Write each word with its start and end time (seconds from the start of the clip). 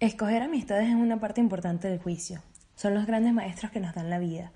Escoger 0.00 0.42
amistades 0.42 0.88
es 0.88 0.94
una 0.96 1.20
parte 1.20 1.40
importante 1.40 1.88
del 1.88 2.00
juicio. 2.00 2.42
Son 2.74 2.94
los 2.94 3.06
grandes 3.06 3.32
maestros 3.32 3.70
que 3.70 3.78
nos 3.78 3.94
dan 3.94 4.10
la 4.10 4.18
vida 4.18 4.52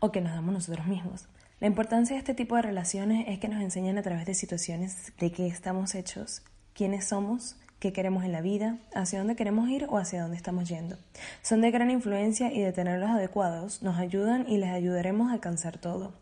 o 0.00 0.10
que 0.10 0.22
nos 0.22 0.32
damos 0.32 0.54
nosotros 0.54 0.86
mismos. 0.86 1.28
La 1.60 1.66
importancia 1.66 2.14
de 2.14 2.20
este 2.20 2.32
tipo 2.32 2.56
de 2.56 2.62
relaciones 2.62 3.26
es 3.28 3.38
que 3.38 3.48
nos 3.48 3.60
enseñan 3.60 3.98
a 3.98 4.02
través 4.02 4.24
de 4.24 4.32
situaciones 4.32 5.12
de 5.18 5.30
qué 5.30 5.46
estamos 5.46 5.94
hechos, 5.94 6.42
quiénes 6.72 7.06
somos, 7.06 7.56
qué 7.78 7.92
queremos 7.92 8.24
en 8.24 8.32
la 8.32 8.40
vida, 8.40 8.78
hacia 8.94 9.18
dónde 9.18 9.36
queremos 9.36 9.68
ir 9.68 9.86
o 9.88 9.98
hacia 9.98 10.22
dónde 10.22 10.36
estamos 10.36 10.68
yendo. 10.68 10.96
Son 11.42 11.60
de 11.60 11.70
gran 11.70 11.90
influencia 11.90 12.52
y 12.52 12.60
de 12.60 12.72
tenerlos 12.72 13.10
adecuados 13.10 13.82
nos 13.82 13.98
ayudan 13.98 14.46
y 14.48 14.58
les 14.58 14.70
ayudaremos 14.70 15.30
a 15.30 15.34
alcanzar 15.34 15.78
todo. 15.78 16.12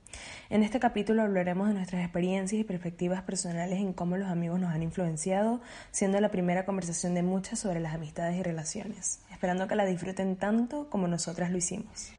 En 0.48 0.62
este 0.62 0.80
capítulo 0.80 1.22
hablaremos 1.22 1.68
de 1.68 1.74
nuestras 1.74 2.02
experiencias 2.02 2.60
y 2.60 2.64
perspectivas 2.64 3.22
personales 3.22 3.80
en 3.80 3.92
cómo 3.92 4.16
los 4.16 4.28
amigos 4.28 4.60
nos 4.60 4.74
han 4.74 4.82
influenciado, 4.82 5.60
siendo 5.90 6.20
la 6.20 6.30
primera 6.30 6.64
conversación 6.64 7.14
de 7.14 7.22
muchas 7.22 7.58
sobre 7.58 7.80
las 7.80 7.94
amistades 7.94 8.36
y 8.36 8.42
relaciones, 8.42 9.20
esperando 9.30 9.66
que 9.66 9.76
la 9.76 9.84
disfruten 9.84 10.36
tanto 10.36 10.88
como 10.90 11.08
nosotras 11.08 11.50
lo 11.50 11.58
hicimos. 11.58 12.12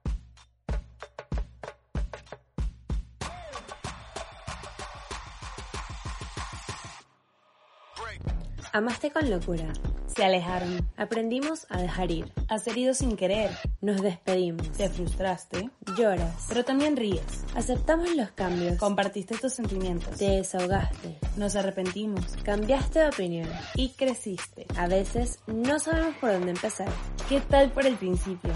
Amaste 8.78 9.09
con 9.09 9.28
locura. 9.28 9.73
Se 10.16 10.23
alejaron, 10.23 10.88
Aprendimos 10.97 11.66
a 11.70 11.81
dejar 11.81 12.11
ir. 12.11 12.31
has 12.47 12.67
herido 12.67 12.94
sin 12.94 13.16
querer, 13.17 13.50
Nos 13.81 14.03
despedimos. 14.03 14.69
te 14.73 14.88
frustraste, 14.88 15.72
Lloras. 15.97 16.45
pero 16.47 16.64
también 16.64 16.95
ríes, 16.95 17.23
Aceptamos 17.56 18.16
los 18.16 18.30
cambios. 18.31 18.78
compartiste 18.78 19.36
tus 19.39 19.53
sentimientos, 19.53 20.16
Te 20.19 20.30
desahogaste. 20.30 21.17
nos 21.38 21.56
arrepentimos 21.56 22.23
Cambiaste 22.44 23.00
de 23.00 23.08
opinión. 23.08 23.50
y 23.73 23.89
creciste. 23.94 24.67
A 24.78 24.86
veces 24.88 25.39
no 25.47 25.80
sabemos 25.80 26.16
por 26.17 26.31
dónde 26.34 26.52
empezar. 26.52 26.88
¿Qué 27.28 27.41
tal 27.41 27.72
por 27.72 27.88
el 27.88 27.95
principio? 27.95 28.53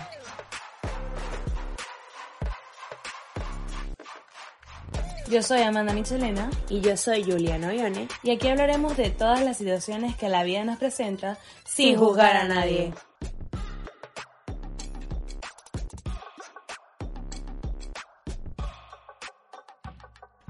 Yo 5.31 5.41
soy 5.41 5.61
Amanda 5.61 5.93
Michelena 5.93 6.49
Y 6.67 6.81
yo 6.81 6.97
soy 6.97 7.23
Juliana 7.23 7.69
Oione. 7.69 8.09
y 8.21 8.31
aquí 8.31 8.49
hablaremos 8.49 8.97
de 8.97 9.11
todas 9.11 9.41
las 9.41 9.55
situaciones 9.55 10.17
que 10.17 10.27
la 10.27 10.43
vida 10.43 10.65
nos 10.65 10.77
presenta 10.77 11.37
sin 11.63 11.97
juzgar 11.97 12.35
a 12.35 12.49
nadie. 12.49 12.93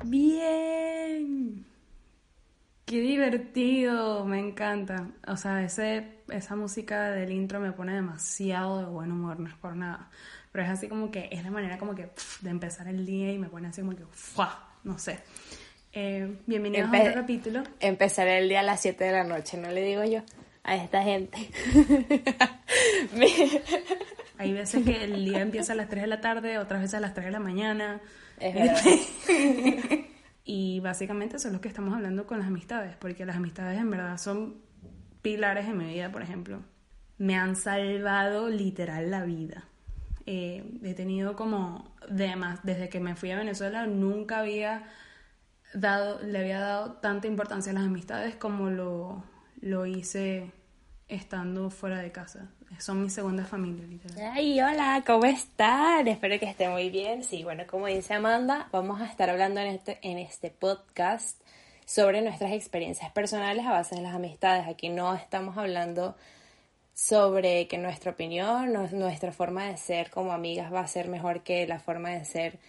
Bien. 0.04 1.68
Qué 2.86 3.02
divertido, 3.02 4.26
me 4.26 4.40
encanta. 4.40 5.12
O 5.28 5.38
sea, 5.38 5.64
ese, 5.64 6.24
esa 6.30 6.56
música 6.56 7.12
del 7.12 7.32
intro 7.32 7.60
me 7.60 7.72
pone 7.72 7.94
demasiado 7.94 8.80
de 8.80 8.86
buen 8.86 9.12
humor, 9.12 9.40
no 9.40 9.48
es 9.48 9.56
por 9.56 9.76
nada. 9.76 10.10
Pero 10.52 10.66
es 10.66 10.72
así 10.72 10.90
como 10.90 11.12
que 11.12 11.30
es 11.32 11.44
la 11.44 11.52
manera 11.52 11.78
como 11.78 11.94
que 11.94 12.10
de 12.42 12.50
empezar 12.50 12.88
el 12.88 13.06
día 13.06 13.32
y 13.32 13.38
me 13.38 13.48
pone 13.48 13.68
así 13.68 13.82
como 13.82 13.96
que, 13.96 14.06
¡fua! 14.10 14.71
No 14.84 14.98
sé. 14.98 15.20
Eh, 15.94 16.38
bienvenidos 16.48 16.92
a 16.94 17.00
otro 17.02 17.14
capítulo. 17.14 17.64
Empezar 17.80 18.28
el 18.28 18.50
día 18.50 18.62
a 18.62 18.64
las 18.64 18.82
7 18.82 19.04
de 19.04 19.12
la 19.12 19.24
noche, 19.24 19.58
no 19.58 19.70
le 19.70 19.82
digo 19.82 20.04
yo 20.04 20.22
a 20.64 20.76
esta 20.76 21.04
gente. 21.04 21.38
Hay 24.38 24.54
veces 24.54 24.84
que 24.84 25.04
el 25.04 25.26
día 25.26 25.42
empieza 25.42 25.74
a 25.74 25.76
las 25.76 25.90
3 25.90 26.04
de 26.04 26.08
la 26.08 26.22
tarde, 26.22 26.58
otras 26.58 26.82
veces 26.82 26.96
a 26.96 27.00
las 27.00 27.14
3 27.14 27.26
de 27.28 27.32
la 27.32 27.40
mañana. 27.40 28.02
es 28.40 28.54
verdad. 28.54 28.82
Y 30.44 30.80
básicamente 30.80 31.38
eso 31.38 31.48
es 31.50 31.54
lo 31.54 31.62
que 31.62 31.68
estamos 31.68 31.94
hablando 31.94 32.26
con 32.26 32.40
las 32.40 32.48
amistades, 32.48 32.96
porque 32.98 33.26
las 33.26 33.36
amistades 33.36 33.80
en 33.80 33.92
verdad 33.92 34.18
son 34.18 34.56
pilares 35.22 35.68
en 35.68 35.78
mi 35.78 35.86
vida, 35.86 36.12
por 36.12 36.24
ejemplo. 36.24 36.64
Me 37.20 37.36
han 37.36 37.56
salvado 37.56 38.50
literal 38.50 39.12
la 39.12 39.24
vida. 39.24 39.66
Eh, 40.26 40.80
he 40.84 40.94
tenido 40.94 41.36
como, 41.36 41.96
además, 42.10 42.60
desde 42.64 42.90
que 42.90 43.00
me 43.00 43.16
fui 43.16 43.32
a 43.32 43.38
Venezuela, 43.38 43.86
nunca 43.88 44.40
había 44.40 44.88
dado, 45.74 46.22
le 46.22 46.40
había 46.40 46.60
dado 46.60 46.94
tanta 46.94 47.28
importancia 47.28 47.72
a 47.72 47.76
las 47.76 47.86
amistades 47.86 48.36
como 48.36 48.70
lo, 48.70 49.24
lo 49.62 49.86
hice 49.86 50.52
estando 51.08 51.70
fuera 51.70 52.00
de 52.00 52.12
casa. 52.12 52.50
Son 52.80 53.02
mi 53.02 53.10
segunda 53.10 53.44
familia, 53.46 53.86
literal. 53.86 54.32
Ay, 54.34 54.60
hola, 54.62 55.04
¿cómo 55.06 55.26
están? 55.26 56.08
Espero 56.08 56.40
que 56.40 56.46
estén 56.46 56.72
muy 56.72 56.90
bien. 56.90 57.24
Sí, 57.24 57.44
bueno, 57.44 57.64
como 57.68 57.88
dice 57.88 58.14
Amanda, 58.14 58.70
vamos 58.72 59.02
a 59.02 59.06
estar 59.06 59.30
hablando 59.30 59.60
en 59.60 59.68
este, 59.68 60.00
en 60.02 60.18
este 60.18 60.50
podcast 60.52 61.42
sobre 61.86 62.22
nuestras 62.22 62.54
experiencias 62.54 63.12
personales 63.12 63.66
a 63.66 63.72
base 63.72 63.96
de 63.96 64.02
las 64.02 64.16
amistades. 64.16 64.68
Aquí 64.68 64.88
no 64.88 65.14
estamos 65.14 65.58
hablando 65.58 66.16
sobre 66.94 67.68
que 67.68 67.78
nuestra 67.78 68.12
opinión, 68.12 68.74
nuestra 68.74 69.32
forma 69.32 69.68
de 69.68 69.78
ser 69.78 70.10
como 70.10 70.34
amigas 70.34 70.74
va 70.74 70.82
a 70.82 70.88
ser 70.88 71.08
mejor 71.08 71.44
que 71.44 71.66
la 71.68 71.80
forma 71.80 72.10
de 72.10 72.26
ser 72.26 72.60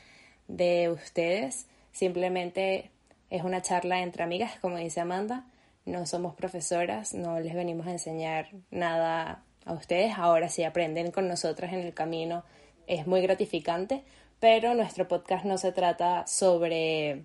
de 0.49 0.91
ustedes. 0.91 1.67
Simplemente 1.93 2.91
es 3.31 3.43
una 3.43 3.63
charla 3.63 4.01
entre 4.01 4.23
amigas, 4.23 4.53
como 4.61 4.77
dice 4.77 5.01
Amanda. 5.01 5.45
No 5.85 6.07
somos 6.07 6.35
profesoras, 6.35 7.13
no 7.15 7.41
les 7.41 7.55
venimos 7.55 7.87
a 7.87 7.93
enseñar 7.93 8.51
nada 8.71 9.43
a 9.65 9.73
ustedes. 9.73 10.15
Ahora 10.17 10.49
sí 10.49 10.63
aprenden 10.65 11.11
con 11.11 11.29
nosotras 11.29 11.73
en 11.73 11.81
el 11.81 11.95
camino. 11.95 12.45
Es 12.87 13.07
muy 13.07 13.21
gratificante, 13.21 14.05
pero 14.39 14.75
nuestro 14.75 15.09
podcast 15.09 15.45
no 15.45 15.59
se 15.59 15.73
trata 15.73 16.27
sobre 16.27 17.25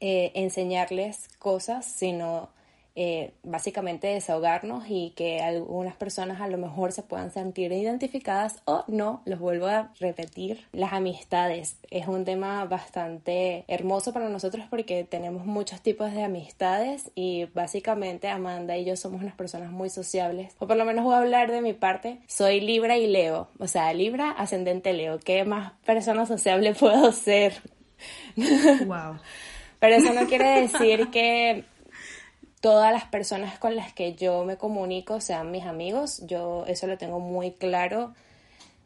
eh, 0.00 0.32
enseñarles 0.34 1.28
cosas, 1.38 1.86
sino 1.86 2.50
eh, 2.94 3.32
básicamente 3.42 4.08
desahogarnos 4.08 4.84
y 4.88 5.10
que 5.16 5.40
algunas 5.40 5.96
personas 5.96 6.40
a 6.40 6.48
lo 6.48 6.58
mejor 6.58 6.92
se 6.92 7.02
puedan 7.02 7.30
sentir 7.30 7.72
identificadas 7.72 8.62
o 8.66 8.84
no, 8.86 9.22
los 9.24 9.38
vuelvo 9.38 9.66
a 9.66 9.92
repetir. 9.98 10.66
Las 10.72 10.92
amistades 10.92 11.78
es 11.90 12.06
un 12.06 12.24
tema 12.24 12.64
bastante 12.66 13.64
hermoso 13.68 14.12
para 14.12 14.28
nosotros 14.28 14.66
porque 14.68 15.04
tenemos 15.04 15.46
muchos 15.46 15.80
tipos 15.80 16.12
de 16.12 16.24
amistades 16.24 17.10
y 17.14 17.46
básicamente 17.54 18.28
Amanda 18.28 18.76
y 18.76 18.84
yo 18.84 18.96
somos 18.96 19.22
unas 19.22 19.34
personas 19.34 19.70
muy 19.70 19.88
sociables, 19.88 20.54
o 20.58 20.66
por 20.66 20.76
lo 20.76 20.84
menos 20.84 21.04
voy 21.04 21.14
a 21.14 21.18
hablar 21.18 21.50
de 21.50 21.62
mi 21.62 21.72
parte, 21.72 22.18
soy 22.26 22.60
Libra 22.60 22.96
y 22.96 23.06
Leo, 23.06 23.48
o 23.58 23.68
sea, 23.68 23.92
Libra 23.94 24.30
ascendente 24.30 24.92
Leo, 24.92 25.18
¿qué 25.18 25.44
más 25.44 25.72
persona 25.84 26.26
sociable 26.26 26.74
puedo 26.78 27.12
ser? 27.12 27.54
Wow. 28.86 29.18
Pero 29.78 29.96
eso 29.96 30.12
no 30.12 30.26
quiere 30.28 30.60
decir 30.60 31.10
que 31.10 31.64
todas 32.62 32.92
las 32.92 33.04
personas 33.04 33.58
con 33.58 33.74
las 33.74 33.92
que 33.92 34.14
yo 34.14 34.44
me 34.44 34.56
comunico 34.56 35.20
sean 35.20 35.50
mis 35.50 35.64
amigos. 35.64 36.22
Yo 36.26 36.64
eso 36.68 36.86
lo 36.86 36.96
tengo 36.96 37.18
muy 37.18 37.50
claro. 37.50 38.14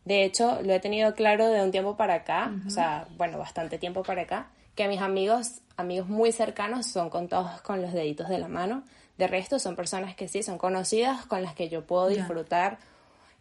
De 0.06 0.24
hecho, 0.24 0.60
lo 0.62 0.72
he 0.72 0.80
tenido 0.80 1.14
claro 1.14 1.48
de 1.48 1.62
un 1.62 1.70
tiempo 1.70 1.94
para 1.96 2.14
acá, 2.14 2.52
o 2.66 2.70
sea, 2.70 3.06
bueno, 3.18 3.38
bastante 3.38 3.76
tiempo 3.76 4.02
para 4.02 4.22
acá, 4.22 4.46
que 4.74 4.88
mis 4.88 5.00
amigos, 5.00 5.60
amigos 5.76 6.08
muy 6.08 6.32
cercanos, 6.32 6.86
son 6.86 7.10
contados 7.10 7.60
con 7.60 7.82
los 7.82 7.92
deditos 7.92 8.28
de 8.28 8.38
la 8.38 8.48
mano. 8.48 8.82
De 9.18 9.26
resto, 9.26 9.58
son 9.58 9.76
personas 9.76 10.14
que 10.14 10.28
sí, 10.28 10.42
son 10.42 10.58
conocidas, 10.58 11.26
con 11.26 11.42
las 11.42 11.54
que 11.54 11.68
yo 11.68 11.84
puedo 11.84 12.08
disfrutar 12.08 12.78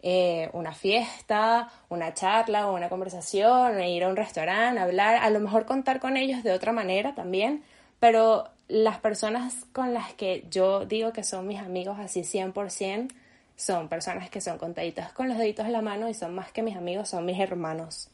eh, 0.02 0.50
una 0.54 0.74
fiesta, 0.74 1.70
una 1.88 2.14
charla 2.14 2.68
o 2.68 2.76
una 2.76 2.90
conversación, 2.90 3.82
ir 3.84 4.04
a 4.04 4.10
un 4.10 4.16
restaurante, 4.16 4.82
hablar, 4.82 5.16
a 5.16 5.30
lo 5.30 5.40
mejor 5.40 5.66
contar 5.66 6.00
con 6.00 6.18
ellos 6.18 6.44
de 6.44 6.52
otra 6.52 6.72
manera 6.72 7.14
también, 7.16 7.64
pero 8.00 8.50
las 8.68 9.00
personas 9.00 9.66
con 9.72 9.94
las 9.94 10.14
que 10.14 10.48
yo 10.50 10.86
digo 10.86 11.14
que 11.14 11.24
son 11.24 11.48
mis 11.48 11.60
amigos 11.60 11.98
así 12.00 12.22
100% 12.22 13.14
son 13.56 13.88
personas 13.88 14.30
que 14.30 14.42
son 14.42 14.58
contaditas 14.58 15.14
con 15.14 15.30
los 15.30 15.38
deditos 15.38 15.66
de 15.66 15.72
la 15.72 15.82
mano 15.82 16.10
y 16.10 16.14
son 16.14 16.36
más 16.36 16.52
que 16.52 16.62
mis 16.62 16.76
amigos, 16.76 17.10
son 17.10 17.26
mis 17.26 17.40
hermanos. 17.40 18.10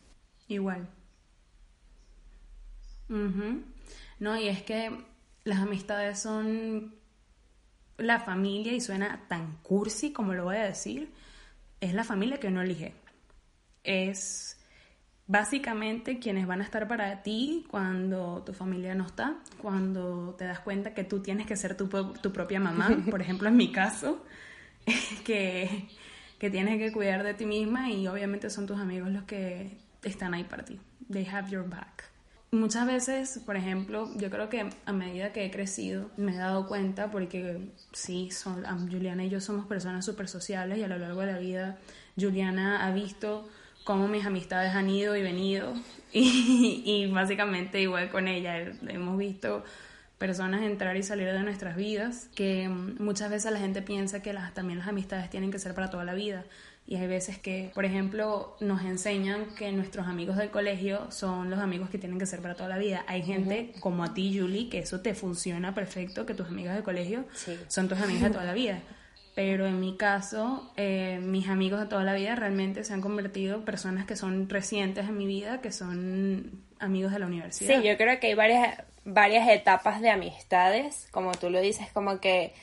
Igual. 0.47 0.87
Ujú. 3.09 3.63
No, 4.19 4.39
y 4.39 4.47
es 4.47 4.61
que 4.61 4.91
las 5.43 5.59
amistades 5.59 6.19
son 6.19 6.93
la 7.97 8.19
familia 8.19 8.73
y 8.73 8.81
suena 8.81 9.25
tan 9.27 9.57
cursi 9.63 10.13
como 10.13 10.33
lo 10.33 10.43
voy 10.43 10.57
a 10.57 10.63
decir. 10.63 11.11
Es 11.79 11.93
la 11.93 12.03
familia 12.03 12.39
que 12.39 12.47
uno 12.47 12.61
elige. 12.61 12.93
Es 13.83 14.59
básicamente 15.31 16.19
quienes 16.19 16.45
van 16.45 16.59
a 16.59 16.65
estar 16.65 16.87
para 16.89 17.23
ti 17.23 17.65
cuando 17.69 18.43
tu 18.45 18.53
familia 18.53 18.93
no 18.95 19.05
está, 19.05 19.37
cuando 19.61 20.35
te 20.37 20.43
das 20.43 20.59
cuenta 20.59 20.93
que 20.93 21.05
tú 21.05 21.21
tienes 21.21 21.47
que 21.47 21.55
ser 21.55 21.77
tu, 21.77 21.87
propia 21.87 22.59
mamá, 22.59 22.89
por 23.09 23.21
ejemplo 23.21 23.47
en 23.47 23.55
mi 23.55 23.71
caso. 23.71 24.23
que, 25.25 25.87
que 26.37 26.49
tienes 26.49 26.79
que 26.79 26.91
cuidar 26.91 27.23
de 27.23 27.33
ti 27.33 27.45
misma 27.45 27.89
y 27.89 28.07
obviamente 28.07 28.49
son 28.49 28.65
tus 28.65 28.79
amigos 28.79 29.09
los 29.09 29.23
que 29.23 29.77
están 30.03 30.33
ahí 30.33 30.43
para 30.43 30.65
ti. 30.65 30.79
They 31.09 31.25
have 31.27 31.49
your 31.49 31.67
back. 31.67 32.11
Muchas 32.51 32.85
veces, 32.85 33.39
por 33.45 33.55
ejemplo, 33.55 34.09
yo 34.17 34.29
creo 34.29 34.49
que 34.49 34.69
a 34.85 34.91
medida 34.91 35.31
que 35.31 35.45
he 35.45 35.51
crecido 35.51 36.11
me 36.17 36.33
he 36.33 36.37
dado 36.37 36.67
cuenta 36.67 37.09
porque 37.09 37.69
sí, 37.93 38.29
son, 38.31 38.65
Juliana 38.89 39.23
y 39.23 39.29
yo 39.29 39.39
somos 39.39 39.67
personas 39.67 40.03
súper 40.03 40.27
sociales 40.27 40.77
y 40.77 40.83
a 40.83 40.89
lo 40.89 40.97
largo 40.97 41.21
de 41.21 41.27
la 41.27 41.37
vida 41.37 41.77
Juliana 42.19 42.85
ha 42.85 42.91
visto 42.91 43.47
cómo 43.83 44.07
mis 44.07 44.25
amistades 44.25 44.73
han 44.73 44.89
ido 44.89 45.15
y 45.15 45.21
venido 45.21 45.73
y, 46.13 46.83
y 46.85 47.11
básicamente 47.11 47.81
igual 47.81 48.09
con 48.09 48.27
ella 48.27 48.71
hemos 48.87 49.17
visto 49.17 49.63
personas 50.21 50.61
entrar 50.61 50.95
y 50.97 51.01
salir 51.01 51.25
de 51.25 51.39
nuestras 51.39 51.75
vidas, 51.75 52.29
que 52.35 52.69
muchas 52.69 53.31
veces 53.31 53.51
la 53.51 53.57
gente 53.57 53.81
piensa 53.81 54.21
que 54.21 54.33
las, 54.33 54.53
también 54.53 54.77
las 54.77 54.87
amistades 54.87 55.31
tienen 55.31 55.49
que 55.49 55.57
ser 55.57 55.73
para 55.73 55.89
toda 55.89 56.05
la 56.05 56.13
vida. 56.13 56.45
Y 56.85 56.97
hay 56.97 57.07
veces 57.07 57.39
que, 57.39 57.71
por 57.73 57.85
ejemplo, 57.85 58.55
nos 58.59 58.83
enseñan 58.83 59.47
que 59.55 59.71
nuestros 59.71 60.05
amigos 60.05 60.37
del 60.37 60.51
colegio 60.51 61.09
son 61.09 61.49
los 61.49 61.57
amigos 61.57 61.89
que 61.89 61.97
tienen 61.97 62.19
que 62.19 62.27
ser 62.27 62.39
para 62.39 62.53
toda 62.53 62.69
la 62.69 62.77
vida. 62.77 63.03
Hay 63.07 63.23
gente 63.23 63.73
como 63.79 64.03
a 64.03 64.13
ti, 64.13 64.37
Julie, 64.39 64.69
que 64.69 64.77
eso 64.77 65.01
te 65.01 65.15
funciona 65.15 65.73
perfecto, 65.73 66.27
que 66.27 66.35
tus 66.35 66.47
amigas 66.49 66.75
del 66.75 66.83
colegio 66.83 67.25
son 67.67 67.87
tus 67.87 67.99
amigas 67.99 68.21
de 68.21 68.29
toda 68.29 68.45
la 68.45 68.53
vida. 68.53 68.79
Pero 69.33 69.65
en 69.65 69.79
mi 69.79 69.95
caso, 69.95 70.71
eh, 70.75 71.19
mis 71.21 71.47
amigos 71.47 71.79
de 71.79 71.85
toda 71.85 72.03
la 72.03 72.13
vida 72.13 72.35
realmente 72.35 72.83
se 72.83 72.93
han 72.93 73.01
convertido 73.01 73.55
en 73.55 73.65
personas 73.65 74.05
que 74.05 74.15
son 74.15 74.49
recientes 74.49 75.07
en 75.07 75.17
mi 75.17 75.25
vida, 75.25 75.61
que 75.61 75.71
son 75.71 76.63
amigos 76.79 77.13
de 77.13 77.19
la 77.19 77.27
universidad. 77.27 77.79
Sí, 77.79 77.87
yo 77.87 77.95
creo 77.97 78.19
que 78.19 78.27
hay 78.27 78.33
varias, 78.33 78.77
varias 79.05 79.47
etapas 79.47 80.01
de 80.01 80.09
amistades, 80.09 81.07
como 81.11 81.31
tú 81.31 81.49
lo 81.49 81.61
dices, 81.61 81.87
como 81.93 82.19
que 82.19 82.53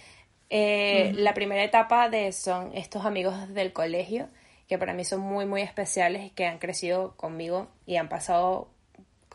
eh, 0.51 1.13
la 1.15 1.35
primera 1.35 1.63
etapa 1.63 2.09
de 2.09 2.33
son 2.33 2.71
estos 2.75 3.07
amigos 3.07 3.53
del 3.55 3.73
colegio, 3.73 4.29
que 4.69 4.77
para 4.77 4.93
mí 4.93 5.05
son 5.05 5.21
muy, 5.21 5.47
muy 5.47 5.63
especiales 5.63 6.27
y 6.27 6.31
que 6.31 6.47
han 6.47 6.59
crecido 6.59 7.15
conmigo 7.17 7.69
y 7.87 7.97
han 7.97 8.09
pasado 8.09 8.69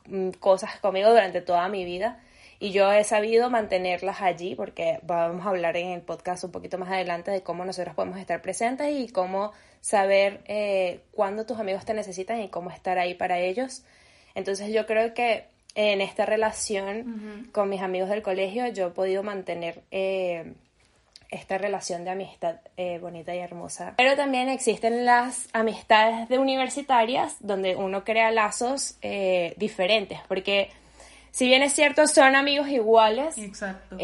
mm, 0.06 0.32
cosas 0.32 0.80
conmigo 0.80 1.10
durante 1.10 1.42
toda 1.42 1.68
mi 1.70 1.86
vida. 1.86 2.20
Y 2.64 2.72
yo 2.72 2.90
he 2.94 3.04
sabido 3.04 3.50
mantenerlas 3.50 4.22
allí 4.22 4.56
porque 4.56 5.00
vamos 5.02 5.46
a 5.46 5.50
hablar 5.50 5.76
en 5.76 5.90
el 5.90 6.00
podcast 6.00 6.46
un 6.46 6.54
poquito 6.54 6.78
más 6.78 6.90
adelante 6.90 7.30
de 7.30 7.44
cómo 7.44 7.66
nosotros 7.66 7.94
podemos 7.94 8.18
estar 8.18 8.42
presentes 8.42 8.90
y 8.90 9.10
cómo 9.10 9.52
saber 9.82 10.40
eh, 10.46 11.02
cuándo 11.12 11.46
tus 11.46 11.60
amigos 11.60 11.84
te 11.84 11.94
necesitan 11.94 12.40
y 12.40 12.48
cómo 12.48 12.72
estar 12.72 13.00
ahí 13.00 13.16
para 13.16 13.38
ellos. 13.38 13.84
Entonces 14.34 14.72
yo 14.72 14.86
creo 14.86 15.14
que 15.14 15.44
en 15.76 16.00
esta 16.00 16.26
relación 16.26 17.50
con 17.52 17.68
mis 17.68 17.82
amigos 17.82 18.08
del 18.08 18.22
colegio 18.22 18.66
yo 18.68 18.88
he 18.88 18.92
podido 18.92 19.24
mantener 19.24 19.82
eh, 19.92 20.54
esta 21.32 21.58
relación 21.58 22.06
de 22.06 22.12
amistad 22.12 22.62
eh, 22.78 22.98
bonita 22.98 23.36
y 23.36 23.40
hermosa. 23.40 23.94
Pero 23.98 24.16
también 24.16 24.48
existen 24.48 25.04
las 25.04 25.50
amistades 25.52 26.30
de 26.30 26.40
universitarias 26.40 27.36
donde 27.42 27.76
uno 27.76 28.06
crea 28.06 28.32
lazos 28.32 28.98
diferentes, 29.58 30.20
porque 30.30 30.70
si 31.34 31.48
bien 31.48 31.64
es 31.64 31.74
cierto 31.74 32.08
son 32.08 32.36
amigos 32.36 32.70
iguales, 32.70 33.38
Exacto. 33.38 33.98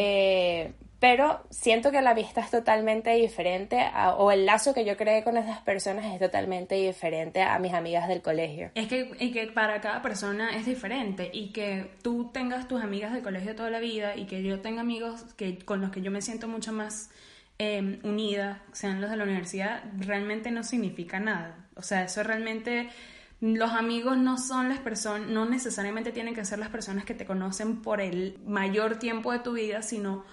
Pero 1.00 1.42
siento 1.48 1.90
que 1.90 2.02
la 2.02 2.12
vista 2.12 2.42
es 2.42 2.50
totalmente 2.50 3.10
diferente 3.14 3.90
o 4.18 4.30
el 4.30 4.44
lazo 4.44 4.74
que 4.74 4.84
yo 4.84 4.98
creé 4.98 5.24
con 5.24 5.38
esas 5.38 5.62
personas 5.62 6.04
es 6.04 6.20
totalmente 6.20 6.74
diferente 6.74 7.40
a 7.40 7.58
mis 7.58 7.72
amigas 7.72 8.06
del 8.06 8.20
colegio. 8.20 8.70
Es 8.74 8.86
que, 8.86 9.10
y 9.18 9.32
que 9.32 9.46
para 9.46 9.80
cada 9.80 10.02
persona 10.02 10.54
es 10.54 10.66
diferente 10.66 11.30
y 11.32 11.52
que 11.52 11.90
tú 12.02 12.30
tengas 12.34 12.68
tus 12.68 12.82
amigas 12.82 13.14
del 13.14 13.22
colegio 13.22 13.56
toda 13.56 13.70
la 13.70 13.80
vida 13.80 14.14
y 14.14 14.26
que 14.26 14.42
yo 14.42 14.60
tenga 14.60 14.82
amigos 14.82 15.24
que, 15.38 15.58
con 15.58 15.80
los 15.80 15.90
que 15.90 16.02
yo 16.02 16.10
me 16.10 16.20
siento 16.20 16.48
mucho 16.48 16.70
más 16.70 17.08
em, 17.56 17.98
unida, 18.02 18.60
sean 18.72 19.00
los 19.00 19.08
de 19.10 19.16
la 19.16 19.24
universidad, 19.24 19.82
realmente 19.96 20.50
no 20.50 20.62
significa 20.64 21.18
nada. 21.18 21.66
O 21.76 21.82
sea, 21.82 22.04
eso 22.04 22.22
realmente 22.22 22.90
los 23.40 23.72
amigos 23.72 24.18
no 24.18 24.36
son 24.38 24.68
las 24.68 24.78
personas, 24.80 25.28
no 25.28 25.46
necesariamente 25.46 26.12
tienen 26.12 26.34
que 26.34 26.44
ser 26.44 26.58
las 26.58 26.68
personas 26.68 27.04
que 27.04 27.14
te 27.14 27.24
conocen 27.24 27.80
por 27.80 28.00
el 28.00 28.38
mayor 28.46 28.96
tiempo 28.96 29.32
de 29.32 29.38
tu 29.38 29.52
vida, 29.52 29.82
sino 29.82 30.24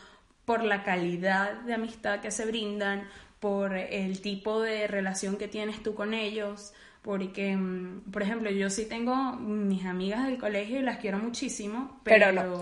por 0.45 0.63
la 0.63 0.83
calidad 0.83 1.53
de 1.61 1.73
amistad 1.73 2.19
que 2.19 2.31
se 2.31 2.45
brindan, 2.45 3.07
por 3.39 3.75
el 3.75 4.21
tipo 4.21 4.61
de 4.61 4.87
relación 4.87 5.37
que 5.37 5.47
tienes 5.47 5.83
tú 5.83 5.93
con 5.93 6.13
ellos, 6.13 6.73
porque, 7.01 7.55
mm, 7.55 8.11
por 8.11 8.21
ejemplo, 8.23 8.49
yo 8.49 8.69
sí 8.69 8.85
tengo 8.85 9.33
mis 9.33 9.85
amigas 9.85 10.25
del 10.25 10.37
colegio 10.37 10.79
y 10.79 10.83
las 10.83 10.97
quiero 10.97 11.19
muchísimo, 11.19 12.01
pero, 12.03 12.31
no. 12.33 12.61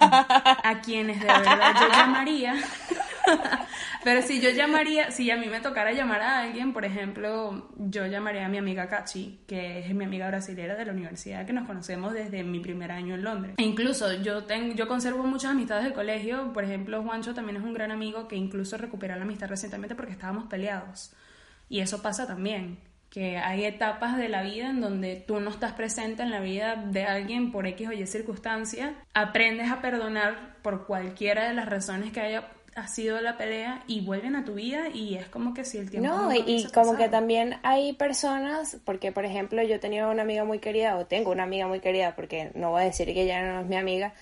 a 0.00 0.80
quienes 0.84 1.20
de 1.20 1.26
verdad 1.26 1.74
yo 1.80 1.88
llamaría 1.88 2.54
Pero 4.04 4.22
si 4.22 4.40
yo 4.40 4.50
llamaría, 4.50 5.10
si 5.10 5.30
a 5.30 5.36
mí 5.36 5.46
me 5.46 5.60
tocara 5.60 5.92
llamar 5.92 6.22
a 6.22 6.40
alguien, 6.40 6.72
por 6.72 6.84
ejemplo, 6.84 7.68
yo 7.76 8.06
llamaría 8.06 8.46
a 8.46 8.48
mi 8.48 8.58
amiga 8.58 8.88
Kachi, 8.88 9.40
que 9.46 9.80
es 9.80 9.94
mi 9.94 10.04
amiga 10.04 10.28
brasilera 10.28 10.74
de 10.74 10.84
la 10.84 10.92
universidad, 10.92 11.46
que 11.46 11.52
nos 11.52 11.66
conocemos 11.66 12.12
desde 12.12 12.42
mi 12.42 12.60
primer 12.60 12.90
año 12.90 13.14
en 13.14 13.22
Londres. 13.22 13.54
E 13.58 13.62
incluso 13.62 14.12
yo, 14.22 14.44
tengo, 14.44 14.74
yo 14.74 14.88
conservo 14.88 15.22
muchas 15.24 15.52
amistades 15.52 15.84
del 15.84 15.92
colegio, 15.92 16.52
por 16.52 16.64
ejemplo, 16.64 17.02
Juancho 17.02 17.34
también 17.34 17.56
es 17.56 17.62
un 17.62 17.74
gran 17.74 17.90
amigo 17.90 18.28
que 18.28 18.36
incluso 18.36 18.76
recuperó 18.76 19.16
la 19.16 19.22
amistad 19.22 19.48
recientemente 19.48 19.94
porque 19.94 20.12
estábamos 20.12 20.44
peleados. 20.46 21.12
Y 21.68 21.80
eso 21.80 22.02
pasa 22.02 22.26
también 22.26 22.78
que 23.12 23.36
hay 23.36 23.66
etapas 23.66 24.16
de 24.16 24.30
la 24.30 24.42
vida 24.42 24.70
en 24.70 24.80
donde 24.80 25.16
tú 25.16 25.38
no 25.38 25.50
estás 25.50 25.74
presente 25.74 26.22
en 26.22 26.30
la 26.30 26.40
vida 26.40 26.76
de 26.76 27.04
alguien 27.04 27.52
por 27.52 27.66
X 27.66 27.88
o 27.88 27.92
Y 27.92 28.06
circunstancia, 28.06 28.94
aprendes 29.12 29.70
a 29.70 29.82
perdonar 29.82 30.56
por 30.62 30.86
cualquiera 30.86 31.46
de 31.46 31.52
las 31.52 31.68
razones 31.68 32.10
que 32.10 32.20
haya 32.22 32.48
ha 32.74 32.88
sido 32.88 33.20
la 33.20 33.36
pelea 33.36 33.82
y 33.86 34.00
vuelven 34.00 34.34
a 34.36 34.44
tu 34.44 34.54
vida 34.54 34.88
y 34.88 35.16
es 35.16 35.28
como 35.28 35.52
que 35.54 35.64
si 35.64 35.78
el 35.78 35.90
tiempo... 35.90 36.08
No, 36.08 36.32
y, 36.34 36.66
como 36.72 36.96
que 36.96 37.08
también 37.08 37.56
hay 37.62 37.92
personas, 37.92 38.78
porque 38.84 39.12
por 39.12 39.24
ejemplo 39.24 39.62
yo 39.62 39.78
tenía 39.78 40.06
una 40.08 40.22
amiga 40.22 40.44
muy 40.44 40.58
querida, 40.58 40.96
o 40.96 41.06
tengo 41.06 41.30
una 41.30 41.42
amiga 41.42 41.66
muy 41.66 41.80
querida, 41.80 42.14
porque 42.16 42.50
no 42.54 42.70
voy 42.70 42.82
a 42.82 42.84
decir 42.86 43.06
que 43.06 43.22
ella 43.22 43.42
no 43.42 43.60
es 43.60 43.66
mi 43.66 43.76
amiga, 43.76 44.14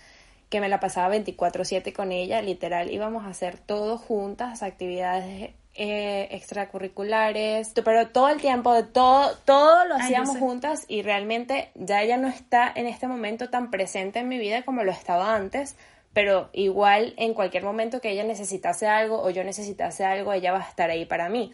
que 0.49 0.61
me 0.61 0.69
la 0.69 0.81
pasaba 0.81 1.14
24/7 1.14 1.93
con 1.93 2.11
ella, 2.11 2.43
literal 2.43 2.91
íbamos 2.91 3.25
a 3.25 3.29
hacer 3.29 3.56
todo 3.58 3.99
juntas, 3.99 4.62
actividades 4.62 5.50
eh, 5.76 6.29
extracurriculares, 6.32 7.73
pero 7.85 8.08
todo 8.08 8.29
el 8.29 8.41
tiempo, 8.41 8.75
de 8.75 8.82
todo, 8.82 9.37
todo 9.44 9.85
lo 9.85 9.94
hacíamos 9.94 10.37
juntas 10.37 10.85
y 10.88 11.03
realmente 11.03 11.70
ya 11.76 12.03
ella 12.03 12.17
no 12.17 12.26
está 12.26 12.73
en 12.75 12.87
este 12.87 13.06
momento 13.06 13.49
tan 13.49 13.70
presente 13.70 14.19
en 14.19 14.29
mi 14.29 14.38
vida 14.38 14.62
como 14.62 14.82
lo 14.82 14.91
estaba 14.91 15.37
antes, 15.37 15.76
pero 16.12 16.51
igual 16.53 17.15
en 17.17 17.35
cualquier 17.35 17.62
momento 17.62 18.01
que 18.01 18.11
ella 18.11 18.25
necesitase 18.25 18.87
algo 18.87 19.23
o 19.23 19.31
yo 19.31 19.45
necesitase 19.45 20.05
algo, 20.05 20.33
ella 20.33 20.53
va 20.53 20.59
a 20.59 20.69
estar 20.69 20.91
ahí 20.91 21.05
para 21.05 21.29
mí. 21.29 21.53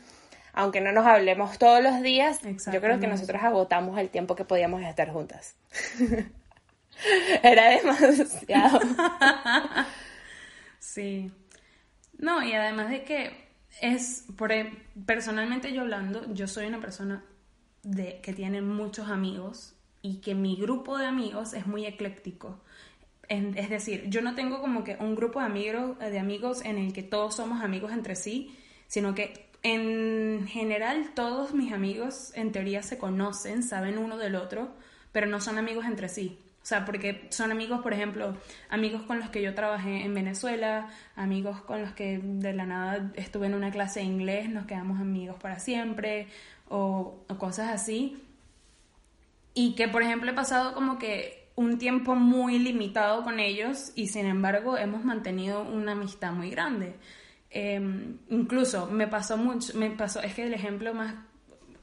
Aunque 0.53 0.81
no 0.81 0.91
nos 0.93 1.07
hablemos 1.07 1.59
todos 1.59 1.83
los 1.83 2.01
días, 2.01 2.41
yo 2.73 2.81
creo 2.81 2.99
que 2.99 3.07
nosotros 3.07 3.43
agotamos 3.43 3.99
el 3.99 4.09
tiempo 4.09 4.35
que 4.35 4.45
podíamos 4.45 4.83
estar 4.83 5.11
juntas. 5.11 5.55
Era 7.43 7.69
demasiado. 7.69 8.81
sí. 10.79 11.31
No, 12.17 12.43
y 12.43 12.55
además 12.55 12.89
de 12.89 13.05
que 13.05 13.47
es, 13.83 14.25
por, 14.39 14.53
e, 14.53 14.73
personalmente 15.05 15.75
yo 15.75 15.83
hablando, 15.83 16.33
yo 16.33 16.49
soy 16.49 16.65
una 16.65 16.81
persona 16.81 17.23
de, 17.83 18.21
que 18.23 18.33
tiene 18.33 18.63
muchos 18.63 19.11
amigos 19.11 19.75
y 20.01 20.23
que 20.23 20.35
mi 20.35 20.57
grupo 20.57 20.97
de 20.97 21.05
amigos 21.05 21.53
es 21.53 21.67
muy 21.67 21.85
ecléctico 21.85 22.59
es 23.29 23.71
decir, 23.71 24.05
yo 24.09 24.23
no 24.23 24.35
tengo 24.35 24.61
como 24.61 24.85
que 24.85 24.97
un 25.01 25.15
grupo 25.15 25.41
de 25.41 25.47
amigos, 25.47 25.99
de 25.99 26.19
amigos 26.19 26.65
en 26.65 26.79
el 26.79 26.93
que 26.93 27.03
todos 27.03 27.37
somos 27.37 27.63
amigos 27.63 27.93
entre 27.93 28.17
sí, 28.17 28.57
sino 28.87 29.15
que 29.15 29.47
en 29.63 30.47
general 30.47 31.11
todos 31.15 31.53
mis 31.53 31.73
amigos 31.73 32.33
en 32.35 32.53
teoría 32.53 32.83
se 32.83 32.99
conocen, 32.99 33.63
saben 33.63 33.99
uno 33.99 34.17
del 34.17 34.37
otro, 34.37 34.69
pero 35.13 35.27
no 35.27 35.41
son 35.41 35.59
amigos 35.59 35.87
entre 35.87 36.09
sí. 36.09 36.39
O 36.63 36.69
sea, 36.69 36.85
porque 36.85 37.29
son 37.31 37.53
amigos, 37.53 37.81
por 37.81 37.93
ejemplo, 37.93 38.37
amigos 38.69 39.03
con 39.03 39.21
los 39.21 39.31
que 39.31 39.41
yo 39.41 39.55
trabajé 39.55 40.05
en 40.05 40.15
Venezuela, 40.15 40.89
amigos 41.15 41.61
con 41.63 41.81
los 41.81 41.93
que 41.93 42.19
de 42.23 42.53
la 42.53 42.67
nada 42.67 43.13
estuve 43.15 43.47
en 43.47 43.55
una 43.55 43.71
clase 43.71 44.01
de 44.01 44.07
inglés, 44.07 44.49
nos 44.51 44.67
quedamos 44.67 45.01
amigos 45.01 45.37
para 45.41 45.61
siempre, 45.61 46.27
o, 46.69 47.25
o 47.29 47.39
cosas 47.39 47.71
así. 47.71 48.21
Y 49.55 49.75
que, 49.77 49.87
por 49.89 50.03
ejemplo, 50.03 50.31
he 50.31 50.35
pasado 50.35 50.75
como 50.75 50.99
que 50.99 51.46
un 51.57 51.79
tiempo 51.79 52.15
muy 52.15 52.59
limitado 52.59 53.25
con 53.25 53.41
ellos 53.41 53.93
y 53.95 54.09
sin 54.09 54.27
embargo 54.27 54.77
hemos 54.77 55.05
mantenido 55.05 55.63
una 55.63 55.93
amistad 55.93 56.33
muy 56.33 56.51
grande. 56.51 56.95
Em, 57.51 58.19
incluso 58.29 58.87
me 58.87 59.09
pasó 59.09 59.39
mucho, 59.39 59.77
me 59.77 59.91
pasó, 59.91 60.21
es 60.21 60.35
que 60.35 60.45
el 60.45 60.55
ejemplo 60.55 60.93
más 60.93 61.15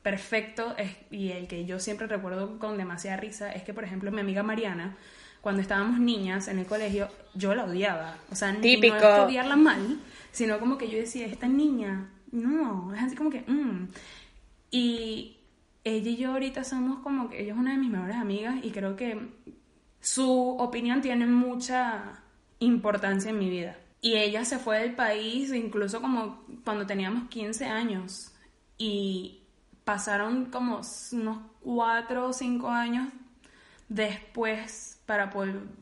perfecto 0.03 0.75
es, 0.77 0.91
y 1.09 1.31
el 1.31 1.47
que 1.47 1.65
yo 1.65 1.79
siempre 1.79 2.05
recuerdo 2.05 2.59
con 2.59 2.77
demasiada 2.77 3.17
risa 3.17 3.51
es 3.51 3.63
que, 3.63 3.73
por 3.73 3.83
ejemplo, 3.83 4.11
mi 4.11 4.21
amiga 4.21 4.43
Mariana, 4.43 4.95
cuando 5.41 5.61
estábamos 5.61 5.99
niñas 5.99 6.47
en 6.47 6.59
el 6.59 6.65
colegio, 6.65 7.07
yo 7.33 7.55
la 7.55 7.63
odiaba. 7.63 8.17
O 8.31 8.35
sea, 8.35 8.55
Típico. 8.61 8.95
no 8.95 9.01
es 9.01 9.19
odiarla 9.21 9.55
mal, 9.55 9.99
sino 10.31 10.59
como 10.59 10.77
que 10.77 10.89
yo 10.89 10.97
decía, 10.97 11.25
esta 11.25 11.47
niña, 11.47 12.09
no, 12.31 12.93
es 12.93 13.01
así 13.01 13.15
como 13.15 13.29
que, 13.29 13.41
mm". 13.41 13.89
Y 14.71 15.37
ella 15.83 16.09
y 16.09 16.17
yo 16.17 16.31
ahorita 16.31 16.63
somos 16.63 16.99
como 16.99 17.29
que, 17.29 17.41
ella 17.41 17.53
es 17.53 17.59
una 17.59 17.71
de 17.71 17.77
mis 17.77 17.89
mejores 17.89 18.15
amigas 18.15 18.55
y 18.61 18.71
creo 18.71 18.95
que 18.95 19.19
su 20.03 20.57
opinión 20.57 21.01
tiene 21.01 21.25
mucha 21.25 22.21
importancia 22.59 23.29
en 23.31 23.39
mi 23.39 23.49
vida. 23.49 23.77
Y 24.01 24.15
ella 24.17 24.43
se 24.43 24.59
fue 24.59 24.79
del 24.79 24.95
país 24.95 25.53
incluso 25.53 26.01
como 26.01 26.43
cuando 26.65 26.85
teníamos 26.85 27.29
15 27.29 27.65
años. 27.65 28.33
Y 28.77 29.43
pasaron 29.85 30.47
como 30.47 30.81
unos 31.13 31.37
4 31.61 32.27
o 32.27 32.33
5 32.33 32.69
años 32.69 33.07
después 33.87 34.99
para 35.05 35.31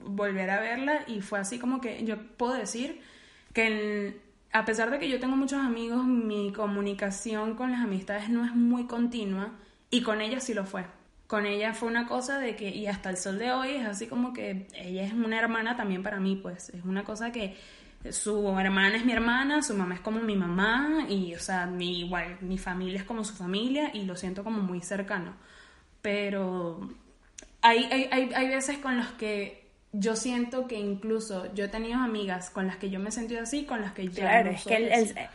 volver 0.01 0.51
a 0.51 0.59
verla 0.59 1.03
y 1.07 1.21
fue 1.21 1.39
así 1.39 1.57
como 1.57 1.81
que 1.81 2.03
yo 2.03 2.17
puedo 2.37 2.53
decir 2.53 3.01
que 3.53 4.21
a 4.51 4.65
pesar 4.65 4.91
de 4.91 4.99
que 4.99 5.09
yo 5.09 5.19
tengo 5.19 5.35
muchos 5.35 5.59
amigos, 5.59 6.05
mi 6.05 6.53
comunicación 6.53 7.55
con 7.55 7.71
las 7.71 7.81
amistades 7.81 8.29
no 8.29 8.45
es 8.45 8.53
muy 8.53 8.85
continua 8.85 9.51
y 9.89 10.03
con 10.03 10.21
ella 10.21 10.39
sí 10.39 10.53
lo 10.53 10.65
fue. 10.65 10.85
Con 11.31 11.45
ella 11.45 11.73
fue 11.73 11.87
una 11.87 12.07
cosa 12.09 12.39
de 12.39 12.57
que, 12.57 12.67
y 12.71 12.87
hasta 12.87 13.09
el 13.09 13.15
sol 13.15 13.39
de 13.39 13.53
hoy 13.53 13.69
es 13.75 13.85
así 13.85 14.05
como 14.05 14.33
que 14.33 14.67
ella 14.75 15.03
es 15.05 15.13
una 15.13 15.39
hermana 15.39 15.77
también 15.77 16.03
para 16.03 16.19
mí, 16.19 16.35
pues 16.35 16.67
es 16.71 16.83
una 16.83 17.05
cosa 17.05 17.31
que 17.31 17.55
su 18.09 18.49
hermana 18.59 18.97
es 18.97 19.05
mi 19.05 19.13
hermana, 19.13 19.61
su 19.63 19.73
mamá 19.73 19.95
es 19.95 20.01
como 20.01 20.19
mi 20.19 20.35
mamá 20.35 21.05
y, 21.07 21.33
o 21.33 21.39
sea, 21.39 21.67
mi, 21.67 22.01
igual, 22.01 22.37
mi 22.41 22.57
familia 22.57 22.99
es 22.99 23.05
como 23.05 23.23
su 23.23 23.33
familia 23.33 23.91
y 23.93 24.03
lo 24.03 24.17
siento 24.17 24.43
como 24.43 24.59
muy 24.61 24.81
cercano. 24.81 25.33
Pero 26.01 26.89
hay, 27.61 27.85
hay, 27.89 28.09
hay, 28.11 28.29
hay 28.35 28.47
veces 28.49 28.79
con 28.79 28.97
los 28.97 29.07
que 29.13 29.69
yo 29.93 30.17
siento 30.17 30.67
que 30.67 30.77
incluso 30.77 31.53
yo 31.53 31.63
he 31.63 31.69
tenido 31.69 31.97
amigas 31.99 32.49
con 32.49 32.67
las 32.67 32.75
que 32.75 32.89
yo 32.89 32.99
me 32.99 33.07
he 33.07 33.11
sentido 33.13 33.41
así, 33.41 33.63
con 33.63 33.79
las 33.79 33.93
que 33.93 34.09
ya 34.09 34.23
claro, 34.23 34.51
no 34.51 34.57
es 34.57 34.63
que 34.65 34.75
el, 34.75 34.91
así. 34.91 35.13
el- 35.15 35.27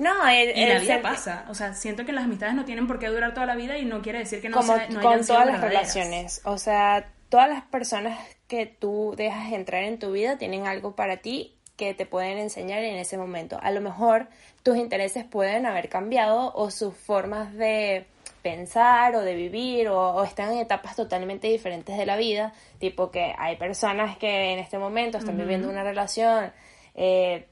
no, 0.00 0.26
el, 0.28 0.56
y 0.58 0.66
la 0.66 0.78
vida 0.80 0.94
ser- 0.94 1.02
pasa, 1.02 1.44
o 1.48 1.54
sea, 1.54 1.74
siento 1.74 2.04
que 2.04 2.12
las 2.12 2.24
amistades 2.24 2.54
no 2.54 2.64
tienen 2.64 2.86
por 2.88 2.98
qué 2.98 3.06
durar 3.08 3.34
toda 3.34 3.46
la 3.46 3.54
vida 3.54 3.78
y 3.78 3.84
no 3.84 4.02
quiere 4.02 4.18
decir 4.18 4.40
que 4.40 4.48
no, 4.48 4.56
como 4.56 4.74
sea- 4.76 4.88
no 4.88 5.00
con 5.00 5.12
hayan 5.12 5.24
sido 5.24 5.36
todas 5.38 5.52
las 5.52 5.60
relaciones, 5.60 6.40
o 6.44 6.58
sea, 6.58 7.08
todas 7.28 7.48
las 7.48 7.62
personas 7.62 8.18
que 8.48 8.66
tú 8.66 9.14
dejas 9.16 9.52
entrar 9.52 9.84
en 9.84 9.98
tu 10.00 10.10
vida 10.10 10.36
tienen 10.38 10.66
algo 10.66 10.96
para 10.96 11.18
ti 11.18 11.56
que 11.76 11.94
te 11.94 12.04
pueden 12.06 12.36
enseñar 12.38 12.82
en 12.82 12.96
ese 12.96 13.16
momento. 13.16 13.58
A 13.62 13.70
lo 13.70 13.80
mejor 13.80 14.26
tus 14.62 14.76
intereses 14.76 15.24
pueden 15.24 15.64
haber 15.64 15.88
cambiado 15.88 16.52
o 16.54 16.70
sus 16.70 16.94
formas 16.94 17.54
de 17.54 18.04
pensar 18.42 19.14
o 19.14 19.20
de 19.20 19.34
vivir 19.34 19.88
o, 19.88 19.98
o 20.14 20.24
están 20.24 20.50
en 20.52 20.58
etapas 20.58 20.96
totalmente 20.96 21.46
diferentes 21.48 21.96
de 21.96 22.04
la 22.06 22.16
vida, 22.16 22.52
tipo 22.78 23.10
que 23.10 23.34
hay 23.38 23.56
personas 23.56 24.16
que 24.18 24.52
en 24.52 24.58
este 24.58 24.76
momento 24.78 25.18
están 25.18 25.36
viviendo 25.38 25.68
una 25.70 25.82
relación 25.82 26.52
eh, 26.94 27.46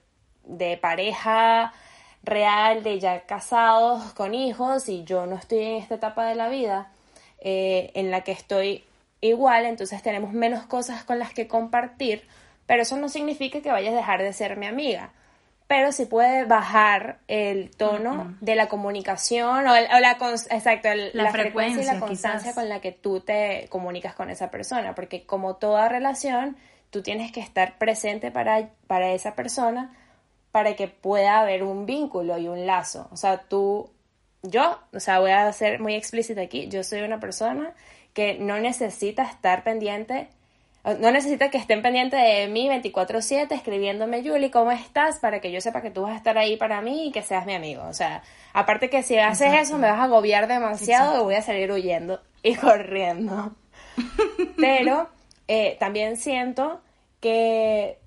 de 0.44 0.76
pareja 0.76 1.72
real, 2.22 2.82
de 2.82 2.98
ya 3.00 3.20
casados 3.22 4.12
con 4.14 4.34
hijos 4.34 4.88
y 4.88 5.04
yo 5.04 5.26
no 5.26 5.36
estoy 5.36 5.62
en 5.62 5.76
esta 5.76 5.94
etapa 5.96 6.26
de 6.26 6.34
la 6.34 6.48
vida 6.48 6.88
eh, 7.40 7.90
en 7.94 8.10
la 8.10 8.22
que 8.22 8.32
estoy 8.32 8.84
igual, 9.20 9.64
entonces 9.66 10.02
tenemos 10.02 10.32
menos 10.32 10.64
cosas 10.66 11.04
con 11.04 11.18
las 11.18 11.32
que 11.32 11.48
compartir, 11.48 12.26
pero 12.66 12.82
eso 12.82 12.96
no 12.96 13.08
significa 13.08 13.60
que 13.60 13.70
vayas 13.70 13.94
a 13.94 13.96
dejar 13.96 14.22
de 14.22 14.32
ser 14.32 14.56
mi 14.56 14.66
amiga. 14.66 15.10
Pero 15.66 15.92
sí 15.92 16.06
puede 16.06 16.44
bajar 16.46 17.18
el 17.28 17.70
tono 17.76 18.34
de 18.40 18.54
la 18.56 18.68
comunicación 18.68 19.66
o, 19.68 19.76
el- 19.76 19.84
o 19.94 19.98
la, 20.00 20.12
exacto, 20.50 20.88
el- 20.88 21.10
La 21.12 21.24
la, 21.24 21.30
frecuencia 21.30 21.82
y 21.82 21.86
la 21.86 22.00
constancia 22.00 22.38
quizás. 22.40 22.54
con 22.54 22.68
la 22.70 22.80
que 22.80 22.90
tú 22.92 23.20
te 23.20 23.66
comunicas 23.68 24.14
con 24.14 24.30
esa 24.30 24.50
persona, 24.50 24.94
porque 24.94 25.24
como 25.26 25.56
toda 25.56 25.88
relación, 25.90 26.56
tú 26.90 27.02
tienes 27.02 27.32
que 27.32 27.40
estar 27.40 27.76
presente 27.76 28.30
para, 28.30 28.70
para 28.86 29.10
esa 29.12 29.34
persona 29.34 29.94
para 30.58 30.74
que 30.74 30.88
pueda 30.88 31.38
haber 31.38 31.62
un 31.62 31.86
vínculo 31.86 32.36
y 32.36 32.48
un 32.48 32.66
lazo. 32.66 33.06
O 33.12 33.16
sea, 33.16 33.42
tú, 33.42 33.92
yo, 34.42 34.80
o 34.92 34.98
sea, 34.98 35.20
voy 35.20 35.30
a 35.30 35.52
ser 35.52 35.78
muy 35.78 35.94
explícita 35.94 36.40
aquí, 36.40 36.66
yo 36.66 36.82
soy 36.82 37.02
una 37.02 37.20
persona 37.20 37.74
que 38.12 38.34
no 38.40 38.58
necesita 38.58 39.22
estar 39.22 39.62
pendiente, 39.62 40.26
no 40.98 41.12
necesita 41.12 41.48
que 41.50 41.58
estén 41.58 41.80
pendientes 41.80 42.20
de 42.20 42.48
mí 42.48 42.68
24/7 42.68 43.54
escribiéndome, 43.54 44.24
Julie, 44.28 44.50
¿cómo 44.50 44.72
estás? 44.72 45.20
Para 45.20 45.40
que 45.40 45.52
yo 45.52 45.60
sepa 45.60 45.80
que 45.80 45.92
tú 45.92 46.02
vas 46.02 46.14
a 46.14 46.16
estar 46.16 46.36
ahí 46.38 46.56
para 46.56 46.80
mí 46.80 47.06
y 47.06 47.12
que 47.12 47.22
seas 47.22 47.46
mi 47.46 47.54
amigo. 47.54 47.84
O 47.84 47.94
sea, 47.94 48.24
aparte 48.52 48.90
que 48.90 49.04
si 49.04 49.16
haces 49.16 49.54
eso 49.54 49.78
me 49.78 49.88
vas 49.88 50.00
a 50.00 50.04
agobiar 50.04 50.48
demasiado 50.48 51.20
y 51.20 51.22
voy 51.22 51.34
a 51.36 51.42
salir 51.42 51.70
huyendo 51.70 52.20
y 52.42 52.56
corriendo. 52.56 53.54
Pero 54.56 55.08
eh, 55.46 55.76
también 55.78 56.16
siento 56.16 56.80
que 57.20 57.97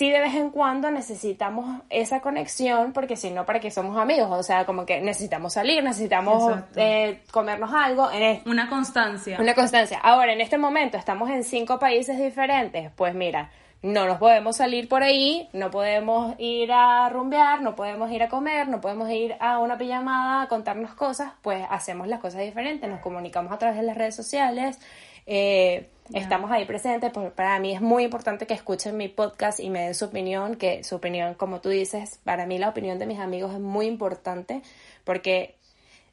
sí 0.00 0.08
de 0.08 0.18
vez 0.18 0.34
en 0.34 0.48
cuando 0.48 0.90
necesitamos 0.90 1.82
esa 1.90 2.22
conexión 2.22 2.94
porque 2.94 3.16
si 3.16 3.30
no, 3.30 3.44
¿para 3.44 3.60
qué 3.60 3.70
somos 3.70 3.98
amigos? 3.98 4.28
O 4.30 4.42
sea, 4.42 4.64
como 4.64 4.86
que 4.86 4.98
necesitamos 5.02 5.52
salir, 5.52 5.84
necesitamos 5.84 6.58
eh, 6.74 7.20
comernos 7.30 7.70
algo. 7.74 8.10
En 8.10 8.40
Una 8.46 8.66
constancia. 8.70 9.36
una 9.38 9.54
constancia. 9.54 9.98
Ahora, 10.02 10.32
en 10.32 10.40
este 10.40 10.56
momento 10.56 10.96
estamos 10.96 11.28
en 11.28 11.44
cinco 11.44 11.78
países 11.78 12.18
diferentes. 12.18 12.90
Pues 12.96 13.14
mira, 13.14 13.50
no 13.82 14.06
nos 14.06 14.16
podemos 14.16 14.56
salir 14.56 14.88
por 14.88 15.02
ahí, 15.02 15.50
no 15.52 15.70
podemos 15.70 16.34
ir 16.38 16.72
a 16.72 17.10
rumbear, 17.10 17.60
no 17.60 17.76
podemos 17.76 18.10
ir 18.10 18.22
a 18.22 18.30
comer, 18.30 18.68
no 18.68 18.80
podemos 18.80 19.10
ir 19.10 19.36
a 19.38 19.58
una 19.58 19.76
pijamada 19.76 20.40
a 20.40 20.48
contarnos 20.48 20.94
cosas. 20.94 21.32
Pues 21.42 21.62
hacemos 21.68 22.08
las 22.08 22.20
cosas 22.20 22.40
diferentes, 22.40 22.88
nos 22.88 23.00
comunicamos 23.00 23.52
a 23.52 23.58
través 23.58 23.76
de 23.76 23.82
las 23.82 23.98
redes 23.98 24.16
sociales. 24.16 24.78
eh, 25.26 25.90
Estamos 26.14 26.50
ahí 26.50 26.64
presentes. 26.64 27.12
Pues 27.12 27.32
para 27.32 27.58
mí 27.58 27.72
es 27.72 27.80
muy 27.80 28.04
importante 28.04 28.46
que 28.46 28.54
escuchen 28.54 28.96
mi 28.96 29.08
podcast 29.08 29.60
y 29.60 29.70
me 29.70 29.82
den 29.82 29.94
su 29.94 30.06
opinión, 30.06 30.56
que 30.56 30.82
su 30.84 30.96
opinión, 30.96 31.34
como 31.34 31.60
tú 31.60 31.68
dices, 31.68 32.20
para 32.24 32.46
mí 32.46 32.58
la 32.58 32.68
opinión 32.68 32.98
de 32.98 33.06
mis 33.06 33.18
amigos 33.18 33.54
es 33.54 33.60
muy 33.60 33.86
importante 33.86 34.62
porque 35.04 35.56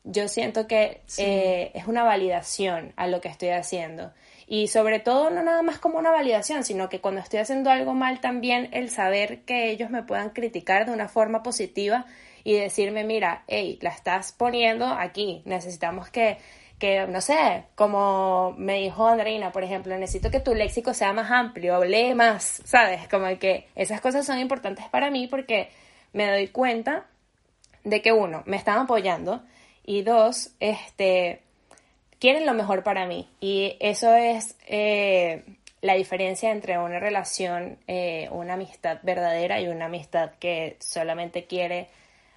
yo 0.04 0.27
siento 0.27 0.68
que 0.68 1.01
eh, 1.18 1.72
es 1.74 1.88
una 1.88 2.04
validación 2.04 2.94
a 2.96 3.08
lo 3.08 3.22
que 3.22 3.27
estoy 3.27 3.50
haciendo. 3.50 4.12
Y 4.48 4.68
sobre 4.68 5.00
todo, 5.00 5.30
no 5.30 5.44
nada 5.44 5.62
más 5.62 5.80
como 5.80 6.00
una 6.00 6.12
validación, 6.12 6.63
sino 6.63 6.88
que 6.88 7.01
cuando 7.01 7.20
estoy 7.20 7.39
haciendo 7.39 7.70
algo 7.70 7.94
mal, 7.94 8.22
también 8.22 8.70
el 8.72 8.89
saber 8.89 9.42
que 9.42 9.70
ellos 9.72 9.89
me 9.89 10.04
puedan 10.04 10.30
criticar 10.30 10.86
de 10.86 10.94
una 10.94 11.10
forma 11.10 11.44
positiva 11.44 12.06
y 12.46 12.54
decirme, 12.54 13.04
mira, 13.04 13.44
hey, 13.48 13.77
la 13.82 13.89
estás 13.89 14.32
poniendo 14.32 14.86
aquí, 14.86 15.42
necesitamos 15.44 16.10
que, 16.10 16.38
que, 16.80 17.08
no 17.08 17.22
sé, 17.22 17.66
como 17.76 18.54
me 18.58 18.76
dijo 18.76 19.08
Andreina, 19.08 19.52
por 19.52 19.64
ejemplo, 19.64 19.98
necesito 19.98 20.30
que 20.30 20.40
tu 20.40 20.54
léxico 20.54 20.94
sea 20.94 21.14
más 21.14 21.32
amplio, 21.32 21.84
lee 21.84 22.14
más, 22.14 22.62
¿sabes? 22.66 23.08
Como 23.08 23.28
que 23.40 23.68
esas 23.76 24.02
cosas 24.02 24.26
son 24.26 24.40
importantes 24.40 24.86
para 24.90 25.10
mí 25.10 25.28
porque 25.28 25.70
me 26.14 26.30
doy 26.30 26.48
cuenta 26.50 27.06
de 27.84 28.02
que 28.02 28.12
uno, 28.12 28.44
me 28.46 28.58
están 28.58 28.80
apoyando 28.80 29.42
y 29.86 30.04
dos, 30.04 30.52
este, 30.60 31.42
quieren 32.20 32.46
lo 32.46 32.54
mejor 32.54 32.84
para 32.84 33.06
mí. 33.06 33.30
Y 33.40 33.78
eso 33.80 34.14
es 34.14 34.56
eh, 34.68 35.44
la 35.82 35.94
diferencia 35.94 36.52
entre 36.52 36.78
una 36.78 37.00
relación, 37.00 37.78
eh, 37.88 38.28
una 38.32 38.54
amistad 38.54 39.00
verdadera 39.04 39.62
y 39.62 39.68
una 39.68 39.86
amistad 39.86 40.32
que 40.40 40.78
solamente 40.80 41.46
quiere 41.46 41.90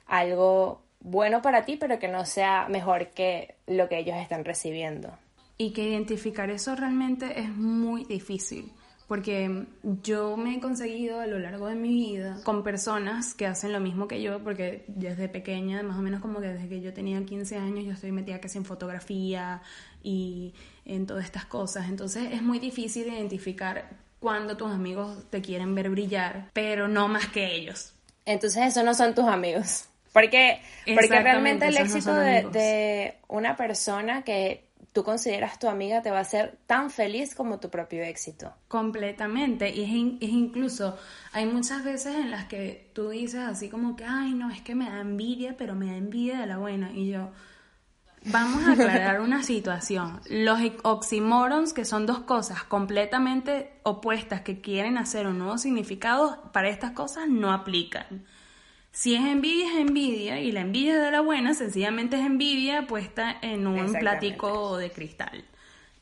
algo 0.06 0.82
bueno 1.00 1.42
para 1.42 1.64
ti, 1.64 1.76
pero 1.76 1.98
que 1.98 2.08
no 2.08 2.24
sea 2.26 2.68
mejor 2.68 3.08
que 3.08 3.56
lo 3.66 3.88
que 3.88 3.98
ellos 3.98 4.16
están 4.16 4.44
recibiendo. 4.44 5.10
Y 5.58 5.72
que 5.72 5.88
identificar 5.88 6.50
eso 6.50 6.74
realmente 6.74 7.38
es 7.40 7.50
muy 7.50 8.04
difícil, 8.04 8.72
porque 9.06 9.66
yo 10.02 10.36
me 10.36 10.54
he 10.54 10.60
conseguido 10.60 11.20
a 11.20 11.26
lo 11.26 11.38
largo 11.38 11.66
de 11.66 11.74
mi 11.74 11.88
vida 11.88 12.38
con 12.44 12.62
personas 12.62 13.34
que 13.34 13.46
hacen 13.46 13.72
lo 13.72 13.80
mismo 13.80 14.08
que 14.08 14.22
yo, 14.22 14.42
porque 14.42 14.84
desde 14.88 15.28
pequeña, 15.28 15.82
más 15.82 15.98
o 15.98 16.02
menos 16.02 16.22
como 16.22 16.40
que 16.40 16.48
desde 16.48 16.68
que 16.68 16.80
yo 16.80 16.94
tenía 16.94 17.22
15 17.22 17.56
años, 17.56 17.84
yo 17.84 17.92
estoy 17.92 18.12
metida 18.12 18.40
casi 18.40 18.56
en 18.56 18.64
fotografía 18.64 19.60
y 20.02 20.54
en 20.86 21.06
todas 21.06 21.24
estas 21.26 21.44
cosas. 21.44 21.88
Entonces 21.90 22.32
es 22.32 22.42
muy 22.42 22.58
difícil 22.58 23.08
identificar 23.08 23.90
cuando 24.18 24.56
tus 24.56 24.70
amigos 24.70 25.28
te 25.28 25.42
quieren 25.42 25.74
ver 25.74 25.90
brillar, 25.90 26.48
pero 26.54 26.88
no 26.88 27.08
más 27.08 27.28
que 27.28 27.54
ellos. 27.54 27.92
Entonces 28.24 28.64
esos 28.64 28.84
no 28.84 28.94
son 28.94 29.14
tus 29.14 29.26
amigos. 29.26 29.89
Porque, 30.12 30.60
porque 30.84 31.20
realmente 31.20 31.68
el 31.68 31.76
éxito 31.76 32.12
de, 32.14 33.14
una 33.28 33.56
persona 33.56 34.22
que 34.22 34.64
tú 34.92 35.04
consideras 35.04 35.58
tu 35.58 35.68
amiga 35.68 36.02
te 36.02 36.10
va 36.10 36.18
a 36.18 36.22
hacer 36.22 36.58
tan 36.66 36.90
feliz 36.90 37.34
como 37.34 37.60
tu 37.60 37.70
propio 37.70 38.02
éxito. 38.02 38.52
Completamente, 38.66 39.70
y 39.70 39.84
es, 39.84 39.90
in- 39.90 40.18
es 40.20 40.30
incluso, 40.30 40.98
hay 41.32 41.46
muchas 41.46 41.84
veces 41.84 42.16
en 42.16 42.32
las 42.32 42.46
que 42.46 42.90
tú 42.92 43.10
dices 43.10 43.40
así 43.40 43.68
como 43.68 43.94
que, 43.94 44.04
ay, 44.04 44.32
no, 44.34 44.50
es 44.50 44.62
que 44.62 44.74
me 44.74 44.90
da 44.90 45.00
envidia, 45.00 45.54
pero 45.56 45.74
me 45.76 45.86
da 45.86 45.96
envidia 45.96 46.40
de 46.40 46.46
la 46.46 46.58
buena, 46.58 46.90
y 46.92 47.08
yo, 47.08 47.30
vamos 48.24 48.64
a 48.64 48.72
aclarar 48.72 49.20
una 49.28 49.44
situación. 49.44 50.20
Los 50.28 50.58
oxymorons, 50.82 51.72
que 51.72 51.84
son 51.84 52.06
dos 52.06 52.20
cosas 52.20 52.64
completamente 52.64 53.70
opuestas 53.84 54.40
que 54.40 54.60
quieren 54.60 54.98
hacer 54.98 55.28
un 55.28 55.38
nuevo 55.38 55.56
significado, 55.56 56.50
para 56.52 56.68
estas 56.68 56.90
cosas 56.92 57.28
no 57.28 57.52
aplican. 57.52 58.24
Si 58.92 59.14
es 59.14 59.20
envidia, 59.20 59.72
es 59.72 59.78
envidia, 59.78 60.40
y 60.40 60.50
la 60.52 60.60
envidia 60.60 60.98
de 60.98 61.10
la 61.10 61.20
buena 61.20 61.54
sencillamente 61.54 62.18
es 62.18 62.26
envidia 62.26 62.86
puesta 62.86 63.36
en 63.40 63.66
un 63.66 63.92
platico 63.92 64.76
de 64.78 64.90
cristal. 64.90 65.44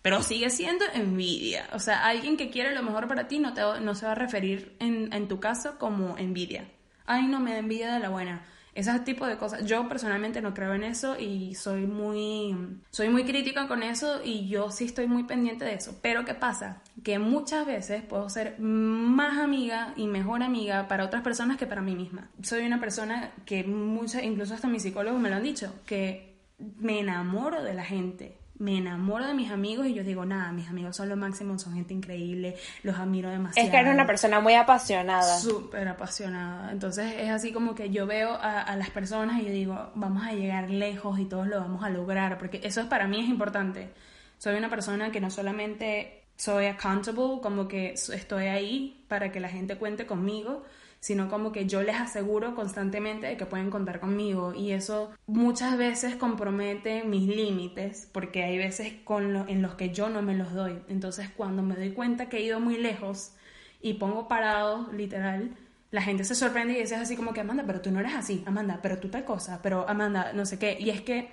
Pero 0.01 0.23
sigue 0.23 0.49
siendo 0.49 0.85
envidia. 0.95 1.69
O 1.73 1.81
sea, 1.81 2.07
alguien 2.07 2.37
que 2.37 2.51
quiere 2.51 2.75
lo 2.75 2.83
mejor 2.83 3.09
para 3.09 3.29
ti 3.29 3.39
no, 3.41 3.53
te, 3.53 3.61
no 3.81 3.95
se 3.95 4.07
va 4.07 4.13
a 4.13 4.15
referir 4.15 4.75
en, 4.79 5.13
en 5.13 5.29
tu 5.29 5.39
caso 5.39 5.79
como 5.79 6.17
envidia. 6.17 6.67
Ay, 7.05 7.27
no, 7.27 7.41
me 7.41 7.53
da 7.53 7.59
envidia 7.59 7.93
de 7.93 8.01
la 8.01 8.09
buena. 8.09 8.47
Ese 8.79 8.97
tipo 9.01 9.27
de 9.27 9.37
cosas. 9.37 9.65
Yo 9.65 9.89
personalmente 9.89 10.41
no 10.41 10.55
creo 10.55 10.73
en 10.73 10.85
eso 10.85 11.19
y 11.19 11.57
soy 11.57 11.89
muy, 11.89 12.55
soy 12.91 13.09
muy 13.09 13.25
crítica 13.25 13.67
con 13.67 13.83
eso 13.83 14.21
y 14.25 14.49
yo 14.49 14.71
sí 14.71 14.85
estoy 14.85 15.09
muy 15.09 15.25
pendiente 15.25 15.65
de 15.65 15.75
eso. 15.75 15.99
Pero 16.01 16.25
¿qué 16.25 16.35
pasa? 16.35 16.81
Que 17.03 17.19
muchas 17.19 17.67
veces 17.67 18.05
puedo 18.05 18.31
ser 18.31 18.55
más 18.61 19.39
amiga 19.39 19.95
y 19.97 20.07
mejor 20.07 20.45
amiga 20.45 20.87
para 20.87 21.05
otras 21.05 21.25
personas 21.25 21.57
que 21.57 21.67
para 21.67 21.83
mí 21.83 21.97
misma. 21.97 22.31
Soy 22.41 22.65
una 22.65 22.79
persona 22.79 23.33
que 23.45 23.65
muchas, 23.65 24.23
incluso 24.23 24.55
hasta 24.55 24.69
mis 24.69 24.85
psicólogos 24.85 25.21
me 25.21 25.29
lo 25.29 25.35
han 25.35 25.43
dicho, 25.43 25.75
que 25.85 26.37
me 26.79 27.01
enamoro 27.01 27.65
de 27.65 27.75
la 27.75 27.85
gente 27.85 28.38
me 28.59 28.79
enamoro 28.79 29.27
de 29.27 29.35
mis 29.35 29.51
amigos 29.51 29.87
y 29.87 29.95
yo 29.95 30.03
digo, 30.03 30.25
nada, 30.25 30.53
mis 30.53 30.69
amigos 30.69 30.97
son 30.97 31.09
lo 31.09 31.17
máximo, 31.17 31.59
son 31.59 31.75
gente 31.75 31.95
increíble, 31.95 32.57
los 32.83 32.97
admiro 32.97 33.31
demasiado. 33.31 33.67
Es 33.67 33.71
que 33.71 33.79
eres 33.79 33.95
una 33.95 34.07
persona 34.07 34.41
muy 34.41 34.55
apasionada. 34.55 35.39
Súper 35.39 35.87
apasionada. 35.89 36.73
Entonces 36.73 37.15
es 37.19 37.31
así 37.31 37.53
como 37.53 37.75
que 37.75 37.91
yo 37.91 38.07
veo 38.07 38.33
a, 38.33 38.61
a, 38.61 38.77
las 38.77 38.91
personas 38.91 39.41
y 39.41 39.45
yo 39.45 39.51
digo, 39.51 39.91
vamos 39.95 40.27
a 40.27 40.33
llegar 40.33 40.71
lejos 40.71 41.19
y 41.19 41.25
todos 41.25 41.47
lo 41.47 41.61
vamos 41.61 41.85
a 41.85 41.91
lograr, 41.91 42.39
porque 42.39 42.61
eso 42.65 42.81
es 42.81 42.87
para 42.87 43.07
mí 43.07 43.21
es 43.21 43.29
importante. 43.29 43.91
Soy 44.39 44.57
una 44.57 44.71
persona 44.71 45.11
que 45.11 45.21
no 45.21 45.31
solamente 45.31 46.19
soy 46.39 46.67
accountable, 46.67 47.41
como 47.43 47.67
que 47.67 47.93
estoy 47.93 48.47
ahí 48.47 49.05
para 49.09 49.33
que 49.33 49.41
la 49.41 49.49
gente 49.49 49.77
cuente 49.77 50.07
conmigo, 50.07 50.65
sino 51.01 51.29
como 51.29 51.53
que 51.53 51.67
yo 51.67 51.83
les 51.83 51.97
aseguro 51.97 52.55
constantemente 52.55 53.27
de 53.27 53.37
que 53.37 53.47
pueden 53.47 53.71
contar 53.71 54.01
conmigo 54.01 54.53
y 54.55 54.73
eso 54.73 55.11
muchas 55.27 55.79
veces 55.79 56.17
compromete 56.17 57.05
mis 57.05 57.29
límites 57.29 58.09
porque 58.13 58.43
hay 58.43 58.59
veces 58.59 58.95
con 59.05 59.33
lo, 59.33 59.47
en 59.49 59.63
los 59.63 59.75
que 59.75 59.91
yo 59.91 60.09
no 60.09 60.23
me 60.23 60.37
los 60.37 60.53
doy. 60.53 60.81
Entonces 60.89 61.31
cuando 61.37 61.63
me 61.63 61.77
doy 61.77 61.93
cuenta 61.93 62.29
que 62.29 62.39
he 62.39 62.43
ido 62.43 62.61
muy 62.61 62.77
lejos 62.77 63.33
y 63.81 63.95
pongo 63.95 64.27
parado, 64.29 64.93
literal, 64.93 65.57
la 65.91 66.03
gente 66.03 66.25
se 66.25 66.35
sorprende 66.35 66.75
y 66.75 66.81
dice 66.81 66.97
así 66.97 67.17
como 67.17 67.33
que 67.33 67.41
Amanda, 67.41 67.65
pero 67.67 67.81
tú 67.81 67.91
no 67.91 68.01
eres 68.01 68.15
así, 68.15 68.43
Amanda, 68.47 68.81
pero 68.83 68.99
tú 68.99 69.09
tal 69.09 69.25
cosa, 69.25 69.61
pero 69.63 69.89
Amanda, 69.89 70.33
no 70.35 70.45
sé 70.47 70.59
qué. 70.59 70.77
Y 70.79 70.91
es 70.91 71.01
que 71.01 71.31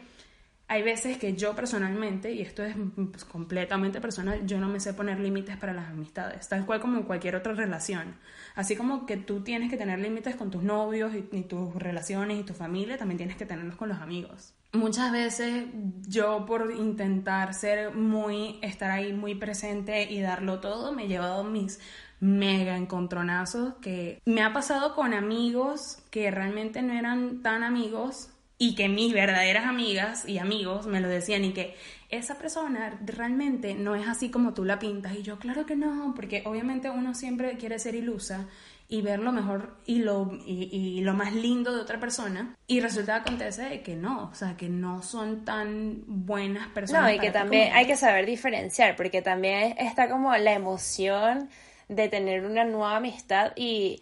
hay 0.67 0.81
veces 0.81 1.17
que 1.17 1.36
yo 1.36 1.55
personalmente, 1.55 2.31
y 2.31 2.41
esto 2.41 2.63
es 2.63 2.75
pues, 3.12 3.24
completamente 3.24 4.01
personal, 4.01 4.45
yo 4.48 4.60
no 4.60 4.67
me 4.67 4.79
sé 4.79 4.93
poner 4.93 5.19
límites 5.19 5.57
para 5.57 5.74
las 5.74 5.89
amistades, 5.89 6.50
tal 6.50 6.65
cual 6.65 6.81
como 6.81 7.05
cualquier 7.05 7.36
otra 7.36 7.53
relación. 7.53 8.15
Así 8.55 8.75
como 8.75 9.05
que 9.05 9.17
tú 9.17 9.41
tienes 9.41 9.69
que 9.69 9.77
tener 9.77 10.00
límites 10.00 10.36
con 10.36 10.50
tus 10.50 10.63
novios 10.63 11.13
y, 11.13 11.27
y, 11.31 11.43
tus 11.43 11.75
relaciones 11.75 12.39
y 12.39 12.43
tu 12.43 12.53
familia, 12.53 12.98
también 12.98 13.17
tienes 13.17 13.36
que 13.36 13.45
tenerlos 13.45 13.75
con 13.75 13.89
los 13.89 14.00
amigos. 14.00 14.53
Muchas 14.74 15.12
veces 15.12 15.65
yo 16.07 16.45
por 16.45 16.74
intentar 16.75 17.53
ser 17.53 17.93
muy, 17.93 18.60
estar 18.62 18.91
ahí 18.91 19.13
muy 19.13 19.36
presente 19.36 20.12
y 20.12 20.19
darlo 20.19 20.60
todo, 20.60 20.91
me 20.93 21.05
he 21.05 21.07
llevado 21.07 21.43
mis 21.43 21.79
mega 22.19 22.75
encontronazos 22.75 23.75
que 23.75 24.22
me 24.25 24.41
ha 24.41 24.53
pasado 24.53 24.95
con 24.95 25.13
amigos 25.13 26.00
que 26.10 26.31
realmente 26.31 26.81
no 26.81 26.93
eran 26.93 27.41
tan 27.41 27.62
amigos 27.62 28.29
y 28.58 28.76
que 28.76 28.88
mis 28.88 29.14
verdaderas 29.14 29.66
amigas 29.66 30.28
y 30.28 30.38
amigos 30.38 30.88
me 30.88 31.02
lo 31.02 31.10
decían 31.10 31.44
y 31.44 31.54
que 31.54 31.76
esa 32.10 32.38
persona 32.38 32.98
realmente 33.04 33.74
no 33.74 33.96
es 33.96 34.08
así 34.08 34.30
como 34.30 34.54
tú 34.54 34.64
la 34.64 34.80
pintas 34.80 35.16
y 35.16 35.24
yo 35.24 35.40
claro 35.40 35.66
que 35.66 35.76
no 35.76 36.14
porque 36.16 36.44
obviamente 36.46 36.90
uno 36.90 37.14
siempre 37.14 37.58
quiere 37.58 37.80
ser 37.80 37.96
ilusa 37.96 38.48
y 38.88 39.02
ver 39.02 39.20
lo 39.20 39.32
mejor 39.32 39.78
y 39.86 40.00
lo, 40.00 40.32
y, 40.46 40.70
y 40.72 41.02
lo 41.02 41.14
más 41.14 41.34
lindo 41.34 41.74
de 41.74 41.82
otra 41.82 42.00
persona 42.00 42.56
y 42.68 42.80
resulta 42.80 43.16
que 43.16 43.30
acontece 43.30 43.82
que 43.82 43.96
no, 43.96 44.30
o 44.32 44.36
sea 44.36 44.56
que 44.56 44.70
no 44.70 45.02
son 45.02 45.44
tan 45.44 46.04
buenas 46.06 46.68
personas. 46.70 47.04
No, 47.04 47.12
y 47.12 47.20
que 47.20 47.32
también 47.32 47.74
hay 47.74 47.88
que 47.88 47.98
saber 47.98 48.26
diferenciar 48.26 48.96
porque 48.96 49.22
también 49.22 49.76
está 49.80 50.08
como 50.08 50.36
la 50.38 50.54
emoción 50.54 51.50
de 51.90 52.10
tener 52.10 52.46
una 52.46 52.64
nueva 52.64 52.98
amistad 52.98 53.54
y 53.56 54.02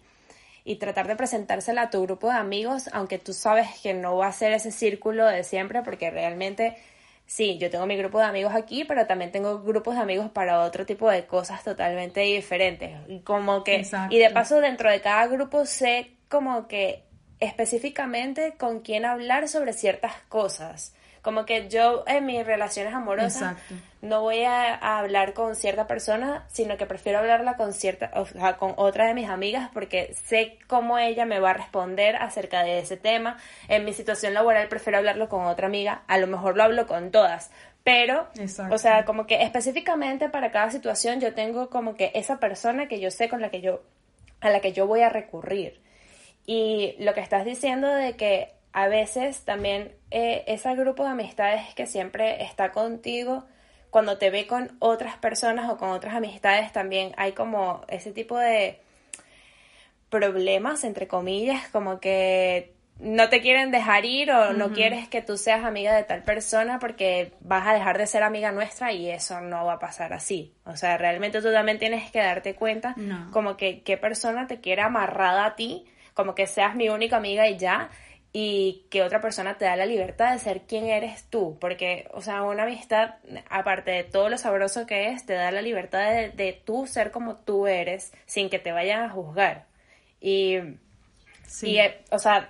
y 0.65 0.77
tratar 0.77 1.07
de 1.07 1.15
presentársela 1.15 1.83
a 1.83 1.89
tu 1.89 2.01
grupo 2.03 2.29
de 2.29 2.37
amigos, 2.37 2.89
aunque 2.93 3.19
tú 3.19 3.33
sabes 3.33 3.67
que 3.81 3.93
no 3.93 4.17
va 4.17 4.27
a 4.27 4.31
ser 4.31 4.53
ese 4.53 4.71
círculo 4.71 5.25
de 5.25 5.43
siempre, 5.43 5.81
porque 5.81 6.09
realmente 6.09 6.77
sí, 7.25 7.57
yo 7.57 7.69
tengo 7.69 7.85
mi 7.85 7.97
grupo 7.97 8.19
de 8.19 8.25
amigos 8.25 8.53
aquí, 8.55 8.85
pero 8.85 9.05
también 9.05 9.31
tengo 9.31 9.61
grupos 9.61 9.95
de 9.95 10.01
amigos 10.01 10.29
para 10.31 10.61
otro 10.61 10.85
tipo 10.85 11.09
de 11.09 11.25
cosas 11.25 11.63
totalmente 11.63 12.21
diferentes. 12.21 12.91
Como 13.23 13.63
que, 13.63 13.85
y 14.09 14.17
de 14.19 14.29
paso 14.29 14.61
dentro 14.61 14.89
de 14.89 15.01
cada 15.01 15.27
grupo 15.27 15.65
sé 15.65 16.11
como 16.29 16.67
que 16.67 17.03
específicamente 17.39 18.53
con 18.57 18.79
quién 18.79 19.05
hablar 19.05 19.47
sobre 19.47 19.73
ciertas 19.73 20.13
cosas. 20.29 20.95
Como 21.23 21.45
que 21.45 21.69
yo 21.69 22.03
en 22.05 22.25
mis 22.25 22.45
relaciones 22.45 22.93
amorosas 22.93 23.55
no 24.01 24.21
voy 24.21 24.43
a, 24.43 24.75
hablar 24.75 25.33
con 25.33 25.55
cierta 25.55 25.87
persona, 25.87 26.45
sino 26.51 26.75
que 26.75 26.85
prefiero 26.85 27.19
hablarla 27.19 27.55
con 27.55 27.73
cierta, 27.73 28.11
o 28.15 28.25
sea, 28.25 28.57
con 28.57 28.73
otra 28.75 29.07
de 29.07 29.13
mis 29.13 29.29
amigas 29.29 29.69
porque 29.73 30.13
sé 30.25 30.59
cómo 30.67 30.99
ella 30.99 31.25
me 31.25 31.39
va 31.39 31.51
a 31.51 31.53
responder 31.53 32.17
acerca 32.17 32.63
de 32.63 32.79
ese 32.79 32.97
tema. 32.97 33.37
En 33.69 33.85
mi 33.85 33.93
situación 33.93 34.33
laboral 34.33 34.67
prefiero 34.67 34.97
hablarlo 34.97 35.29
con 35.29 35.45
otra 35.45 35.67
amiga, 35.67 36.03
a 36.07 36.17
lo 36.17 36.27
mejor 36.27 36.57
lo 36.57 36.63
hablo 36.63 36.85
con 36.85 37.11
todas, 37.11 37.49
pero, 37.83 38.29
o 38.71 38.77
sea, 38.77 39.03
como 39.03 39.27
que 39.27 39.43
específicamente 39.43 40.29
para 40.29 40.51
cada 40.51 40.71
situación 40.71 41.19
yo 41.19 41.33
tengo 41.33 41.69
como 41.69 41.95
que 41.95 42.11
esa 42.15 42.39
persona 42.39 42.87
que 42.87 43.01
yo 43.01 43.11
sé 43.11 43.27
con 43.27 43.41
la 43.41 43.49
que 43.49 43.59
yo, 43.59 43.81
a 44.39 44.49
la 44.49 44.61
que 44.61 44.71
yo 44.71 44.87
voy 44.87 45.01
a 45.01 45.09
recurrir. 45.09 45.81
Y 46.45 46.95
lo 46.99 47.13
que 47.13 47.19
estás 47.21 47.45
diciendo 47.45 47.87
de 47.89 48.15
que 48.15 48.52
a 48.73 48.87
veces 48.87 49.45
también 49.45 49.93
eh, 50.11 50.43
ese 50.47 50.75
grupo 50.75 51.03
de 51.03 51.11
amistades 51.11 51.73
que 51.75 51.85
siempre 51.85 52.43
está 52.43 52.71
contigo, 52.71 53.45
cuando 53.91 54.17
te 54.17 54.31
ve 54.31 54.47
con 54.47 54.75
otras 54.79 55.15
personas 55.17 55.69
o 55.69 55.77
con 55.77 55.91
otras 55.91 56.15
amistades, 56.15 56.71
también 56.71 57.13
hay 57.15 57.33
como 57.33 57.85
ese 57.87 58.11
tipo 58.11 58.37
de 58.37 58.79
problemas, 60.09 60.83
entre 60.83 61.07
comillas, 61.07 61.67
como 61.69 61.99
que 61.99 62.73
no 62.99 63.29
te 63.29 63.41
quieren 63.41 63.71
dejar 63.71 64.05
ir 64.05 64.31
o 64.31 64.53
no 64.53 64.71
quieres 64.71 65.07
que 65.07 65.21
tú 65.21 65.37
seas 65.37 65.63
amiga 65.63 65.95
de 65.95 66.03
tal 66.03 66.23
persona 66.23 66.79
porque 66.79 67.33
vas 67.41 67.67
a 67.67 67.73
dejar 67.73 67.97
de 67.97 68.07
ser 68.07 68.23
amiga 68.23 68.51
nuestra 68.51 68.91
y 68.91 69.09
eso 69.09 69.41
no 69.41 69.65
va 69.65 69.73
a 69.73 69.79
pasar 69.79 70.13
así. 70.13 70.53
O 70.65 70.75
sea, 70.75 70.97
realmente 70.97 71.41
tú 71.41 71.51
también 71.51 71.79
tienes 71.79 72.11
que 72.11 72.19
darte 72.19 72.55
cuenta 72.55 72.95
como 73.31 73.57
que 73.57 73.81
qué 73.81 73.97
persona 73.97 74.47
te 74.47 74.59
quiere 74.59 74.81
amarrada 74.83 75.45
a 75.45 75.55
ti, 75.55 75.85
como 76.13 76.35
que 76.35 76.47
seas 76.47 76.75
mi 76.75 76.89
única 76.89 77.17
amiga 77.17 77.47
y 77.47 77.57
ya, 77.57 77.89
y 78.35 78.87
que 78.89 79.03
otra 79.03 79.21
persona 79.21 79.59
te 79.59 79.65
da 79.65 79.75
la 79.75 79.85
libertad 79.85 80.33
de 80.33 80.39
ser 80.39 80.61
quien 80.61 80.87
eres 80.87 81.25
tú, 81.29 81.57
porque, 81.61 82.07
o 82.11 82.21
sea, 82.21 82.41
una 82.41 82.63
amistad, 82.63 83.15
aparte 83.47 83.91
de 83.91 84.03
todo 84.03 84.27
lo 84.27 84.39
sabroso 84.39 84.87
que 84.87 85.09
es, 85.09 85.23
te 85.25 85.33
da 85.33 85.51
la 85.51 85.61
libertad 85.61 86.11
de, 86.11 86.31
de 86.31 86.59
tú 86.65 86.87
ser 86.87 87.11
como 87.11 87.35
tú 87.35 87.67
eres 87.67 88.11
sin 88.25 88.49
que 88.49 88.57
te 88.57 88.71
vayan 88.71 89.03
a 89.03 89.09
juzgar. 89.09 89.67
Y, 90.19 90.57
y 91.61 91.77
o 92.09 92.17
sea, 92.17 92.49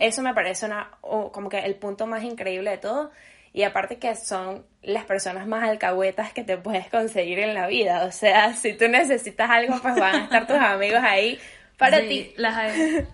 eso 0.00 0.22
me 0.22 0.34
parece 0.34 0.66
una, 0.66 0.90
como 1.00 1.48
que 1.48 1.60
el 1.60 1.76
punto 1.76 2.06
más 2.06 2.24
increíble 2.24 2.70
de 2.70 2.78
todo. 2.78 3.12
Y 3.52 3.62
aparte 3.64 3.98
que 3.98 4.14
son 4.16 4.64
las 4.82 5.04
personas 5.04 5.46
más 5.46 5.68
alcahuetas 5.68 6.32
que 6.32 6.44
te 6.44 6.56
puedes 6.56 6.88
conseguir 6.88 7.38
en 7.40 7.54
la 7.54 7.66
vida. 7.66 8.04
O 8.04 8.12
sea, 8.12 8.54
si 8.54 8.72
tú 8.72 8.88
necesitas 8.88 9.50
algo, 9.50 9.78
pues 9.80 9.94
van 9.96 10.14
a 10.14 10.24
estar 10.24 10.46
tus 10.46 10.56
amigos 10.60 11.00
ahí 11.02 11.38
para 11.76 12.00
ti. 12.00 12.32
Las 12.36 12.72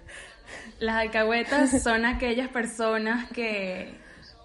las 0.79 0.97
alcahuetas 0.97 1.83
son 1.83 2.05
aquellas 2.05 2.49
personas 2.49 3.31
que 3.31 3.95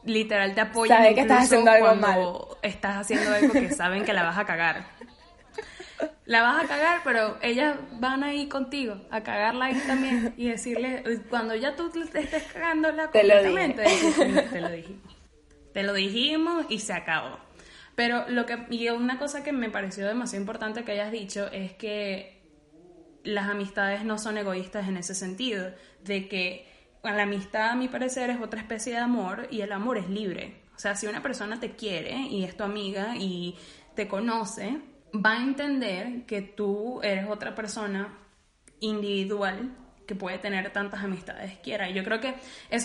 literal 0.04 0.54
te 0.56 0.62
apoyan 0.62 0.98
Saben 0.98 1.16
que 1.16 1.22
estás 1.22 1.44
haciendo 1.46 1.72
algo 1.72 1.88
cuando 1.88 2.08
mal. 2.08 2.58
estás 2.64 2.98
haciendo 2.98 3.34
algo 3.34 3.54
que 3.54 3.72
saben 3.72 4.04
que 4.04 4.14
la 4.14 4.24
vas 4.24 4.38
a 4.38 4.46
cagar. 4.46 4.86
La 6.26 6.42
vas 6.42 6.64
a 6.64 6.68
cagar, 6.68 7.02
pero 7.04 7.38
ellas 7.42 7.76
van 8.00 8.24
ahí 8.24 8.48
contigo 8.48 8.96
a 9.12 9.22
cagarla 9.22 9.66
ahí 9.66 9.76
también 9.86 10.34
y 10.38 10.50
decirle, 10.50 11.04
cuando 11.30 11.56
ya 11.56 11.76
tú 11.76 11.90
te 11.90 12.02
estés 12.20 12.44
cagándola 12.54 13.12
Te 13.12 13.24
lo 13.24 13.34
completamente, 13.34 13.84
te 14.52 14.62
lo 14.62 14.70
dijimos. 14.70 15.16
Te 15.74 15.84
lo 15.84 15.94
dijimos 15.94 16.66
y 16.70 16.80
se 16.80 16.94
acabó. 16.94 17.38
Pero 17.96 18.28
lo 18.30 18.46
que, 18.46 18.66
y 18.70 18.90
una 18.90 19.20
cosa 19.20 19.44
que 19.44 19.52
me 19.52 19.70
pareció 19.70 20.08
demasiado 20.08 20.42
importante 20.42 20.84
que 20.84 20.94
hayas 20.94 21.12
dicho 21.12 21.48
es 21.52 21.74
que 21.74 22.41
las 23.24 23.50
amistades 23.50 24.04
no 24.04 24.18
son 24.18 24.38
egoístas 24.38 24.88
en 24.88 24.98
ese 24.98 25.16
sentido, 25.16 25.72
de 26.04 26.28
que 26.28 26.68
la 27.04 27.24
amistad, 27.24 27.70
a 27.70 27.76
mi 27.76 27.88
parecer, 27.88 28.30
es 28.30 28.42
otra 28.42 28.60
especie 28.60 28.94
de 28.94 29.00
amor 29.00 29.48
y 29.52 29.62
el 29.62 29.72
amor 29.72 29.98
es 29.98 30.10
libre. 30.10 30.62
O 30.76 30.80
sea, 30.80 30.96
si 30.96 31.08
una 31.08 31.22
persona 31.22 31.60
te 31.60 31.76
quiere 31.76 32.16
y 32.16 32.44
es 32.44 32.58
tu 32.58 32.64
amiga 32.64 33.16
y 33.16 33.56
te 33.96 34.08
conoce, 34.08 34.80
va 35.14 35.34
a 35.34 35.44
entender 35.44 36.26
que 36.26 36.42
tú 36.42 37.02
eres 37.04 37.28
otra 37.30 37.54
persona 37.56 38.18
individual 38.80 39.78
que 40.08 40.16
puede 40.16 40.40
tener 40.40 40.72
tantas 40.74 41.04
amistades 41.04 41.58
quiera. 41.60 41.90
Y 41.90 41.94
yo 41.94 42.04
creo 42.04 42.20
que 42.20 42.36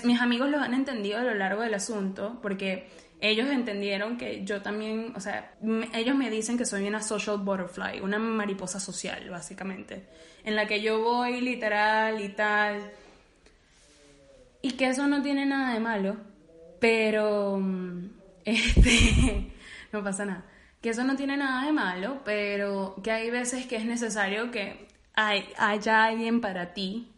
mis 0.05 0.21
amigos 0.21 0.51
lo 0.51 0.61
han 0.61 0.75
entendido 0.75 1.19
a 1.19 1.25
lo 1.25 1.35
largo 1.35 1.63
del 1.63 1.75
asunto 1.75 2.39
porque 2.43 2.89
ellos 3.21 3.49
entendieron 3.49 4.19
que 4.19 4.45
yo 4.45 4.63
también, 4.63 5.13
o 5.17 5.21
sea, 5.21 5.55
ellos 5.95 6.17
me 6.17 6.31
dicen 6.31 6.59
que 6.59 6.65
soy 6.65 6.87
una 6.87 7.01
social 7.01 7.39
butterfly, 7.39 8.01
una 8.01 8.19
mariposa 8.19 8.79
social, 8.79 9.29
básicamente, 9.31 10.07
en 10.45 10.55
la 10.55 10.67
que 10.67 10.83
yo 10.83 11.03
voy 11.03 11.41
literal 11.41 12.21
y 12.21 12.29
tal. 12.31 12.91
Y 14.63 14.73
que 14.73 14.89
eso 14.89 15.07
no 15.07 15.23
tiene 15.23 15.47
nada 15.47 15.75
de 15.75 15.81
malo, 15.81 16.17
pero 16.81 17.61
este 18.45 19.53
no 19.93 20.03
pasa 20.03 20.25
nada. 20.25 20.45
Que 20.83 20.91
eso 20.91 21.05
no 21.05 21.17
tiene 21.17 21.37
nada 21.37 21.65
de 21.67 21.73
malo, 21.73 22.21
pero 22.25 22.97
que 23.03 23.11
hay 23.11 23.31
veces 23.31 23.67
que 23.67 23.77
es 23.77 23.87
necesario 23.87 24.51
que 24.51 24.87
hay, 25.15 25.49
haya 25.57 26.05
alguien 26.05 26.41
para 26.41 26.75
ti 26.75 27.13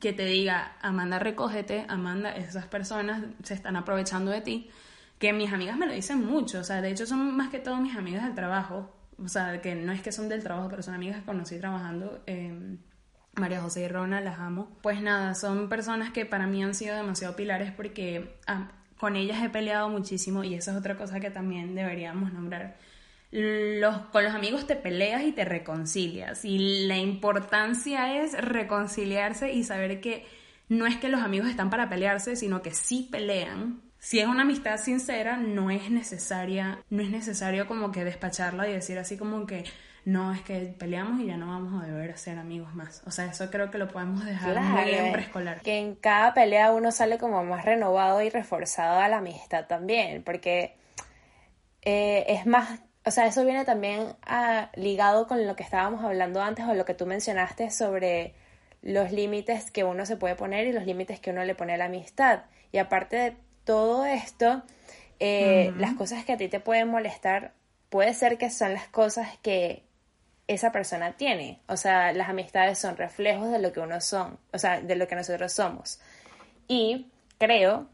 que 0.00 0.12
te 0.12 0.24
diga, 0.24 0.76
Amanda, 0.80 1.18
recógete, 1.18 1.84
Amanda, 1.88 2.34
esas 2.34 2.66
personas 2.66 3.22
se 3.42 3.54
están 3.54 3.76
aprovechando 3.76 4.30
de 4.30 4.40
ti, 4.40 4.70
que 5.18 5.32
mis 5.32 5.52
amigas 5.52 5.76
me 5.76 5.86
lo 5.86 5.92
dicen 5.92 6.24
mucho, 6.24 6.60
o 6.60 6.64
sea, 6.64 6.82
de 6.82 6.90
hecho 6.90 7.06
son 7.06 7.36
más 7.36 7.50
que 7.50 7.58
todo 7.58 7.76
mis 7.76 7.96
amigas 7.96 8.24
del 8.24 8.34
trabajo, 8.34 8.94
o 9.22 9.28
sea, 9.28 9.60
que 9.62 9.74
no 9.74 9.92
es 9.92 10.02
que 10.02 10.12
son 10.12 10.28
del 10.28 10.42
trabajo, 10.42 10.68
pero 10.68 10.82
son 10.82 10.94
amigas 10.94 11.20
que 11.20 11.24
conocí 11.24 11.58
trabajando. 11.58 12.22
Eh, 12.26 12.76
María 13.36 13.60
José 13.60 13.82
y 13.82 13.88
Rona, 13.88 14.20
las 14.20 14.38
amo. 14.38 14.76
Pues 14.82 15.00
nada, 15.02 15.34
son 15.34 15.68
personas 15.68 16.10
que 16.10 16.24
para 16.24 16.46
mí 16.46 16.62
han 16.62 16.74
sido 16.74 16.96
demasiado 16.96 17.36
pilares 17.36 17.70
porque 17.70 18.38
con 18.98 19.14
ellas 19.14 19.42
he 19.42 19.50
peleado 19.50 19.88
muchísimo 19.90 20.42
y 20.42 20.54
esa 20.54 20.72
es 20.72 20.78
otra 20.78 20.96
cosa 20.96 21.20
que 21.20 21.30
también 21.30 21.74
deberíamos 21.74 22.32
nombrar. 22.32 22.78
Los, 23.30 23.98
con 24.12 24.24
los 24.24 24.34
amigos 24.34 24.66
te 24.66 24.76
peleas 24.76 25.22
y 25.24 25.32
te 25.32 25.44
reconcilias 25.44 26.44
y 26.44 26.86
la 26.86 26.96
importancia 26.96 28.22
es 28.22 28.32
reconciliarse 28.40 29.52
y 29.52 29.64
saber 29.64 30.00
que 30.00 30.26
no 30.68 30.86
es 30.86 30.96
que 30.96 31.08
los 31.08 31.20
amigos 31.20 31.48
están 31.48 31.68
para 31.68 31.88
pelearse, 31.88 32.36
sino 32.36 32.62
que 32.62 32.72
sí 32.72 33.08
pelean. 33.10 33.82
Si 34.06 34.20
es 34.20 34.28
una 34.28 34.42
amistad 34.42 34.76
sincera, 34.76 35.36
no 35.36 35.68
es 35.68 35.90
necesaria, 35.90 36.78
no 36.90 37.02
es 37.02 37.10
necesario 37.10 37.66
como 37.66 37.90
que 37.90 38.04
despacharla 38.04 38.68
y 38.68 38.72
decir 38.72 39.00
así 39.00 39.16
como 39.16 39.46
que 39.46 39.64
no, 40.04 40.32
es 40.32 40.42
que 40.42 40.72
peleamos 40.78 41.20
y 41.20 41.26
ya 41.26 41.36
no 41.36 41.48
vamos 41.48 41.82
a 41.82 41.86
deber 41.88 42.16
ser 42.16 42.38
amigos 42.38 42.72
más. 42.72 43.02
O 43.04 43.10
sea, 43.10 43.24
eso 43.24 43.50
creo 43.50 43.68
que 43.68 43.78
lo 43.78 43.88
podemos 43.88 44.24
dejar 44.24 44.60
muy 44.60 44.84
bien 44.84 45.12
preescolar. 45.12 45.60
Que 45.60 45.78
en 45.80 45.96
cada 45.96 46.34
pelea 46.34 46.70
uno 46.70 46.92
sale 46.92 47.18
como 47.18 47.42
más 47.42 47.64
renovado 47.64 48.22
y 48.22 48.30
reforzado 48.30 49.00
a 49.00 49.08
la 49.08 49.16
amistad 49.16 49.66
también, 49.66 50.22
porque 50.22 50.76
eh, 51.82 52.26
es 52.28 52.46
más, 52.46 52.78
o 53.04 53.10
sea, 53.10 53.26
eso 53.26 53.44
viene 53.44 53.64
también 53.64 54.14
ah, 54.22 54.70
ligado 54.76 55.26
con 55.26 55.44
lo 55.48 55.56
que 55.56 55.64
estábamos 55.64 56.04
hablando 56.04 56.40
antes 56.40 56.64
o 56.64 56.74
lo 56.74 56.84
que 56.84 56.94
tú 56.94 57.06
mencionaste 57.06 57.70
sobre 57.70 58.36
los 58.82 59.10
límites 59.10 59.72
que 59.72 59.82
uno 59.82 60.06
se 60.06 60.16
puede 60.16 60.36
poner 60.36 60.68
y 60.68 60.72
los 60.72 60.86
límites 60.86 61.18
que 61.18 61.32
uno 61.32 61.42
le 61.42 61.56
pone 61.56 61.74
a 61.74 61.76
la 61.76 61.86
amistad. 61.86 62.44
Y 62.70 62.78
aparte 62.78 63.16
de 63.16 63.45
todo 63.66 64.06
esto, 64.06 64.62
eh, 65.18 65.74
las 65.76 65.94
cosas 65.94 66.24
que 66.24 66.32
a 66.32 66.36
ti 66.38 66.48
te 66.48 66.60
pueden 66.60 66.88
molestar, 66.88 67.52
puede 67.90 68.14
ser 68.14 68.38
que 68.38 68.48
son 68.48 68.72
las 68.72 68.88
cosas 68.88 69.36
que 69.42 69.82
esa 70.46 70.72
persona 70.72 71.16
tiene. 71.16 71.60
O 71.66 71.76
sea, 71.76 72.12
las 72.12 72.28
amistades 72.28 72.78
son 72.78 72.96
reflejos 72.96 73.50
de 73.50 73.58
lo 73.58 73.72
que 73.72 73.80
uno 73.80 74.00
son, 74.00 74.38
o 74.52 74.58
sea, 74.58 74.80
de 74.80 74.96
lo 74.96 75.08
que 75.08 75.16
nosotros 75.16 75.52
somos. 75.52 76.00
Y 76.68 77.08
creo 77.38 77.88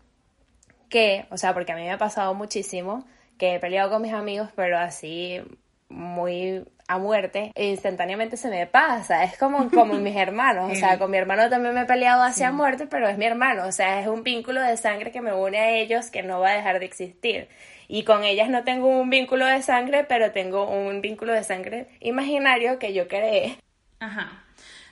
que, 0.90 1.26
o 1.30 1.38
sea, 1.38 1.54
porque 1.54 1.72
a 1.72 1.76
mí 1.76 1.82
me 1.82 1.90
ha 1.90 1.98
pasado 1.98 2.34
muchísimo 2.34 3.06
que 3.38 3.54
he 3.54 3.58
peleado 3.58 3.90
con 3.90 4.02
mis 4.02 4.12
amigos, 4.12 4.50
pero 4.54 4.78
así 4.78 5.40
muy 5.88 6.64
a 6.92 6.98
muerte, 6.98 7.52
instantáneamente 7.56 8.36
se 8.36 8.48
me 8.48 8.66
pasa. 8.66 9.24
Es 9.24 9.38
como, 9.38 9.70
como 9.70 9.94
mis 9.94 10.16
hermanos. 10.16 10.70
O 10.72 10.74
sea, 10.74 10.98
con 10.98 11.10
mi 11.10 11.16
hermano 11.16 11.48
también 11.48 11.74
me 11.74 11.82
he 11.82 11.86
peleado 11.86 12.22
hacia 12.22 12.52
muerte, 12.52 12.86
pero 12.86 13.08
es 13.08 13.18
mi 13.18 13.24
hermano. 13.24 13.66
O 13.66 13.72
sea, 13.72 14.00
es 14.00 14.06
un 14.06 14.22
vínculo 14.22 14.60
de 14.60 14.76
sangre 14.76 15.10
que 15.10 15.20
me 15.20 15.32
une 15.32 15.58
a 15.58 15.70
ellos 15.70 16.10
que 16.10 16.22
no 16.22 16.40
va 16.40 16.50
a 16.50 16.56
dejar 16.56 16.78
de 16.78 16.86
existir. 16.86 17.48
Y 17.88 18.04
con 18.04 18.24
ellas 18.24 18.48
no 18.48 18.64
tengo 18.64 18.88
un 18.88 19.10
vínculo 19.10 19.46
de 19.46 19.62
sangre, 19.62 20.04
pero 20.04 20.32
tengo 20.32 20.68
un 20.70 21.00
vínculo 21.00 21.32
de 21.32 21.44
sangre 21.44 21.88
imaginario 22.00 22.78
que 22.78 22.94
yo 22.94 23.08
creé. 23.08 23.58
Ajá. 24.00 24.44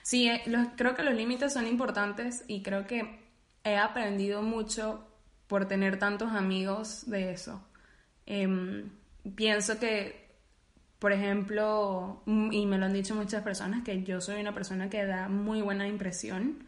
Sí, 0.03 0.29
eh, 0.29 0.41
creo 0.75 0.95
que 0.95 1.03
los 1.03 1.13
límites 1.13 1.53
son 1.53 1.67
importantes 1.67 2.43
y 2.47 2.63
creo 2.63 2.87
que 2.87 3.19
he 3.63 3.77
aprendido 3.77 4.41
mucho 4.41 5.07
por 5.47 5.67
tener 5.67 5.99
tantos 5.99 6.31
amigos 6.31 7.09
de 7.09 7.31
eso. 7.31 7.61
Em, 8.25 8.89
pienso 9.35 9.79
que, 9.79 10.20
por 11.01 11.13
ejemplo, 11.13 12.21
y 12.27 12.67
me 12.67 12.77
lo 12.77 12.85
han 12.85 12.93
dicho 12.93 13.15
muchas 13.15 13.41
personas, 13.41 13.83
que 13.83 14.03
yo 14.03 14.21
soy 14.21 14.39
una 14.39 14.53
persona 14.53 14.87
que 14.87 15.03
da 15.03 15.29
muy 15.29 15.63
buena 15.63 15.87
impresión 15.87 16.63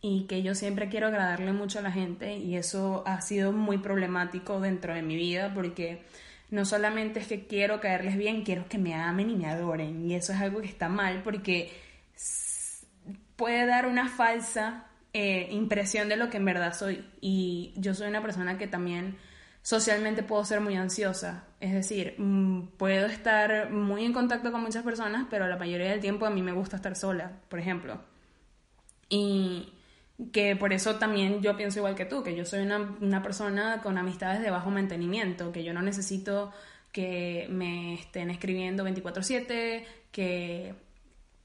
y 0.00 0.28
que 0.28 0.44
yo 0.44 0.54
siempre 0.54 0.88
quiero 0.88 1.08
agradarle 1.08 1.52
mucho 1.52 1.80
a 1.80 1.82
la 1.82 1.90
gente 1.90 2.36
y 2.36 2.54
eso 2.54 3.02
ha 3.06 3.20
sido 3.22 3.50
muy 3.50 3.78
problemático 3.78 4.60
dentro 4.60 4.94
de 4.94 5.02
mi 5.02 5.16
vida 5.16 5.52
porque 5.52 6.04
no 6.48 6.64
solamente 6.64 7.18
es 7.18 7.26
que 7.26 7.48
quiero 7.48 7.80
caerles 7.80 8.16
bien, 8.16 8.44
quiero 8.44 8.68
que 8.68 8.78
me 8.78 8.94
amen 8.94 9.30
y 9.30 9.34
me 9.34 9.46
adoren 9.46 10.08
y 10.08 10.14
eso 10.14 10.32
es 10.32 10.40
algo 10.40 10.60
que 10.60 10.68
está 10.68 10.88
mal 10.88 11.22
porque 11.24 11.72
puede 13.34 13.66
dar 13.66 13.86
una 13.86 14.08
falsa 14.08 14.86
eh, 15.12 15.48
impresión 15.50 16.08
de 16.08 16.16
lo 16.16 16.30
que 16.30 16.36
en 16.36 16.44
verdad 16.44 16.72
soy. 16.72 17.04
Y 17.20 17.74
yo 17.78 17.94
soy 17.94 18.06
una 18.06 18.22
persona 18.22 18.58
que 18.58 18.68
también 18.68 19.18
socialmente 19.62 20.22
puedo 20.22 20.44
ser 20.44 20.60
muy 20.60 20.76
ansiosa, 20.76 21.48
es 21.62 21.72
decir, 21.72 22.16
mm, 22.18 22.70
puedo 22.76 23.06
estar 23.06 23.70
muy 23.70 24.04
en 24.04 24.12
contacto 24.12 24.50
con 24.50 24.62
muchas 24.62 24.82
personas, 24.82 25.28
pero 25.30 25.46
la 25.46 25.56
mayoría 25.56 25.90
del 25.90 26.00
tiempo 26.00 26.26
a 26.26 26.30
mí 26.30 26.42
me 26.42 26.50
gusta 26.50 26.74
estar 26.74 26.96
sola, 26.96 27.30
por 27.48 27.60
ejemplo. 27.60 28.00
Y 29.08 29.72
que 30.32 30.56
por 30.56 30.72
eso 30.72 30.96
también 30.96 31.40
yo 31.40 31.56
pienso 31.56 31.78
igual 31.78 31.94
que 31.94 32.04
tú, 32.04 32.24
que 32.24 32.34
yo 32.34 32.44
soy 32.44 32.62
una, 32.62 33.22
persona 33.22 33.80
con 33.80 33.96
amistades 33.96 34.42
de 34.42 34.50
bajo 34.50 34.70
mantenimiento, 34.70 35.52
que 35.52 35.62
yo 35.62 35.72
no 35.72 35.82
necesito 35.82 36.52
que 36.90 37.46
me 37.48 37.94
estén 37.94 38.30
escribiendo 38.30 38.82
24/7, 38.82 39.84
que 40.10 40.74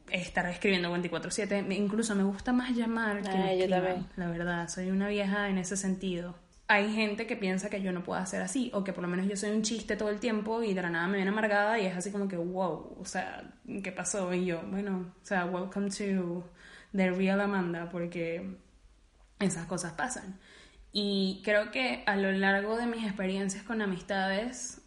estar 0.09 0.47
escribiendo 0.47 0.89
24/7, 0.89 1.75
incluso 1.75 2.15
me 2.15 2.23
gusta 2.23 2.53
más 2.53 2.75
llamar 2.75 3.21
que 3.21 3.61
escriban, 3.61 4.07
la 4.15 4.29
verdad, 4.29 4.67
soy 4.67 4.89
una 4.89 5.09
vieja 5.09 5.47
en 5.49 5.59
ese 5.59 5.77
sentido. 5.77 6.46
Hay 6.69 6.93
gente 6.93 7.27
que 7.27 7.37
piensa 7.37 7.69
que 7.69 7.81
yo 7.81 7.93
no 7.93 8.03
puedo 8.03 8.19
hacer 8.19 8.41
así, 8.41 8.71
o 8.73 8.83
que 8.83 8.91
por 8.93 9.01
lo 9.01 9.07
menos 9.07 9.27
yo 9.27 9.37
soy 9.37 9.51
un 9.51 9.61
chiste 9.61 9.95
todo 9.95 10.09
el 10.09 10.19
tiempo 10.19 10.63
y 10.63 10.73
de 10.73 10.81
la 10.81 10.89
nada 10.89 11.07
me 11.07 11.15
viene 11.15 11.31
amargada 11.31 11.79
y 11.79 11.85
es 11.85 11.95
así 11.95 12.11
como 12.11 12.27
que, 12.27 12.35
wow, 12.35 12.97
o 12.99 13.05
sea, 13.05 13.43
¿qué 13.83 13.91
pasó? 13.91 14.33
Y 14.33 14.45
yo, 14.45 14.61
bueno, 14.63 15.13
o 15.21 15.25
sea, 15.25 15.45
welcome 15.45 15.89
to 15.89 16.43
the 16.93 17.11
real 17.11 17.39
Amanda, 17.39 17.89
porque 17.89 18.57
esas 19.39 19.65
cosas 19.65 19.93
pasan. 19.93 20.39
Y 20.91 21.41
creo 21.43 21.71
que 21.71 22.03
a 22.05 22.15
lo 22.15 22.31
largo 22.31 22.77
de 22.77 22.87
mis 22.87 23.05
experiencias 23.05 23.63
con 23.63 23.81
amistades, 23.81 24.81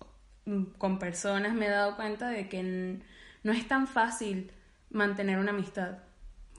mm, 0.46 0.64
con 0.78 0.98
personas, 0.98 1.54
me 1.54 1.66
he 1.66 1.70
dado 1.70 1.96
cuenta 1.96 2.28
de 2.28 2.48
que 2.48 3.00
no 3.42 3.52
es 3.52 3.68
tan 3.68 3.86
fácil 3.86 4.52
mantener 4.90 5.38
una 5.38 5.50
amistad. 5.52 5.98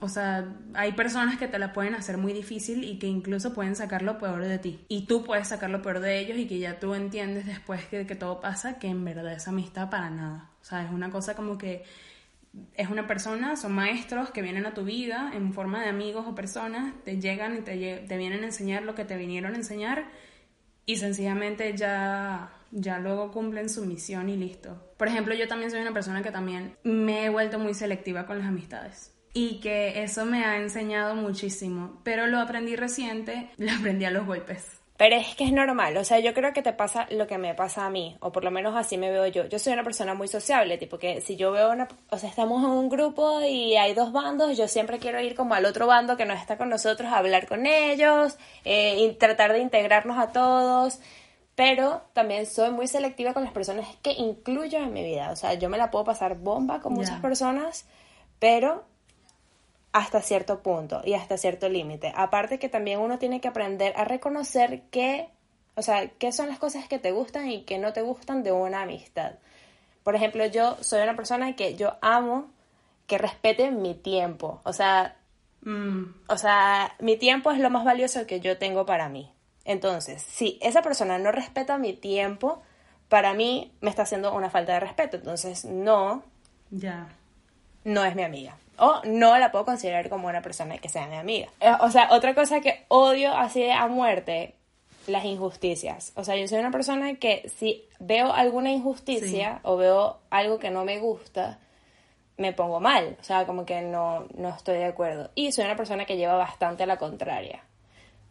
O 0.03 0.09
sea, 0.09 0.51
hay 0.73 0.93
personas 0.93 1.37
que 1.37 1.47
te 1.47 1.59
la 1.59 1.73
pueden 1.73 1.93
hacer 1.93 2.17
muy 2.17 2.33
difícil 2.33 2.83
y 2.83 2.97
que 2.97 3.05
incluso 3.05 3.53
pueden 3.53 3.75
sacar 3.75 4.01
lo 4.01 4.17
peor 4.17 4.43
de 4.43 4.57
ti. 4.57 4.83
Y 4.87 5.05
tú 5.05 5.23
puedes 5.23 5.49
sacar 5.49 5.69
lo 5.69 5.83
peor 5.83 5.99
de 5.99 6.17
ellos 6.17 6.39
y 6.39 6.47
que 6.47 6.57
ya 6.57 6.79
tú 6.79 6.95
entiendes 6.95 7.45
después 7.45 7.85
que, 7.85 8.07
que 8.07 8.15
todo 8.15 8.41
pasa 8.41 8.79
que 8.79 8.87
en 8.87 9.05
verdad 9.05 9.31
esa 9.31 9.51
amistad 9.51 9.91
para 9.91 10.09
nada. 10.09 10.49
O 10.59 10.65
sea, 10.65 10.83
es 10.83 10.91
una 10.91 11.11
cosa 11.11 11.35
como 11.35 11.59
que 11.59 11.83
es 12.73 12.89
una 12.89 13.05
persona, 13.05 13.55
son 13.55 13.73
maestros 13.73 14.31
que 14.31 14.41
vienen 14.41 14.65
a 14.65 14.73
tu 14.73 14.83
vida 14.83 15.31
en 15.35 15.53
forma 15.53 15.83
de 15.83 15.89
amigos 15.89 16.25
o 16.27 16.33
personas, 16.33 16.95
te 17.05 17.21
llegan 17.21 17.57
y 17.57 17.61
te, 17.61 17.97
te 18.07 18.17
vienen 18.17 18.41
a 18.41 18.47
enseñar 18.47 18.81
lo 18.81 18.95
que 18.95 19.05
te 19.05 19.17
vinieron 19.17 19.53
a 19.53 19.57
enseñar 19.57 20.05
y 20.87 20.95
sencillamente 20.97 21.77
ya, 21.77 22.51
ya 22.71 22.97
luego 22.97 23.31
cumplen 23.31 23.69
su 23.69 23.85
misión 23.85 24.29
y 24.29 24.35
listo. 24.35 24.93
Por 24.97 25.07
ejemplo, 25.07 25.35
yo 25.35 25.47
también 25.47 25.69
soy 25.69 25.79
una 25.81 25.93
persona 25.93 26.23
que 26.23 26.31
también 26.31 26.75
me 26.83 27.25
he 27.25 27.29
vuelto 27.29 27.59
muy 27.59 27.75
selectiva 27.75 28.25
con 28.25 28.39
las 28.39 28.47
amistades 28.47 29.13
y 29.33 29.59
que 29.59 30.03
eso 30.03 30.25
me 30.25 30.43
ha 30.43 30.57
enseñado 30.57 31.15
muchísimo, 31.15 31.99
pero 32.03 32.27
lo 32.27 32.39
aprendí 32.39 32.75
reciente, 32.75 33.49
lo 33.57 33.71
aprendí 33.71 34.05
a 34.05 34.11
los 34.11 34.25
golpes. 34.25 34.77
Pero 34.97 35.15
es 35.15 35.33
que 35.33 35.45
es 35.45 35.51
normal, 35.51 35.97
o 35.97 36.03
sea, 36.03 36.19
yo 36.19 36.31
creo 36.35 36.53
que 36.53 36.61
te 36.61 36.73
pasa 36.73 37.07
lo 37.09 37.25
que 37.25 37.39
me 37.39 37.55
pasa 37.55 37.87
a 37.87 37.89
mí, 37.89 38.17
o 38.19 38.31
por 38.31 38.43
lo 38.43 38.51
menos 38.51 38.75
así 38.75 38.99
me 38.99 39.09
veo 39.09 39.25
yo. 39.25 39.47
Yo 39.47 39.57
soy 39.57 39.73
una 39.73 39.83
persona 39.83 40.13
muy 40.13 40.27
sociable, 40.27 40.77
tipo 40.77 40.99
que 40.99 41.21
si 41.21 41.35
yo 41.37 41.51
veo 41.51 41.71
una, 41.71 41.87
o 42.11 42.19
sea, 42.19 42.29
estamos 42.29 42.63
en 42.63 42.69
un 42.69 42.87
grupo 42.87 43.41
y 43.41 43.77
hay 43.77 43.95
dos 43.95 44.11
bandos, 44.11 44.55
yo 44.55 44.67
siempre 44.67 44.99
quiero 44.99 45.19
ir 45.19 45.33
como 45.33 45.55
al 45.55 45.65
otro 45.65 45.87
bando 45.87 46.17
que 46.17 46.25
no 46.25 46.35
está 46.35 46.55
con 46.55 46.69
nosotros 46.69 47.11
a 47.11 47.17
hablar 47.17 47.47
con 47.47 47.65
ellos, 47.65 48.37
eh, 48.63 48.99
y 48.99 49.13
tratar 49.13 49.53
de 49.53 49.59
integrarnos 49.61 50.19
a 50.19 50.31
todos. 50.31 50.99
Pero 51.55 52.03
también 52.13 52.45
soy 52.45 52.69
muy 52.69 52.87
selectiva 52.87 53.33
con 53.33 53.43
las 53.43 53.53
personas 53.53 53.87
que 54.03 54.11
incluyo 54.13 54.77
en 54.77 54.93
mi 54.93 55.03
vida. 55.03 55.31
O 55.31 55.35
sea, 55.35 55.55
yo 55.55 55.67
me 55.67 55.79
la 55.79 55.89
puedo 55.89 56.05
pasar 56.05 56.35
bomba 56.37 56.79
con 56.79 56.93
muchas 56.93 57.19
personas, 57.21 57.87
pero 58.37 58.85
hasta 59.93 60.21
cierto 60.21 60.61
punto 60.61 61.01
y 61.03 61.13
hasta 61.13 61.37
cierto 61.37 61.67
límite. 61.69 62.13
Aparte 62.15 62.59
que 62.59 62.69
también 62.69 62.99
uno 62.99 63.19
tiene 63.19 63.41
que 63.41 63.47
aprender 63.47 63.93
a 63.97 64.05
reconocer 64.05 64.83
qué, 64.89 65.29
o 65.75 65.81
sea, 65.81 66.07
qué 66.17 66.31
son 66.31 66.47
las 66.47 66.59
cosas 66.59 66.87
que 66.87 66.99
te 66.99 67.11
gustan 67.11 67.49
y 67.49 67.63
que 67.63 67.77
no 67.77 67.93
te 67.93 68.01
gustan 68.01 68.43
de 68.43 68.51
una 68.51 68.83
amistad. 68.83 69.33
Por 70.03 70.15
ejemplo, 70.15 70.45
yo 70.45 70.77
soy 70.81 71.01
una 71.01 71.15
persona 71.15 71.55
que 71.55 71.75
yo 71.75 71.97
amo 72.01 72.49
que 73.07 73.17
respete 73.17 73.71
mi 73.71 73.93
tiempo. 73.93 74.61
O 74.63 74.73
sea, 74.73 75.17
mm, 75.63 76.03
o 76.27 76.37
sea, 76.37 76.95
mi 76.99 77.17
tiempo 77.17 77.51
es 77.51 77.59
lo 77.59 77.69
más 77.69 77.83
valioso 77.83 78.25
que 78.25 78.39
yo 78.39 78.57
tengo 78.57 78.85
para 78.85 79.09
mí. 79.09 79.31
Entonces, 79.65 80.21
si 80.21 80.57
esa 80.61 80.81
persona 80.81 81.19
no 81.19 81.31
respeta 81.31 81.77
mi 81.77 81.93
tiempo, 81.93 82.63
para 83.09 83.33
mí 83.33 83.73
me 83.81 83.89
está 83.89 84.03
haciendo 84.03 84.33
una 84.33 84.49
falta 84.49 84.73
de 84.73 84.79
respeto. 84.79 85.17
Entonces, 85.17 85.65
no. 85.65 86.23
Ya. 86.71 87.09
No 87.83 88.05
es 88.05 88.15
mi 88.15 88.23
amiga 88.23 88.55
o 88.81 88.99
no 89.05 89.37
la 89.37 89.51
puedo 89.51 89.63
considerar 89.63 90.09
como 90.09 90.27
una 90.27 90.41
persona 90.41 90.79
que 90.79 90.89
sea 90.89 91.05
mi 91.05 91.15
amiga. 91.15 91.47
Eh, 91.59 91.71
o 91.81 91.91
sea, 91.91 92.07
otra 92.11 92.33
cosa 92.33 92.61
que 92.61 92.83
odio 92.87 93.31
así 93.31 93.69
a 93.69 93.85
muerte, 93.85 94.55
las 95.05 95.23
injusticias. 95.23 96.13
O 96.15 96.23
sea, 96.23 96.35
yo 96.35 96.47
soy 96.47 96.57
una 96.57 96.71
persona 96.71 97.13
que 97.15 97.47
si 97.57 97.85
veo 97.99 98.33
alguna 98.33 98.71
injusticia 98.71 99.59
o 99.61 99.77
veo 99.77 100.17
algo 100.31 100.57
que 100.57 100.71
no 100.71 100.83
me 100.83 100.97
gusta, 100.97 101.59
me 102.37 102.53
pongo 102.53 102.79
mal, 102.79 103.17
o 103.21 103.23
sea, 103.23 103.45
como 103.45 103.67
que 103.67 103.81
no, 103.81 104.25
no 104.35 104.49
estoy 104.49 104.79
de 104.79 104.85
acuerdo. 104.85 105.29
Y 105.35 105.51
soy 105.51 105.65
una 105.65 105.75
persona 105.75 106.05
que 106.05 106.17
lleva 106.17 106.33
bastante 106.33 106.81
a 106.81 106.87
la 106.87 106.97
contraria. 106.97 107.63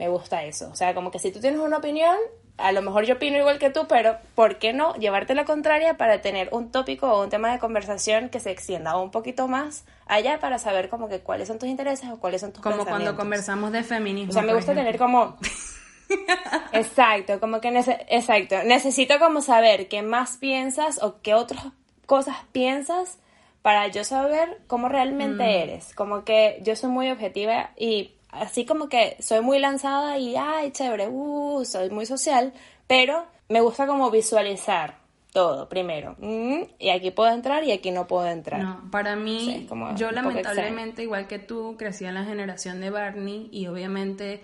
Me 0.01 0.09
gusta 0.09 0.43
eso. 0.43 0.69
O 0.71 0.75
sea, 0.75 0.95
como 0.95 1.13
que 1.13 1.21
si 1.21 1.31
tú 1.31 1.41
tienes 1.41 1.61
una 1.61 1.77
opinión, 1.77 2.17
a 2.61 2.73
lo 2.73 2.83
mejor 2.83 3.05
yo 3.05 3.15
opino 3.15 3.39
igual 3.39 3.59
que 3.59 3.71
tú, 3.71 3.87
pero 3.89 4.17
¿por 4.35 4.59
qué 4.59 4.73
no 4.73 4.95
llevarte 4.95 5.35
la 5.35 5.45
contraria 5.45 5.97
para 5.97 6.21
tener 6.21 6.49
un 6.53 6.71
tópico 6.71 7.07
o 7.13 7.23
un 7.25 7.31
tema 7.31 7.51
de 7.53 7.59
conversación 7.59 8.29
que 8.29 8.41
se 8.41 8.51
extienda 8.51 8.97
un 8.99 9.11
poquito 9.11 9.49
más 9.49 9.85
allá 10.07 10.39
para 10.41 10.59
saber 10.59 10.89
como 10.89 11.09
que 11.09 11.21
cuáles 11.21 11.49
son 11.49 11.59
tus 11.59 11.69
intereses 11.69 12.09
o 12.11 12.19
cuáles 12.19 12.41
son 12.41 12.53
tus 12.53 12.63
Como 12.63 12.77
cuando 12.77 12.85
pensamientos? 12.87 13.19
conversamos 13.21 13.73
de 13.73 13.83
feminismo. 13.83 14.31
O 14.31 14.35
sea, 14.35 14.43
me 14.43 14.55
gusta 14.55 14.73
ejemplo. 14.73 14.85
tener 14.93 14.99
como... 15.01 15.37
Exacto, 16.73 17.41
como 17.41 17.61
que 17.61 17.71
nece- 17.71 18.05
exacto. 18.09 18.57
Necesito 18.65 19.19
como 19.19 19.41
saber 19.43 19.89
qué 19.89 20.03
más 20.03 20.37
piensas 20.37 21.03
o 21.03 21.21
qué 21.23 21.35
otras 21.35 21.65
cosas 22.07 22.37
piensas 22.53 23.19
para 23.63 23.87
yo 23.89 24.05
saber 24.05 24.59
cómo 24.67 24.89
realmente 24.89 25.45
Mm. 25.45 25.63
eres. 25.63 25.95
Como 25.95 26.25
que 26.25 26.59
yo 26.63 26.75
soy 26.77 26.91
muy 26.91 27.11
objetiva 27.11 27.71
y 27.77 28.15
así 28.33 28.65
como 28.65 28.89
que 28.89 29.17
soy 29.21 29.41
muy 29.41 29.59
lanzada 29.59 30.19
y 30.19 30.37
ay, 30.37 30.71
chévere, 30.73 31.09
uh, 31.09 31.65
soy 31.65 31.91
muy 31.91 32.07
social, 32.07 32.53
pero 32.87 33.27
me 33.49 33.61
gusta 33.61 33.87
como 33.87 34.11
visualizar 34.11 34.99
todo 35.33 35.69
primero. 35.69 36.17
Mm, 36.19 36.63
y 36.79 36.91
aquí 36.91 37.11
puedo 37.11 37.31
entrar 37.31 37.65
y 37.65 37.73
aquí 37.73 37.91
no 37.91 38.07
puedo 38.07 38.27
entrar. 38.27 38.61
No, 38.63 38.91
para 38.91 39.17
mí, 39.17 39.41
Sí, 39.41 39.67
como 39.69 39.95
yo 39.97 40.11
lamentablemente, 40.11 41.03
igual 41.03 41.27
que 41.27 41.39
tú, 41.39 41.77
crecí 41.79 42.05
en 42.05 42.15
la 42.15 42.25
generación 42.25 42.81
de 42.81 42.91
Barney 42.91 43.49
y 43.53 43.67
obviamente 43.67 44.43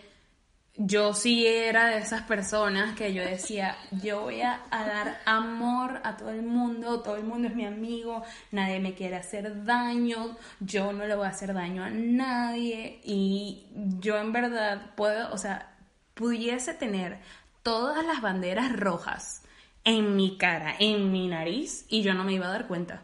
yo 0.79 1.15
sí 1.15 1.47
era 1.47 1.89
de 1.89 1.99
esas 1.99 2.23
personas 2.23 2.95
que 2.95 3.15
yo 3.15 3.23
decía, 3.23 3.77
yo 4.03 4.23
voy 4.23 4.43
a, 4.43 4.61
dar 4.71 5.21
amor 5.25 6.01
a 6.05 6.17
todo 6.17 6.31
el 6.31 6.43
mundo, 6.43 7.01
todo 7.01 7.17
el 7.17 7.25
mundo 7.25 7.49
es 7.49 7.55
mi 7.55 7.65
amigo, 7.65 8.23
nadie 8.53 8.79
me 8.79 8.95
quiere 8.95 9.17
hacer 9.17 9.65
daño, 9.65 10.37
yo 10.61 10.93
no 10.93 11.07
le 11.07 11.15
voy 11.15 11.27
a 11.27 11.31
hacer 11.31 11.55
daño 11.55 11.83
a 11.83 11.91
nadie 11.91 13.01
y 13.05 13.67
yo 13.99 14.19
en 14.19 14.33
verdad 14.33 14.95
puedo, 14.97 15.33
o 15.33 15.39
sea, 15.39 15.75
pudiese 16.15 16.75
tener 16.75 17.19
todas 17.63 18.05
las 18.05 18.21
banderas 18.21 18.73
rojas 18.73 19.43
en 19.85 20.17
mi 20.17 20.37
cara, 20.37 20.75
en 20.79 21.11
mi 21.11 21.29
nariz 21.29 21.87
y 21.89 22.03
yo 22.03 22.13
no 22.15 22.25
me 22.25 22.35
iba 22.35 22.47
a 22.47 22.51
dar 22.51 22.67
cuenta. 22.67 23.03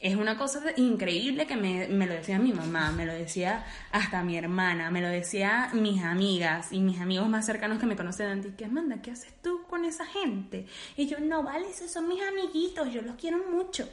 Es 0.00 0.16
una 0.16 0.38
cosa 0.38 0.60
de- 0.60 0.72
increíble 0.78 1.46
que 1.46 1.56
me, 1.56 1.86
me 1.88 2.06
lo 2.06 2.14
decía 2.14 2.38
mi 2.38 2.52
mamá, 2.54 2.90
me 2.90 3.04
lo 3.04 3.12
decía 3.12 3.66
hasta 3.92 4.22
mi 4.22 4.36
hermana, 4.38 4.90
me 4.90 5.02
lo 5.02 5.08
decía 5.08 5.68
mis 5.74 6.02
amigas 6.02 6.72
y 6.72 6.80
mis 6.80 7.00
amigos 7.00 7.28
más 7.28 7.44
cercanos 7.44 7.78
que 7.78 7.84
me 7.86 7.96
conocen 7.96 8.40
ti, 8.40 8.48
que 8.56 8.64
Amanda, 8.64 9.02
¿qué 9.02 9.10
haces 9.10 9.34
tú 9.42 9.62
con 9.68 9.84
esa 9.84 10.06
gente? 10.06 10.66
Y 10.96 11.06
yo, 11.06 11.18
no, 11.20 11.42
vale, 11.42 11.68
esos 11.68 11.90
son 11.90 12.08
mis 12.08 12.22
amiguitos, 12.22 12.90
yo 12.92 13.02
los 13.02 13.16
quiero 13.16 13.38
mucho. 13.50 13.88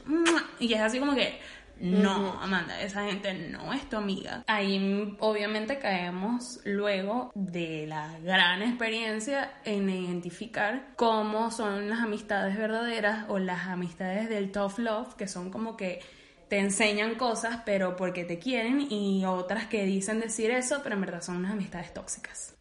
Y 0.59 0.71
es 0.73 0.79
así 0.79 0.97
como 0.99 1.13
que, 1.13 1.39
no, 1.79 2.39
Amanda, 2.41 2.81
esa 2.81 3.05
gente 3.05 3.33
no 3.33 3.73
es 3.73 3.87
tu 3.89 3.97
amiga. 3.97 4.43
Ahí 4.47 5.15
obviamente 5.19 5.79
caemos 5.79 6.59
luego 6.65 7.31
de 7.35 7.85
la 7.87 8.17
gran 8.19 8.61
experiencia 8.61 9.53
en 9.63 9.89
identificar 9.89 10.89
cómo 10.95 11.51
son 11.51 11.89
las 11.89 11.99
amistades 11.99 12.57
verdaderas 12.57 13.25
o 13.29 13.39
las 13.39 13.67
amistades 13.67 14.29
del 14.29 14.51
tough 14.51 14.79
love, 14.79 15.15
que 15.15 15.27
son 15.27 15.51
como 15.51 15.77
que 15.77 16.01
te 16.47 16.59
enseñan 16.59 17.15
cosas 17.15 17.61
pero 17.65 17.95
porque 17.95 18.23
te 18.23 18.39
quieren 18.39 18.87
y 18.89 19.25
otras 19.25 19.67
que 19.67 19.85
dicen 19.85 20.19
decir 20.19 20.51
eso, 20.51 20.81
pero 20.83 20.95
en 20.95 21.01
verdad 21.01 21.21
son 21.21 21.37
unas 21.37 21.51
amistades 21.51 21.93
tóxicas. 21.93 22.57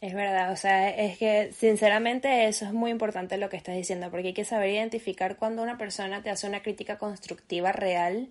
Es 0.00 0.14
verdad, 0.14 0.50
o 0.50 0.56
sea, 0.56 0.88
es 0.88 1.18
que 1.18 1.52
sinceramente 1.52 2.48
eso 2.48 2.64
es 2.64 2.72
muy 2.72 2.90
importante 2.90 3.36
lo 3.36 3.50
que 3.50 3.58
estás 3.58 3.76
diciendo, 3.76 4.10
porque 4.10 4.28
hay 4.28 4.34
que 4.34 4.46
saber 4.46 4.70
identificar 4.70 5.36
cuando 5.36 5.62
una 5.62 5.76
persona 5.76 6.22
te 6.22 6.30
hace 6.30 6.46
una 6.46 6.62
crítica 6.62 6.96
constructiva 6.96 7.70
real 7.72 8.30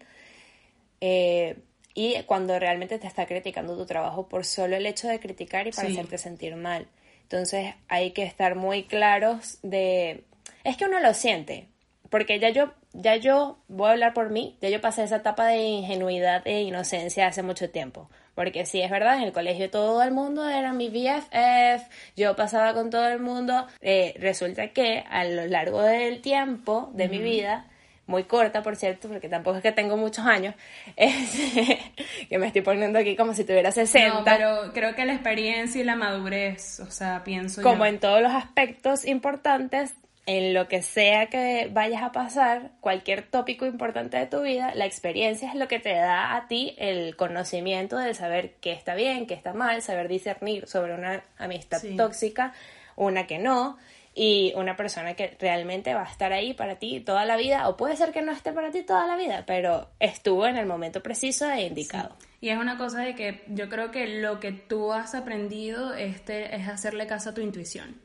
eh, 1.01 1.57
y 1.93 2.21
cuando 2.23 2.57
realmente 2.59 2.97
te 2.99 3.07
está 3.07 3.25
criticando 3.25 3.75
tu 3.75 3.85
trabajo 3.85 4.27
por 4.29 4.45
solo 4.45 4.75
el 4.75 4.85
hecho 4.85 5.07
de 5.07 5.19
criticar 5.19 5.67
y 5.67 5.71
para 5.71 5.87
Sí. 5.87 5.93
hacerte 5.97 6.17
sentir 6.17 6.55
mal. 6.55 6.87
Entonces 7.23 7.73
hay 7.87 8.11
que 8.11 8.23
estar 8.23 8.55
muy 8.55 8.83
claros 8.83 9.59
de... 9.63 10.23
Es 10.63 10.77
que 10.77 10.85
uno 10.85 10.99
lo 10.99 11.13
siente, 11.13 11.67
porque 12.09 12.39
ya 12.39 12.49
yo, 12.49 12.71
ya 12.93 13.15
yo 13.17 13.59
voy 13.67 13.89
a 13.89 13.91
hablar 13.91 14.13
por 14.13 14.29
mí, 14.29 14.57
ya 14.61 14.69
yo 14.69 14.81
pasé 14.81 15.03
esa 15.03 15.17
etapa 15.17 15.47
de 15.47 15.57
ingenuidad 15.63 16.41
e 16.47 16.61
inocencia 16.61 17.27
hace 17.27 17.43
mucho 17.43 17.69
tiempo. 17.69 18.09
Porque 18.35 18.65
sí, 18.65 18.81
es 18.81 18.89
verdad, 18.89 19.17
en 19.17 19.23
el 19.23 19.33
colegio 19.33 19.69
todo 19.69 20.01
el 20.01 20.11
mundo 20.11 20.47
era 20.49 20.71
mi 20.71 20.89
BFF, 20.89 21.89
yo 22.15 22.35
pasaba 22.37 22.73
con 22.73 22.89
todo 22.89 23.07
el 23.09 23.19
mundo. 23.19 23.67
Eh, 23.81 24.13
resulta 24.17 24.69
que 24.69 25.03
a 25.09 25.25
lo 25.25 25.45
largo 25.47 25.81
del 25.81 26.21
tiempo 26.21 26.89
de 26.93 27.09
mi 27.09 27.19
vida, 27.19 27.65
muy 28.09 28.23
corta 28.25 28.63
por 28.63 28.75
cierto, 28.75 29.07
porque 29.07 29.29
tampoco 29.29 29.57
es 29.57 29.63
que 29.63 29.71
tengo 29.71 29.95
muchos 29.95 30.25
años, 30.25 30.55
este, 30.97 31.79
que 32.27 32.37
me 32.37 32.47
estoy 32.47 32.61
poniendo 32.61 32.99
aquí 32.99 33.15
como 33.15 33.33
si 33.33 33.43
tuviera 33.43 33.71
60. 33.71 34.09
No, 34.19 34.23
pero 34.25 34.73
creo 34.73 34.95
que 34.95 35.05
la 35.05 35.13
experiencia 35.13 35.79
y 35.79 35.83
la 35.83 35.95
madurez, 35.95 36.79
o 36.79 36.91
sea, 36.91 37.23
pienso 37.23 37.61
como 37.61 37.85
yo. 37.85 37.91
en 37.91 37.99
todos 37.99 38.21
los 38.21 38.31
aspectos 38.33 39.05
importantes, 39.05 39.93
en 40.25 40.53
lo 40.53 40.67
que 40.67 40.81
sea 40.83 41.27
que 41.27 41.69
vayas 41.71 42.03
a 42.03 42.11
pasar, 42.11 42.71
cualquier 42.81 43.23
tópico 43.23 43.65
importante 43.65 44.17
de 44.17 44.25
tu 44.27 44.41
vida, 44.41 44.73
la 44.75 44.85
experiencia 44.85 45.47
es 45.49 45.55
lo 45.55 45.67
que 45.67 45.79
te 45.79 45.93
da 45.93 46.35
a 46.35 46.47
ti 46.47 46.75
el 46.77 47.15
conocimiento 47.15 47.97
de 47.97 48.13
saber 48.13 48.53
qué 48.61 48.71
está 48.71 48.93
bien, 48.95 49.25
qué 49.25 49.33
está 49.33 49.53
mal, 49.53 49.81
saber 49.81 50.07
discernir 50.07 50.67
sobre 50.67 50.93
una 50.93 51.23
amistad 51.37 51.79
Sí. 51.79 51.95
tóxica, 51.95 52.53
una 52.95 53.25
que 53.25 53.39
no, 53.39 53.77
y 54.15 54.53
una 54.55 54.75
persona 54.75 55.13
que 55.13 55.37
realmente 55.39 55.93
va 55.93 56.03
a 56.03 56.11
estar 56.11 56.33
ahí 56.33 56.53
para 56.53 56.75
ti 56.75 56.99
toda 56.99 57.25
la 57.25 57.37
vida, 57.37 57.69
o 57.69 57.77
puede 57.77 57.95
ser 57.95 58.11
que 58.11 58.21
no 58.21 58.31
esté 58.31 58.51
para 58.51 58.71
ti 58.71 58.83
toda 58.83 59.07
la 59.07 59.15
vida, 59.15 59.43
pero 59.45 59.89
estuvo 59.99 60.47
en 60.47 60.57
el 60.57 60.65
momento 60.65 61.01
preciso 61.01 61.49
e 61.49 61.63
indicado. 61.63 62.15
Y 62.41 62.49
es 62.49 62.57
una 62.57 62.77
cosa 62.77 63.01
de 63.01 63.15
que 63.15 63.43
yo 63.47 63.69
creo 63.69 63.91
que 63.91 64.07
lo 64.21 64.39
que 64.39 64.51
tú 64.51 64.91
has 64.93 65.15
aprendido 65.15 65.93
este, 65.93 66.55
es 66.55 66.67
hacerle 66.67 67.07
caso 67.07 67.29
a 67.29 67.33
tu 67.33 67.41
intuición. 67.41 68.01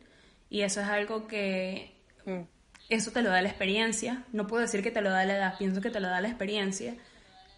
Y 0.51 0.63
eso 0.63 0.81
es 0.81 0.89
algo 0.89 1.27
que 1.27 1.95
Mm. 2.27 2.41
eso 2.89 3.11
te 3.11 3.23
lo 3.23 3.31
da 3.31 3.43
la 3.43 3.49
experiencia. 3.49 4.25
No 4.33 4.47
puedo 4.47 4.63
decir 4.63 4.83
que 4.83 4.91
te 4.91 5.01
lo 5.03 5.11
da 5.11 5.25
la 5.25 5.37
edad, 5.37 5.59
pienso 5.59 5.81
que 5.81 5.91
te 5.91 6.01
lo 6.01 6.09
da 6.09 6.21
la 6.21 6.29
experiencia. 6.29 6.95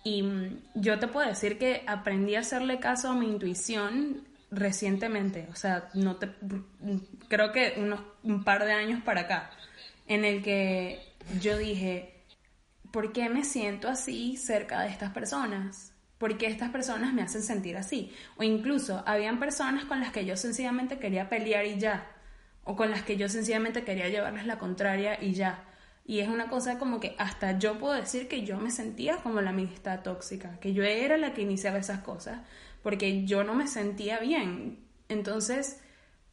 Y 0.05 0.23
mm, 0.23 0.63
yo 0.75 0.99
te 0.99 1.09
puedo 1.09 1.29
decir 1.29 1.59
que 1.59 1.83
aprendí 1.87 2.37
a 2.37 2.41
hacerle 2.41 2.79
caso 2.79 3.09
a 3.11 3.15
mi 3.15 3.27
intuición 3.27 4.27
recientemente. 4.57 5.47
O 5.53 5.55
sea, 5.55 5.89
no 5.95 6.17
te, 6.17 6.31
creo 7.29 7.53
que 7.53 7.75
unos, 7.77 8.01
un 8.23 8.43
par 8.43 8.65
de 8.65 8.73
años 8.73 9.03
para 9.03 9.23
acá. 9.23 9.51
En 10.09 10.25
el 10.25 10.43
que 10.43 11.01
yo 11.41 11.57
dije, 11.57 12.25
¿por 12.91 13.13
qué 13.13 13.29
me 13.29 13.45
siento 13.45 13.89
así 13.89 14.37
cerca 14.37 14.83
de 14.83 14.89
estas 14.89 15.13
personas? 15.13 15.93
¿Por 16.19 16.39
qué 16.39 16.47
estas 16.47 16.71
personas 16.71 17.13
me 17.13 17.23
hacen 17.23 17.43
sentir 17.43 17.77
así? 17.77 18.13
O 18.37 18.43
incluso, 18.43 19.03
habían 19.07 19.39
personas 19.39 19.85
con 19.85 20.01
las 20.01 20.13
que 20.13 20.25
yo 20.25 20.37
sencillamente 20.37 20.99
quería 20.99 21.29
pelear 21.29 21.67
y 21.67 21.79
ya. 21.79 22.11
O 22.65 22.75
con 22.75 22.91
las 22.91 23.03
que 23.03 23.17
yo 23.17 23.29
sencillamente 23.29 23.85
quería 23.85 24.09
llevarles 24.09 24.47
la 24.47 24.59
contraria 24.59 25.23
y 25.23 25.35
ya. 25.35 25.65
Y 26.07 26.21
es 26.21 26.29
una 26.29 26.49
cosa 26.49 26.79
como 26.79 27.01
que 27.01 27.17
hasta 27.19 27.59
yo 27.59 27.79
puedo 27.79 27.95
decir 27.95 28.29
que 28.29 28.45
yo 28.45 28.59
me 28.59 28.71
sentía 28.71 29.17
como 29.19 29.41
la 29.41 29.51
amistad 29.51 30.03
tóxica, 30.03 30.59
que 30.61 30.73
yo 30.73 30.85
era 30.85 31.17
la 31.17 31.35
que 31.35 31.43
iniciaba 31.43 31.79
esas 31.79 32.01
cosas, 32.01 32.41
porque 32.87 33.25
yo 33.25 33.43
no 33.43 33.57
me 33.57 33.67
sentía 33.67 34.21
bien. 34.21 34.79
Entonces, 35.09 35.81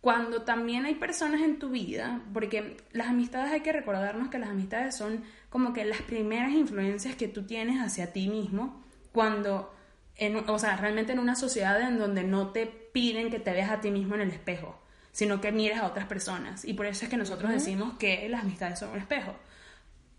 cuando 0.01 0.43
también 0.43 0.85
hay 0.85 0.93
personas 0.93 1.41
en 1.41 1.57
tu 1.57 1.71
vida, 1.71 2.21
porque 2.31 2.77
las 2.91 3.07
amistades 3.07 3.51
hay 3.51 3.61
que 3.61 3.71
recordarnos 3.71 4.29
que 4.29 4.37
las 4.37 4.49
amistades 4.49 4.95
son 4.95 5.23
como 5.49 5.73
que 5.73 5.83
las 5.83 6.03
primeras 6.03 6.51
influencias 6.51 7.15
que 7.15 7.27
tú 7.27 7.47
tienes 7.47 7.81
hacia 7.81 8.13
ti 8.13 8.29
mismo, 8.29 8.83
cuando, 9.11 9.73
en, 10.15 10.47
o 10.47 10.59
sea, 10.59 10.77
realmente 10.77 11.13
en 11.13 11.17
una 11.17 11.35
sociedad 11.35 11.81
en 11.81 11.97
donde 11.97 12.23
no 12.23 12.49
te 12.49 12.67
piden 12.67 13.31
que 13.31 13.39
te 13.39 13.51
veas 13.51 13.71
a 13.71 13.81
ti 13.81 13.89
mismo 13.89 14.13
en 14.13 14.21
el 14.21 14.29
espejo, 14.29 14.79
sino 15.11 15.41
que 15.41 15.51
mires 15.51 15.79
a 15.79 15.87
otras 15.87 16.05
personas. 16.05 16.65
Y 16.65 16.75
por 16.75 16.85
eso 16.85 17.05
es 17.05 17.09
que 17.09 17.17
nosotros 17.17 17.49
decimos 17.49 17.97
que 17.97 18.29
las 18.29 18.43
amistades 18.43 18.77
son 18.77 18.91
un 18.91 18.99
espejo. 18.99 19.33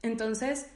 Entonces, 0.03 0.68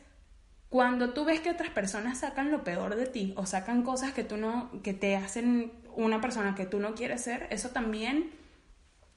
cuando 0.69 1.11
tú 1.11 1.25
ves 1.25 1.41
que 1.41 1.51
otras 1.51 1.71
personas 1.71 2.19
sacan 2.19 2.51
lo 2.51 2.65
peor 2.65 2.95
de 2.95 3.07
ti 3.07 3.33
o 3.37 3.47
sacan 3.47 3.83
cosas 3.83 4.13
que 4.13 4.25
tú 4.25 4.37
no, 4.37 4.71
que 4.83 4.93
te 4.93 5.17
hacen 5.17 5.73
una 5.95 6.21
persona 6.21 6.55
que 6.55 6.67
tú 6.67 6.79
no 6.79 6.95
quieres 6.95 7.23
ser, 7.23 7.47
eso 7.51 7.71
también 7.71 8.31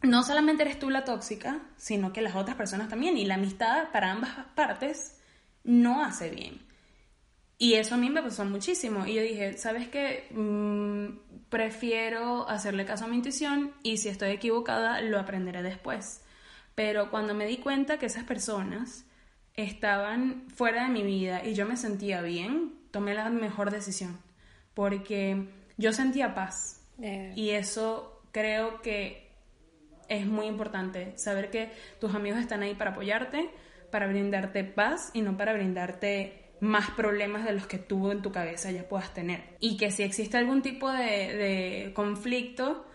no 0.01 0.23
solamente 0.23 0.63
eres 0.63 0.79
tú 0.79 0.89
la 0.89 1.05
tóxica, 1.05 1.59
sino 1.77 2.11
que 2.11 2.21
las 2.21 2.35
otras 2.35 2.55
personas 2.55 2.89
también. 2.89 3.17
Y 3.17 3.25
la 3.25 3.35
amistad 3.35 3.89
para 3.91 4.11
ambas 4.11 4.31
partes 4.55 5.19
no 5.63 6.03
hace 6.03 6.29
bien. 6.29 6.61
Y 7.57 7.75
eso 7.75 7.93
a 7.93 7.97
mí 7.97 8.09
me 8.09 8.23
pasó 8.23 8.43
muchísimo. 8.43 9.05
Y 9.05 9.13
yo 9.13 9.21
dije, 9.21 9.57
¿sabes 9.57 9.87
qué? 9.89 10.27
Mm, 10.31 11.49
prefiero 11.49 12.49
hacerle 12.49 12.85
caso 12.85 13.05
a 13.05 13.07
mi 13.07 13.17
intuición 13.17 13.73
y 13.83 13.97
si 13.97 14.09
estoy 14.09 14.31
equivocada, 14.31 15.01
lo 15.01 15.19
aprenderé 15.19 15.61
después. 15.61 16.23
Pero 16.73 17.11
cuando 17.11 17.35
me 17.35 17.45
di 17.45 17.57
cuenta 17.57 17.99
que 17.99 18.07
esas 18.07 18.23
personas 18.23 19.05
estaban 19.55 20.47
fuera 20.49 20.83
de 20.83 20.89
mi 20.89 21.03
vida 21.03 21.45
y 21.45 21.53
yo 21.53 21.65
me 21.65 21.77
sentía 21.77 22.21
bien, 22.21 22.73
tomé 22.91 23.13
la 23.13 23.29
mejor 23.29 23.71
decisión. 23.71 24.19
Porque 24.73 25.47
yo 25.77 25.93
sentía 25.93 26.33
paz. 26.33 26.77
Y 27.35 27.49
eso 27.49 28.21
creo 28.31 28.81
que 28.81 29.31
es 30.07 30.27
muy 30.27 30.45
importante, 30.45 31.17
saber 31.17 31.49
que 31.49 31.71
tus 31.99 32.13
amigos 32.13 32.39
están 32.39 32.61
ahí 32.61 32.75
para 32.75 32.91
apoyarte, 32.91 33.49
para 33.89 34.07
brindarte 34.07 34.63
paz 34.63 35.09
y 35.13 35.21
no 35.21 35.35
para 35.35 35.53
brindarte 35.53 36.51
más 36.59 36.91
problemas 36.91 37.43
de 37.43 37.53
los 37.53 37.65
que 37.65 37.79
tú 37.79 38.11
en 38.11 38.21
tu 38.21 38.31
cabeza 38.31 38.69
ya 38.71 38.87
puedas 38.87 39.13
tener. 39.13 39.55
Y 39.59 39.77
que 39.77 39.89
si 39.89 40.03
existe 40.03 40.37
algún 40.37 40.61
tipo 40.61 40.91
de, 40.91 41.35
de 41.35 41.91
conflicto, 41.95 42.85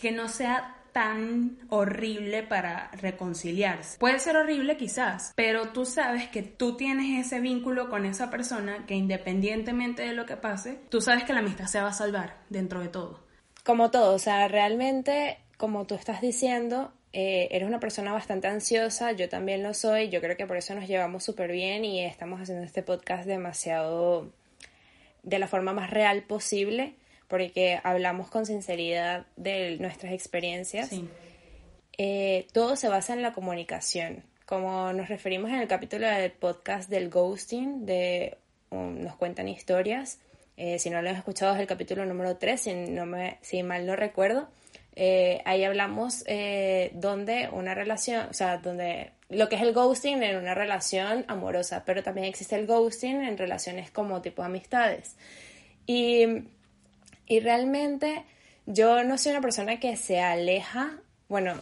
que 0.00 0.12
no 0.12 0.28
sea 0.28 0.79
tan 0.92 1.58
horrible 1.68 2.42
para 2.42 2.90
reconciliarse. 2.92 3.98
Puede 3.98 4.18
ser 4.18 4.36
horrible 4.36 4.76
quizás, 4.76 5.32
pero 5.34 5.68
tú 5.68 5.84
sabes 5.84 6.28
que 6.28 6.42
tú 6.42 6.76
tienes 6.76 7.26
ese 7.26 7.40
vínculo 7.40 7.88
con 7.88 8.06
esa 8.06 8.30
persona 8.30 8.84
que 8.86 8.94
independientemente 8.94 10.02
de 10.02 10.12
lo 10.12 10.26
que 10.26 10.36
pase, 10.36 10.80
tú 10.88 11.00
sabes 11.00 11.24
que 11.24 11.32
la 11.32 11.40
amistad 11.40 11.66
se 11.66 11.80
va 11.80 11.88
a 11.88 11.92
salvar 11.92 12.36
dentro 12.48 12.80
de 12.80 12.88
todo. 12.88 13.20
Como 13.64 13.90
todo, 13.90 14.14
o 14.14 14.18
sea, 14.18 14.48
realmente, 14.48 15.38
como 15.56 15.86
tú 15.86 15.94
estás 15.94 16.20
diciendo, 16.20 16.92
eh, 17.12 17.48
eres 17.50 17.68
una 17.68 17.80
persona 17.80 18.12
bastante 18.12 18.48
ansiosa, 18.48 19.12
yo 19.12 19.28
también 19.28 19.62
lo 19.62 19.74
soy, 19.74 20.08
yo 20.08 20.20
creo 20.20 20.36
que 20.36 20.46
por 20.46 20.56
eso 20.56 20.74
nos 20.74 20.86
llevamos 20.86 21.24
súper 21.24 21.50
bien 21.50 21.84
y 21.84 22.04
estamos 22.04 22.40
haciendo 22.40 22.64
este 22.64 22.82
podcast 22.82 23.26
demasiado 23.26 24.30
de 25.22 25.38
la 25.38 25.48
forma 25.48 25.72
más 25.72 25.90
real 25.90 26.22
posible, 26.22 26.94
porque 27.30 27.80
hablamos 27.82 28.28
con 28.28 28.44
sinceridad 28.44 29.24
de 29.36 29.78
nuestras 29.78 30.12
experiencias. 30.12 30.88
Sí. 30.88 31.08
Eh, 31.96 32.48
todo 32.52 32.76
se 32.76 32.88
basa 32.88 33.14
en 33.14 33.22
la 33.22 33.32
comunicación. 33.32 34.24
Como 34.44 34.92
nos 34.92 35.08
referimos 35.08 35.50
en 35.50 35.60
el 35.60 35.68
capítulo 35.68 36.08
del 36.08 36.32
podcast 36.32 36.90
del 36.90 37.08
ghosting, 37.08 37.86
de 37.86 38.36
um, 38.70 39.02
nos 39.02 39.14
cuentan 39.14 39.48
historias. 39.48 40.18
Eh, 40.56 40.78
si 40.78 40.90
no 40.90 41.00
lo 41.00 41.08
has 41.08 41.16
escuchado 41.16 41.54
es 41.54 41.60
el 41.60 41.66
capítulo 41.66 42.04
número 42.04 42.36
3, 42.36 42.60
si, 42.60 42.74
no 42.74 43.06
me, 43.06 43.38
si 43.42 43.62
mal 43.62 43.86
no 43.86 43.94
recuerdo. 43.94 44.48
Eh, 44.96 45.40
ahí 45.44 45.64
hablamos 45.64 46.24
eh, 46.26 46.90
donde 46.94 47.48
una 47.52 47.74
relación, 47.74 48.26
o 48.28 48.34
sea, 48.34 48.58
donde 48.58 49.12
lo 49.28 49.48
que 49.48 49.54
es 49.56 49.62
el 49.62 49.72
ghosting 49.72 50.22
en 50.22 50.36
una 50.36 50.54
relación 50.54 51.24
amorosa, 51.28 51.84
pero 51.86 52.02
también 52.02 52.26
existe 52.26 52.56
el 52.56 52.66
ghosting 52.66 53.22
en 53.22 53.38
relaciones 53.38 53.90
como 53.90 54.20
tipo 54.20 54.42
amistades. 54.42 55.16
Y, 55.86 56.26
y 57.30 57.38
realmente 57.38 58.24
yo 58.66 59.04
no 59.04 59.16
soy 59.16 59.30
una 59.30 59.40
persona 59.40 59.78
que 59.78 59.96
se 59.96 60.20
aleja, 60.20 60.98
bueno, 61.28 61.54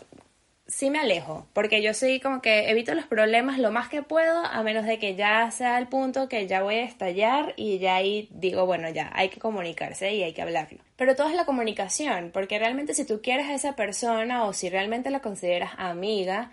sí 0.67 0.89
me 0.89 0.99
alejo, 0.99 1.47
porque 1.53 1.83
yo 1.83 1.93
soy 1.93 2.21
como 2.21 2.41
que 2.41 2.71
evito 2.71 2.95
los 2.95 3.05
problemas 3.05 3.59
lo 3.59 3.71
más 3.71 3.91
que 3.91 4.01
puedo, 4.01 4.47
a 4.47 4.63
menos 4.63 4.87
de 4.87 4.99
que 4.99 5.15
ya 5.15 5.51
sea 5.51 5.77
el 5.77 5.87
punto 5.87 6.27
que 6.27 6.47
ya 6.47 6.63
voy 6.63 6.77
a 6.77 6.85
estallar 6.85 7.53
y 7.57 7.79
ya 7.81 7.97
ahí 7.97 8.31
digo, 8.33 8.65
bueno, 8.65 8.89
ya 8.89 9.11
hay 9.15 9.29
que 9.29 9.41
comunicarse 9.41 10.15
y 10.15 10.23
hay 10.23 10.33
que 10.33 10.41
hablarlo. 10.41 10.79
Pero 10.97 11.15
todo 11.15 11.29
es 11.29 11.35
la 11.35 11.45
comunicación, 11.45 12.31
porque 12.33 12.59
realmente 12.59 12.95
si 12.95 13.05
tú 13.05 13.21
quieres 13.23 13.47
a 13.49 13.55
esa 13.55 13.77
persona 13.77 14.45
o 14.45 14.55
si 14.55 14.71
realmente 14.71 15.11
la 15.11 15.21
consideras 15.21 15.73
amiga, 15.77 16.51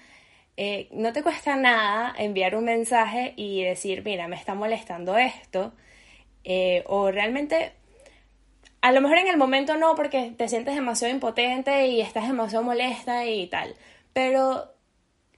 eh, 0.58 0.90
no 0.92 1.14
te 1.14 1.24
cuesta 1.24 1.56
nada 1.56 2.14
enviar 2.18 2.58
un 2.58 2.66
mensaje 2.66 3.34
y 3.38 3.64
decir, 3.64 4.04
mira, 4.04 4.28
me 4.28 4.36
está 4.36 4.56
molestando 4.56 5.18
esto, 5.18 5.72
eh, 6.44 6.84
o 6.88 7.12
realmente 7.12 7.72
a 8.86 8.92
lo 8.92 9.02
mejor 9.02 9.18
en 9.18 9.28
el 9.28 9.38
momento 9.38 9.78
no, 9.78 9.96
porque 9.96 10.36
te 10.38 10.48
sientes 10.48 10.76
demasiado 10.76 11.12
impotente 11.12 11.88
y 11.88 12.02
estás 12.02 12.28
demasiado 12.28 12.64
molesta 12.64 13.26
y 13.26 13.48
tal. 13.48 13.74
Pero 14.14 14.76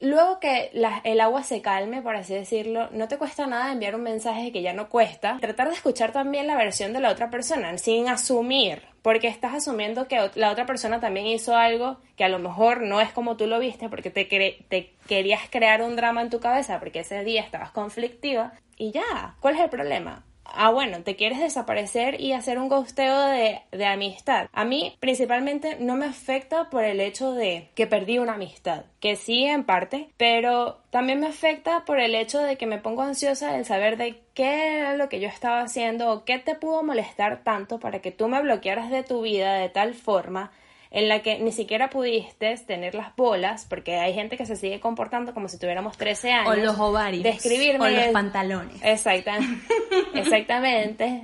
luego 0.01 0.41
que 0.41 0.69
el 1.05 1.21
agua 1.21 1.43
se 1.43 1.61
calme, 1.61 2.01
por 2.01 2.17
así 2.17 2.33
decirlo, 2.33 2.89
no 2.91 3.07
te 3.07 3.17
cuesta 3.17 3.47
nada 3.47 3.71
enviar 3.71 3.95
un 3.95 4.03
mensaje 4.03 4.51
que 4.51 4.61
ya 4.61 4.73
no 4.73 4.89
cuesta. 4.89 5.37
Tratar 5.39 5.69
de 5.69 5.75
escuchar 5.75 6.11
también 6.11 6.45
la 6.45 6.57
versión 6.57 6.91
de 6.91 6.99
la 6.99 7.09
otra 7.09 7.29
persona, 7.29 7.77
sin 7.77 8.09
asumir, 8.09 8.81
porque 9.01 9.29
estás 9.29 9.53
asumiendo 9.53 10.09
que 10.09 10.29
la 10.35 10.51
otra 10.51 10.65
persona 10.65 10.99
también 10.99 11.27
hizo 11.27 11.55
algo 11.55 12.01
que 12.17 12.25
a 12.25 12.29
lo 12.29 12.39
mejor 12.39 12.81
no 12.81 12.99
es 12.99 13.13
como 13.13 13.37
tú 13.37 13.47
lo 13.47 13.59
viste, 13.59 13.87
porque 13.87 14.09
te, 14.09 14.25
te 14.25 14.93
querías 15.07 15.43
crear 15.49 15.83
un 15.83 15.95
drama 15.95 16.21
en 16.21 16.29
tu 16.29 16.41
cabeza, 16.41 16.79
porque 16.79 16.99
ese 16.99 17.23
día 17.23 17.43
estabas 17.43 17.71
conflictiva. 17.71 18.51
Y 18.75 18.91
ya, 18.91 19.37
¿cuál 19.39 19.55
es 19.55 19.61
el 19.61 19.69
problema? 19.69 20.26
Ah, 20.53 20.71
bueno, 20.71 21.03
te 21.03 21.15
quieres 21.15 21.39
desaparecer 21.39 22.19
y 22.19 22.33
hacer 22.33 22.57
un 22.57 22.69
ghosteo 22.69 23.27
de, 23.27 23.61
de 23.71 23.85
amistad. 23.85 24.47
A 24.53 24.65
mí, 24.65 24.95
principalmente, 24.99 25.77
no 25.79 25.95
me 25.95 26.05
afecta 26.05 26.69
por 26.69 26.83
el 26.83 26.99
hecho 26.99 27.33
de 27.33 27.69
que 27.75 27.87
perdí 27.87 28.19
una 28.19 28.33
amistad, 28.33 28.85
que 28.99 29.15
sí, 29.15 29.45
en 29.45 29.63
parte, 29.63 30.09
pero 30.17 30.77
también 30.89 31.19
me 31.19 31.27
afecta 31.27 31.85
por 31.85 31.99
el 31.99 32.15
hecho 32.15 32.39
de 32.39 32.57
que 32.57 32.65
me 32.65 32.79
pongo 32.79 33.03
ansiosa 33.03 33.57
el 33.57 33.65
saber 33.65 33.97
de 33.97 34.21
qué 34.33 34.77
era 34.77 34.95
lo 34.95 35.09
que 35.09 35.19
yo 35.19 35.27
estaba 35.27 35.61
haciendo 35.61 36.11
o 36.11 36.25
qué 36.25 36.39
te 36.39 36.55
pudo 36.55 36.83
molestar 36.83 37.43
tanto 37.43 37.79
para 37.79 37.99
que 37.99 38.11
tú 38.11 38.27
me 38.27 38.41
bloquearas 38.41 38.89
de 38.89 39.03
tu 39.03 39.21
vida 39.21 39.55
de 39.55 39.69
tal 39.69 39.93
forma 39.93 40.51
en 40.91 41.09
la 41.09 41.21
que 41.21 41.39
ni 41.39 41.51
siquiera 41.51 41.89
pudiste 41.89 42.55
tener 42.57 42.95
las 42.95 43.15
bolas, 43.15 43.65
porque 43.69 43.97
hay 43.97 44.13
gente 44.13 44.37
que 44.37 44.45
se 44.45 44.55
sigue 44.55 44.79
comportando 44.79 45.33
como 45.33 45.47
si 45.49 45.57
tuviéramos 45.57 45.97
13 45.97 46.31
años. 46.31 46.53
O 46.53 46.55
los 46.55 46.79
ovarios. 46.79 47.23
De 47.23 47.29
escribirme 47.29 47.85
O 47.85 47.89
los 47.89 48.07
pantalones. 48.07 48.81
Exacta, 48.83 49.37
exactamente. 50.13 51.23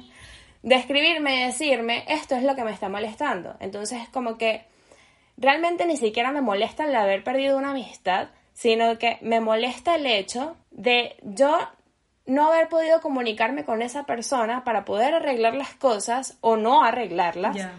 De 0.62 0.76
escribirme 0.76 1.36
y 1.36 1.46
decirme, 1.46 2.06
esto 2.08 2.36
es 2.36 2.44
lo 2.44 2.56
que 2.56 2.64
me 2.64 2.72
está 2.72 2.90
molestando. 2.90 3.56
Entonces, 3.60 4.08
como 4.10 4.38
que 4.38 4.66
realmente 5.38 5.86
ni 5.86 5.98
siquiera 5.98 6.32
me 6.32 6.42
molesta 6.42 6.86
el 6.86 6.96
haber 6.96 7.24
perdido 7.24 7.58
una 7.58 7.72
amistad, 7.72 8.30
sino 8.54 8.98
que 8.98 9.18
me 9.22 9.40
molesta 9.40 9.96
el 9.96 10.06
hecho 10.06 10.56
de 10.72 11.16
yo 11.24 11.58
no 12.26 12.48
haber 12.48 12.70
podido 12.70 13.02
comunicarme 13.02 13.66
con 13.66 13.82
esa 13.82 14.06
persona 14.06 14.64
para 14.64 14.86
poder 14.86 15.14
arreglar 15.14 15.56
las 15.56 15.74
cosas 15.74 16.38
o 16.42 16.56
no 16.56 16.84
arreglarlas. 16.84 17.56
Ya. 17.56 17.74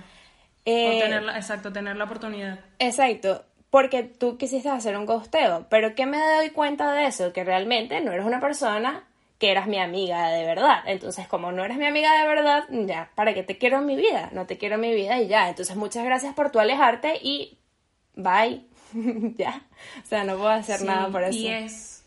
Eh, 0.64 0.96
o 0.96 1.03
tenerla, 1.03 1.37
exacto, 1.37 1.72
tener 1.72 1.96
la 1.96 2.05
oportunidad. 2.05 2.61
Exacto, 2.79 3.44
porque 3.70 4.03
tú 4.05 4.38
quisiste 4.38 4.68
hacer 4.68 4.96
un 4.96 5.07
ghosteo, 5.07 5.66
pero 5.68 5.94
¿qué 5.94 6.07
me 6.07 6.18
doy 6.18 6.50
cuenta 6.50 6.92
de 6.92 7.07
eso? 7.07 7.33
Que 7.33 7.44
realmente 7.44 8.00
no 8.00 8.12
eres 8.12 8.24
una 8.24 8.40
persona 8.40 9.05
que 9.38 9.50
eras 9.50 9.66
mi 9.66 9.79
amiga 9.79 10.29
de 10.29 10.46
verdad. 10.46 10.83
Entonces, 10.87 11.27
como 11.29 11.53
no 11.53 11.64
eres 11.64 11.77
mi 11.77 11.87
amiga 11.87 12.20
de 12.20 12.29
verdad, 12.29 12.64
ya, 12.70 13.11
¿para 13.14 13.35
qué 13.35 13.42
te 13.42 13.59
quiero 13.59 13.79
en 13.79 13.87
mi 13.87 13.96
vida? 13.96 14.31
No 14.33 14.46
te 14.46 14.59
quiero 14.59 14.77
en 14.77 14.83
mi 14.83 14.94
vida 14.94 15.20
y 15.20 15.29
ya. 15.29 15.48
Entonces, 15.48 15.77
muchas 15.77 16.05
gracias 16.05 16.35
por 16.35 16.50
tu 16.50 16.61
alejarte 16.61 17.18
y 17.20 17.59
bye. 18.14 18.64
ya. 19.37 19.62
O 20.03 20.07
sea, 20.07 20.24
no 20.24 20.37
puedo 20.37 20.50
hacer 20.50 20.81
Sí, 20.81 20.87
nada 20.87 21.09
por 21.09 21.24
eso. 21.24 21.37
Y 21.37 21.48
es, 21.48 22.05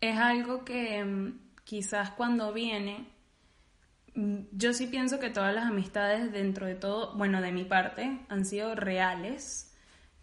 es 0.00 0.16
algo 0.16 0.64
que 0.64 1.04
mm, 1.04 1.40
quizás 1.64 2.10
cuando 2.10 2.52
viene, 2.52 3.06
yo 4.52 4.72
sí 4.72 4.86
pienso 4.86 5.18
que 5.20 5.30
todas 5.30 5.54
las 5.54 5.66
amistades 5.66 6.32
dentro 6.32 6.66
de 6.66 6.74
todo, 6.74 7.14
bueno, 7.16 7.40
de 7.40 7.52
mi 7.52 7.64
parte, 7.64 8.18
han 8.28 8.44
sido 8.44 8.74
reales, 8.74 9.74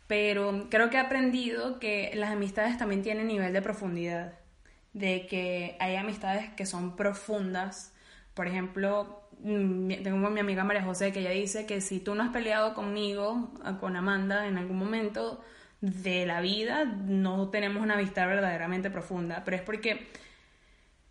pero 0.08 0.68
creo 0.70 0.90
que 0.90 0.98
he 0.98 1.00
aprendido 1.00 1.80
que 1.80 2.12
las 2.16 2.32
amistades 2.32 2.78
también 2.78 3.02
tienen 3.04 3.28
nivel 3.28 3.54
de 3.54 3.62
profundidad, 3.62 4.34
de 4.94 5.28
que 5.28 5.76
hay 5.80 5.96
amistades 5.96 6.50
que 6.56 6.66
son 6.66 6.96
profundas. 6.96 7.94
Por 8.34 8.48
ejemplo, 8.48 9.22
mm, 9.40 10.04
tengo 10.04 10.30
mi 10.30 10.40
amiga 10.40 10.64
María 10.64 10.84
José 10.84 11.12
que 11.12 11.20
ella 11.22 11.32
dice 11.32 11.66
que 11.66 11.82
si 11.82 12.00
tú 12.00 12.16
no 12.16 12.24
has 12.24 12.30
peleado 12.30 12.74
conmigo, 12.74 13.52
a- 13.64 13.78
con 13.80 13.96
Amanda, 13.96 14.48
en 14.48 14.58
algún 14.58 14.78
momento 14.78 15.44
de 15.82 16.26
la 16.26 16.42
vida, 16.42 16.86
no 16.86 17.50
tenemos 17.50 17.84
una 17.84 17.96
amistad 17.96 18.28
verdaderamente 18.28 18.90
profunda. 18.90 19.44
Pero 19.46 19.58
es 19.58 19.64
porque 19.64 20.08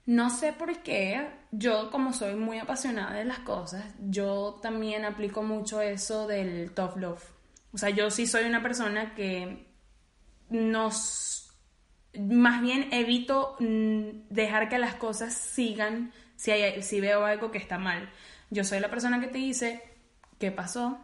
no 0.06 0.30
sé 0.30 0.52
por 0.52 0.82
qué, 0.82 1.26
yo 1.58 1.90
como 1.90 2.12
soy 2.12 2.34
muy 2.34 2.58
apasionada 2.58 3.14
de 3.14 3.24
las 3.24 3.40
cosas, 3.40 3.84
yo 4.00 4.58
también 4.62 5.04
aplico 5.04 5.42
mucho 5.42 5.80
eso 5.80 6.26
del 6.26 6.72
tough 6.72 6.96
love. 6.96 7.24
O 7.72 7.78
sea, 7.78 7.90
yo 7.90 8.10
sí 8.10 8.26
soy 8.26 8.44
una 8.44 8.62
persona 8.62 9.14
que 9.14 9.66
nos 10.48 11.36
más 12.18 12.62
bien 12.62 12.88
evito 12.92 13.56
mm, 13.58 14.28
dejar 14.30 14.68
que 14.68 14.78
las 14.78 14.94
cosas 14.94 15.34
sigan 15.34 16.12
si, 16.36 16.50
hay, 16.50 16.82
si 16.82 17.00
veo 17.00 17.24
algo 17.24 17.50
que 17.50 17.58
está 17.58 17.78
mal. 17.78 18.10
Yo 18.50 18.64
soy 18.64 18.80
la 18.80 18.90
persona 18.90 19.20
que 19.20 19.28
te 19.28 19.38
dice, 19.38 19.82
¿qué 20.38 20.50
pasó? 20.50 20.98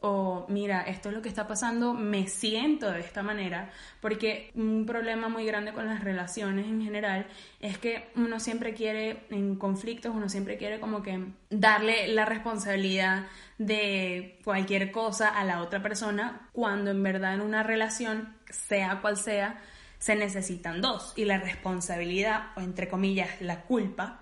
O 0.00 0.46
mira, 0.48 0.82
esto 0.82 1.08
es 1.08 1.14
lo 1.16 1.22
que 1.22 1.28
está 1.28 1.48
pasando, 1.48 1.92
me 1.92 2.28
siento 2.28 2.88
de 2.92 3.00
esta 3.00 3.24
manera, 3.24 3.72
porque 4.00 4.52
un 4.54 4.86
problema 4.86 5.28
muy 5.28 5.44
grande 5.44 5.72
con 5.72 5.86
las 5.86 6.04
relaciones 6.04 6.66
en 6.66 6.80
general 6.80 7.26
es 7.58 7.78
que 7.78 8.08
uno 8.14 8.38
siempre 8.38 8.74
quiere, 8.74 9.26
en 9.30 9.56
conflictos, 9.56 10.14
uno 10.14 10.28
siempre 10.28 10.56
quiere 10.56 10.78
como 10.78 11.02
que 11.02 11.32
darle 11.50 12.06
la 12.06 12.24
responsabilidad 12.24 13.26
de 13.58 14.38
cualquier 14.44 14.92
cosa 14.92 15.30
a 15.30 15.44
la 15.44 15.60
otra 15.62 15.82
persona, 15.82 16.48
cuando 16.52 16.92
en 16.92 17.02
verdad 17.02 17.34
en 17.34 17.40
una 17.40 17.64
relación, 17.64 18.36
sea 18.50 19.00
cual 19.00 19.16
sea, 19.16 19.60
se 19.98 20.14
necesitan 20.14 20.80
dos 20.80 21.12
y 21.16 21.24
la 21.24 21.38
responsabilidad, 21.38 22.52
o 22.56 22.60
entre 22.60 22.88
comillas, 22.88 23.40
la 23.40 23.62
culpa, 23.62 24.20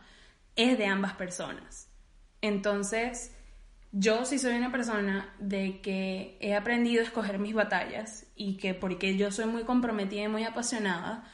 es 0.56 0.78
de 0.78 0.86
ambas 0.86 1.12
personas. 1.12 1.90
Entonces, 2.40 3.35
yo 3.98 4.26
sí 4.26 4.38
soy 4.38 4.56
una 4.56 4.70
persona 4.70 5.34
de 5.38 5.80
que 5.80 6.36
he 6.40 6.54
aprendido 6.54 7.00
a 7.00 7.06
escoger 7.06 7.38
mis 7.38 7.54
batallas 7.54 8.26
y 8.36 8.58
que 8.58 8.74
porque 8.74 9.16
yo 9.16 9.30
soy 9.30 9.46
muy 9.46 9.64
comprometida 9.64 10.24
y 10.24 10.28
muy 10.28 10.44
apasionada, 10.44 11.24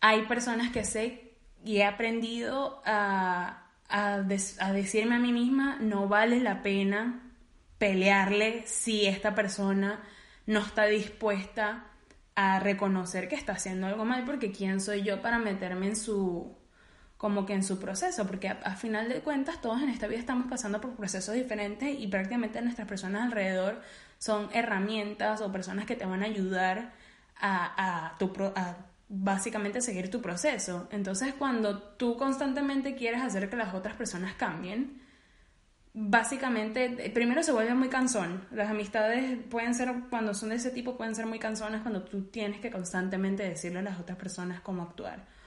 hay 0.00 0.22
personas 0.26 0.70
que 0.70 0.84
sé 0.84 1.32
y 1.64 1.78
he 1.78 1.84
aprendido 1.84 2.80
a, 2.84 3.66
a, 3.88 4.14
a 4.14 4.72
decirme 4.72 5.16
a 5.16 5.18
mí 5.18 5.32
misma, 5.32 5.78
no 5.80 6.06
vale 6.06 6.38
la 6.38 6.62
pena 6.62 7.20
pelearle 7.78 8.62
si 8.66 9.06
esta 9.06 9.34
persona 9.34 10.00
no 10.46 10.60
está 10.60 10.86
dispuesta 10.86 11.84
a 12.36 12.60
reconocer 12.60 13.28
que 13.28 13.34
está 13.34 13.54
haciendo 13.54 13.88
algo 13.88 14.04
mal, 14.04 14.24
porque 14.24 14.52
quién 14.52 14.80
soy 14.80 15.02
yo 15.02 15.20
para 15.20 15.40
meterme 15.40 15.88
en 15.88 15.96
su 15.96 16.56
como 17.18 17.44
que 17.44 17.52
en 17.52 17.64
su 17.64 17.78
proceso, 17.78 18.26
porque 18.26 18.48
a, 18.48 18.52
a, 18.64 18.76
final 18.76 19.08
de 19.08 19.20
cuentas 19.20 19.60
todos 19.60 19.82
en 19.82 19.90
esta 19.90 20.06
vida 20.06 20.20
estamos 20.20 20.46
pasando 20.48 20.80
por 20.80 20.92
procesos 20.92 21.34
diferentes 21.34 21.98
y 21.98 22.06
prácticamente 22.06 22.62
nuestras 22.62 22.88
personas 22.88 23.24
alrededor 23.24 23.82
son 24.18 24.48
herramientas 24.52 25.40
o 25.40 25.52
personas 25.52 25.84
que 25.84 25.96
te 25.96 26.06
van 26.06 26.22
a 26.22 26.26
ayudar 26.26 26.92
a, 27.40 28.16
tu, 28.18 28.32
a 28.54 28.76
básicamente 29.08 29.80
seguir 29.80 30.10
tu 30.10 30.20
proceso. 30.20 30.88
Entonces 30.90 31.34
cuando 31.34 31.78
tú 31.78 32.16
constantemente 32.16 32.94
quieres 32.94 33.22
hacer 33.22 33.48
que 33.48 33.56
las 33.56 33.74
otras 33.74 33.94
personas 33.94 34.34
cambien, 34.34 35.00
básicamente, 35.94 37.10
primero 37.14 37.42
se 37.42 37.52
vuelve 37.52 37.74
muy 37.74 37.88
cansón. 37.88 38.44
Las 38.50 38.70
amistades 38.70 39.38
pueden 39.50 39.74
ser, 39.74 39.92
cuando 40.10 40.34
son 40.34 40.50
de 40.50 40.56
ese 40.56 40.70
tipo, 40.70 40.96
pueden 40.96 41.14
ser 41.14 41.26
muy 41.26 41.38
cansonas 41.38 41.82
cuando 41.82 42.02
tú 42.02 42.24
tienes 42.24 42.60
que 42.60 42.70
constantemente 42.70 43.42
decirle 43.42 43.80
a 43.80 43.82
las 43.82 43.98
otras 43.98 44.18
personas 44.18 44.60
cómo 44.60 44.82
actuar. 44.82 45.37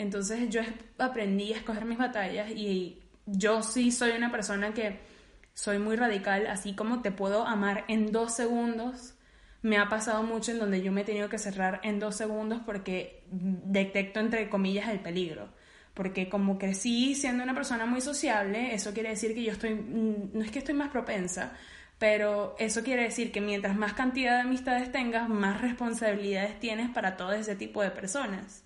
Entonces 0.00 0.48
yo 0.48 0.62
aprendí 0.98 1.52
a 1.52 1.58
escoger 1.58 1.84
mis 1.84 1.98
batallas 1.98 2.50
y 2.50 3.00
yo 3.26 3.62
sí 3.62 3.92
soy 3.92 4.12
una 4.12 4.30
persona 4.30 4.72
que 4.72 4.98
soy 5.54 5.78
muy 5.78 5.96
radical, 5.96 6.46
así 6.46 6.74
como 6.74 7.02
te 7.02 7.10
puedo 7.10 7.46
amar 7.46 7.84
en 7.88 8.10
dos 8.12 8.34
segundos. 8.34 9.14
Me 9.62 9.76
ha 9.76 9.88
pasado 9.88 10.22
mucho 10.22 10.52
en 10.52 10.58
donde 10.58 10.82
yo 10.82 10.90
me 10.90 11.02
he 11.02 11.04
tenido 11.04 11.28
que 11.28 11.38
cerrar 11.38 11.80
en 11.84 12.00
dos 12.00 12.16
segundos 12.16 12.62
porque 12.64 13.24
detecto 13.30 14.20
entre 14.20 14.48
comillas 14.48 14.88
el 14.88 15.00
peligro 15.00 15.50
porque 15.94 16.30
como 16.30 16.58
crecí 16.58 17.14
siendo 17.14 17.42
una 17.42 17.54
persona 17.54 17.84
muy 17.84 18.00
sociable, 18.00 18.74
eso 18.74 18.94
quiere 18.94 19.10
decir 19.10 19.34
que 19.34 19.42
yo 19.42 19.52
estoy, 19.52 19.74
mm, 19.74 20.30
no 20.32 20.42
es 20.42 20.50
que 20.50 20.60
estoy 20.60 20.74
más 20.74 20.88
propensa, 20.90 21.52
pero 21.98 22.56
eso 22.58 22.82
quiere 22.82 23.02
decir 23.02 23.30
que 23.32 23.42
mientras 23.42 23.76
más 23.76 23.92
cantidad 23.92 24.36
de 24.36 24.42
amistades 24.42 24.90
tengas, 24.92 25.28
más 25.28 25.60
responsabilidades 25.60 26.58
tienes 26.58 26.88
para 26.90 27.18
todo 27.18 27.32
ese 27.32 27.56
tipo 27.56 27.82
de 27.82 27.90
personas. 27.90 28.64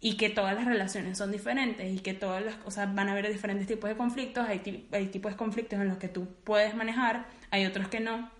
Y 0.00 0.16
que 0.16 0.28
todas 0.28 0.54
las 0.54 0.66
relaciones 0.66 1.16
son 1.16 1.32
diferentes 1.32 1.90
y 1.90 2.00
que 2.00 2.12
todas 2.12 2.44
las 2.44 2.56
cosas 2.56 2.94
van 2.94 3.08
a 3.08 3.12
haber 3.12 3.32
diferentes 3.32 3.66
tipos 3.66 3.88
de 3.88 3.96
conflictos. 3.96 4.46
Hay, 4.46 4.88
hay 4.92 5.06
tipos 5.06 5.32
de 5.32 5.38
conflictos 5.38 5.80
en 5.80 5.88
los 5.88 5.98
que 5.98 6.08
tú 6.08 6.28
puedes 6.44 6.74
manejar, 6.74 7.26
hay 7.50 7.64
otros 7.64 7.88
que 7.88 8.00
no. 8.00 8.30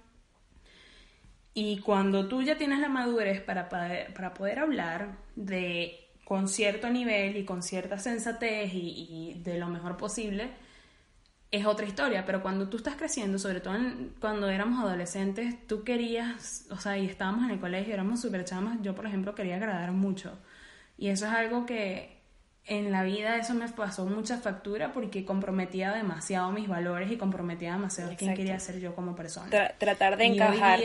Y 1.54 1.78
cuando 1.78 2.28
tú 2.28 2.42
ya 2.42 2.58
tienes 2.58 2.80
la 2.80 2.88
madurez 2.88 3.40
para 3.40 3.68
para 3.68 4.34
poder 4.34 4.58
hablar 4.58 5.16
de 5.36 6.04
con 6.24 6.48
cierto 6.48 6.90
nivel 6.90 7.36
y 7.36 7.44
con 7.44 7.62
cierta 7.62 7.98
sensatez 7.98 8.70
y, 8.72 9.40
de 9.44 9.58
lo 9.58 9.68
mejor 9.68 9.96
posible, 9.96 10.50
es 11.50 11.66
otra 11.66 11.86
historia. 11.86 12.24
Pero 12.26 12.42
cuando 12.42 12.68
tú 12.68 12.78
estás 12.78 12.96
creciendo, 12.96 13.38
sobre 13.38 13.60
todo 13.60 13.76
cuando 14.20 14.48
éramos 14.48 14.82
adolescentes, 14.82 15.66
tú 15.66 15.84
querías, 15.84 16.66
o 16.70 16.76
sea, 16.78 16.98
y 16.98 17.06
estábamos 17.06 17.44
en 17.44 17.50
el 17.52 17.60
colegio, 17.60 17.94
éramos 17.94 18.20
súper 18.20 18.44
chamas, 18.44 18.78
yo 18.82 18.94
por 18.94 19.06
ejemplo 19.06 19.34
quería 19.34 19.56
agradar 19.56 19.92
mucho. 19.92 20.38
Y 20.96 21.08
eso 21.08 21.26
es 21.26 21.32
algo 21.32 21.66
que 21.66 22.14
en 22.66 22.92
la 22.92 23.02
vida 23.02 23.36
eso 23.36 23.54
me 23.54 23.68
pasó 23.68 24.06
mucha 24.06 24.38
factura 24.38 24.92
porque 24.92 25.24
comprometía 25.24 25.92
demasiado 25.92 26.50
mis 26.50 26.68
valores 26.68 27.10
y 27.10 27.16
comprometía 27.16 27.72
demasiado 27.72 28.12
quién 28.16 28.34
quería 28.34 28.58
ser 28.58 28.80
yo 28.80 28.94
como 28.94 29.14
persona. 29.14 29.50
tratar 29.78 30.16
de 30.16 30.24
encajar. 30.24 30.80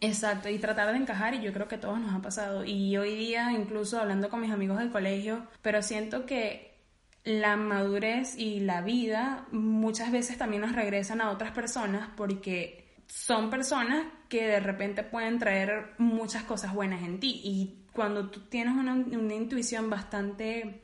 Exacto, 0.00 0.48
y 0.48 0.58
tratar 0.58 0.90
de 0.90 0.98
encajar, 0.98 1.32
y 1.34 1.42
yo 1.42 1.52
creo 1.52 1.68
que 1.68 1.78
todos 1.78 2.00
nos 2.00 2.12
ha 2.12 2.20
pasado. 2.20 2.64
Y 2.64 2.96
hoy 2.96 3.14
día, 3.14 3.52
incluso 3.52 4.00
hablando 4.00 4.30
con 4.30 4.40
mis 4.40 4.50
amigos 4.50 4.78
del 4.78 4.90
colegio, 4.90 5.46
pero 5.62 5.80
siento 5.80 6.26
que 6.26 6.72
la 7.22 7.56
madurez 7.56 8.36
y 8.36 8.58
la 8.58 8.80
vida 8.80 9.46
muchas 9.52 10.10
veces 10.10 10.38
también 10.38 10.62
nos 10.62 10.72
regresan 10.72 11.20
a 11.20 11.30
otras 11.30 11.52
personas 11.52 12.08
porque 12.16 12.81
son 13.06 13.50
personas 13.50 14.06
que 14.28 14.46
de 14.46 14.60
repente 14.60 15.02
pueden 15.02 15.38
traer 15.38 15.94
muchas 15.98 16.44
cosas 16.44 16.74
buenas 16.74 17.02
en 17.02 17.20
ti. 17.20 17.40
Y 17.44 17.84
cuando 17.92 18.30
tú 18.30 18.40
tienes 18.40 18.74
una, 18.74 18.94
una 18.94 19.34
intuición 19.34 19.90
bastante 19.90 20.82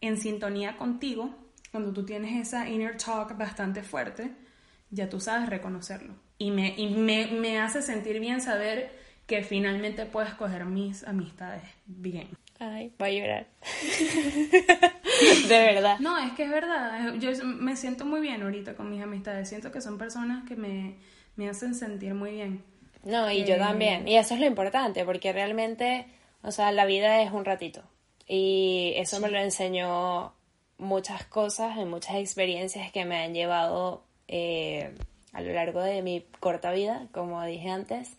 en 0.00 0.16
sintonía 0.16 0.76
contigo, 0.76 1.34
cuando 1.70 1.92
tú 1.92 2.04
tienes 2.04 2.48
esa 2.48 2.68
inner 2.68 2.96
talk 2.96 3.36
bastante 3.36 3.82
fuerte, 3.82 4.32
ya 4.90 5.08
tú 5.08 5.20
sabes 5.20 5.48
reconocerlo 5.48 6.14
y 6.38 6.50
me, 6.50 6.74
y 6.76 6.88
me, 6.88 7.26
me 7.28 7.58
hace 7.58 7.82
sentir 7.82 8.20
bien 8.20 8.40
saber 8.40 8.90
que 9.26 9.42
finalmente 9.42 10.06
puedo 10.06 10.26
escoger 10.26 10.64
mis 10.64 11.04
amistades 11.04 11.62
bien. 11.86 12.28
Ay, 12.58 12.92
voy 12.98 13.18
a 13.18 13.20
llorar. 13.20 13.46
de 15.48 15.58
verdad. 15.58 15.98
No, 15.98 16.16
es 16.18 16.32
que 16.32 16.44
es 16.44 16.50
verdad. 16.50 17.14
Yo 17.14 17.30
me 17.44 17.76
siento 17.76 18.06
muy 18.06 18.20
bien 18.20 18.42
ahorita 18.42 18.74
con 18.74 18.88
mis 18.88 19.02
amistades. 19.02 19.48
Siento 19.48 19.70
que 19.70 19.80
son 19.80 19.98
personas 19.98 20.48
que 20.48 20.56
me, 20.56 20.96
me 21.36 21.48
hacen 21.48 21.74
sentir 21.74 22.14
muy 22.14 22.32
bien. 22.32 22.64
No, 23.04 23.30
y 23.30 23.44
yo 23.44 23.54
eh, 23.54 23.58
también. 23.58 24.08
Y 24.08 24.16
eso 24.16 24.34
es 24.34 24.40
lo 24.40 24.46
importante, 24.46 25.04
porque 25.04 25.32
realmente, 25.32 26.06
o 26.42 26.50
sea, 26.50 26.72
la 26.72 26.86
vida 26.86 27.22
es 27.22 27.30
un 27.30 27.44
ratito. 27.44 27.82
Y 28.26 28.94
eso 28.96 29.20
me 29.20 29.30
lo 29.30 29.38
enseñó 29.38 30.32
muchas 30.78 31.24
cosas, 31.26 31.78
en 31.78 31.88
muchas 31.88 32.16
experiencias 32.16 32.90
que 32.90 33.04
me 33.04 33.18
han 33.18 33.34
llevado 33.34 34.02
eh, 34.28 34.92
a 35.32 35.40
lo 35.40 35.52
largo 35.52 35.80
de 35.80 36.02
mi 36.02 36.24
corta 36.40 36.72
vida, 36.72 37.06
como 37.12 37.42
dije 37.44 37.70
antes, 37.70 38.16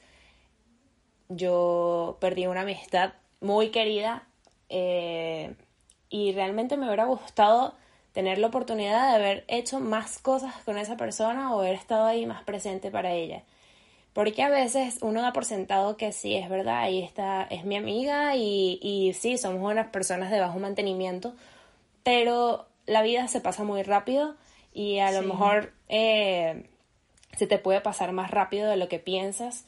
yo 1.30 2.18
perdí 2.22 2.48
una 2.48 2.62
amistad 2.62 3.14
muy 3.42 3.70
querida 3.70 4.28
eh, 4.70 5.54
y 6.10 6.32
realmente 6.32 6.78
me 6.78 6.86
hubiera 6.86 7.06
gustado 7.06 7.76
tener 8.18 8.40
la 8.40 8.48
oportunidad 8.48 9.12
de 9.12 9.16
haber 9.16 9.44
hecho 9.48 9.80
más 9.80 10.18
cosas 10.18 10.56
con 10.66 10.80
esa 10.80 10.98
persona 10.98 11.54
o 11.54 11.60
haber 11.60 11.76
estado 11.76 12.08
ahí 12.08 12.26
más 12.26 12.44
presente 12.44 12.90
para 12.90 13.14
ella. 13.14 13.44
Porque 14.14 14.42
a 14.42 14.50
veces 14.50 14.98
uno 15.02 15.22
da 15.22 15.34
por 15.34 15.46
sentado 15.46 15.98
que 15.98 16.12
sí, 16.12 16.34
es 16.34 16.50
verdad, 16.50 16.80
ahí 16.80 17.04
está, 17.04 17.44
es 17.44 17.64
mi 17.64 17.76
amiga 17.76 18.36
y, 18.36 18.80
y 18.82 19.14
sí, 19.14 19.38
somos 19.38 19.62
unas 19.62 19.90
personas 19.90 20.32
de 20.32 20.40
bajo 20.40 20.58
mantenimiento, 20.58 21.36
pero 22.02 22.66
la 22.88 23.04
vida 23.04 23.28
se 23.28 23.40
pasa 23.40 23.64
muy 23.64 23.84
rápido 23.84 24.34
y 24.74 24.98
a 24.98 25.12
lo 25.12 25.22
mejor 25.22 25.74
eh, 25.88 26.68
se 27.38 27.46
te 27.46 27.60
puede 27.60 27.82
pasar 27.82 28.14
más 28.14 28.32
rápido 28.32 28.68
de 28.68 28.78
lo 28.78 28.90
que 28.90 28.98
piensas. 28.98 29.64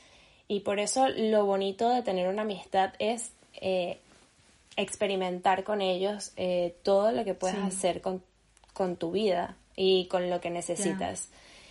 Y 0.48 0.62
por 0.62 0.80
eso 0.80 1.08
lo 1.08 1.46
bonito 1.46 1.88
de 1.88 2.02
tener 2.02 2.28
una 2.28 2.42
amistad 2.42 2.94
es 2.98 3.32
eh, 3.62 4.00
experimentar 4.76 5.64
con 5.64 5.82
ellos 5.82 6.32
eh, 6.36 6.76
todo 6.82 7.12
lo 7.12 7.24
que 7.24 7.36
puedes 7.36 7.60
hacer 7.60 8.02
con, 8.02 8.24
tu 8.96 9.12
vida 9.12 9.56
y 9.76 10.06
con 10.06 10.30
lo 10.30 10.42
que 10.42 10.50
necesitas. 10.50 11.30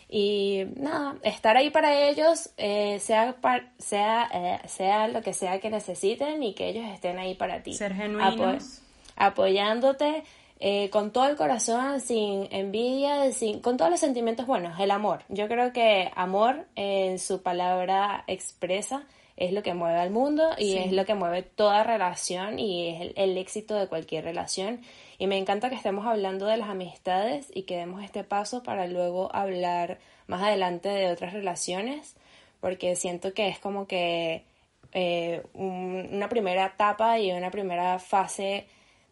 Y 0.09 0.65
nada, 0.77 1.17
estar 1.23 1.57
ahí 1.57 1.71
para 1.71 2.09
ellos, 2.09 2.51
eh, 2.57 2.99
sea, 3.01 3.37
sea, 3.79 4.63
sea 4.67 5.09
lo 5.09 5.21
que 5.23 5.35
sea 5.35 5.61
que 5.61 5.69
necesiten 5.69 6.43
y 6.43 6.55
que 6.55 6.69
ellos 6.69 6.85
estén 6.93 7.19
ahí 7.19 7.35
para 7.35 7.63
ti. 7.63 7.75
Ser 7.75 7.95
genuinos. 7.95 8.83
apoyándote 9.17 10.25
eh, 10.61 10.91
con 10.91 11.13
todo 11.13 11.29
el 11.29 11.37
corazón, 11.37 12.01
sin 12.01 12.49
envidia, 12.51 13.31
sin, 13.33 13.61
con 13.61 13.77
todos 13.77 13.91
los 13.93 14.01
sentimientos 14.01 14.47
buenos, 14.47 14.79
el 14.81 14.91
amor. 14.91 15.21
Yo 15.29 15.47
creo 15.47 15.73
que 15.73 16.11
amor 16.17 16.67
en 16.75 17.21
su 17.21 17.43
palabra 17.43 18.25
expresa 18.27 19.05
es 19.37 19.53
lo 19.53 19.63
que 19.63 19.73
mueve 19.75 20.01
al 20.01 20.11
mundo 20.11 20.51
y 20.59 20.79
es 20.79 20.91
lo 20.91 21.07
que 21.07 21.15
mueve 21.15 21.43
toda 21.43 21.85
relación 21.85 22.59
y 22.59 22.89
es 22.89 23.13
el, 23.15 23.39
éxito 23.39 23.77
de 23.77 23.87
cualquier 23.87 24.25
relación. 24.25 24.81
Y 25.19 25.27
me 25.27 25.37
encanta 25.37 25.69
que 25.69 25.75
estemos 25.75 26.07
hablando 26.07 26.47
de 26.47 26.57
las 26.57 26.69
amistades 26.69 27.49
y 27.53 27.63
que 27.63 27.77
demos 27.77 28.05
este 28.05 28.23
paso 28.25 28.63
para 28.63 28.87
luego 28.87 29.35
hablar 29.35 29.99
más 30.29 30.43
adelante 30.43 30.89
de 30.89 31.11
otras 31.11 31.33
relaciones, 31.33 32.15
porque 32.61 32.95
siento 32.95 33.35
que 33.35 33.49
es 33.49 33.59
como 33.59 33.87
que 33.87 34.45
eh, 34.93 35.43
una 35.55 36.29
primera 36.29 36.67
etapa 36.67 37.19
y 37.19 37.33
una 37.33 37.51
primera 37.51 37.99
fase 37.99 38.67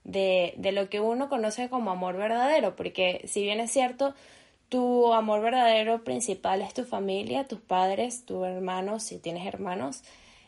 de, 0.04 0.54
de 0.56 0.72
lo 0.72 0.88
que 0.88 1.00
uno 1.00 1.28
conoce 1.28 1.68
como 1.68 1.90
amor 1.90 2.16
verdadero, 2.16 2.76
porque 2.76 3.22
si 3.26 3.42
bien 3.42 3.58
es 3.58 3.72
cierto, 3.72 4.14
tu 4.68 5.12
amor 5.12 5.40
verdadero 5.42 6.02
principal 6.04 6.62
es 6.62 6.74
tu 6.74 6.84
familia, 6.84 7.46
tus 7.46 7.60
padres, 7.60 8.24
tus 8.24 8.46
hermanos, 8.46 9.02
si 9.02 9.18
tienes 9.18 9.46
hermanos. 9.46 10.02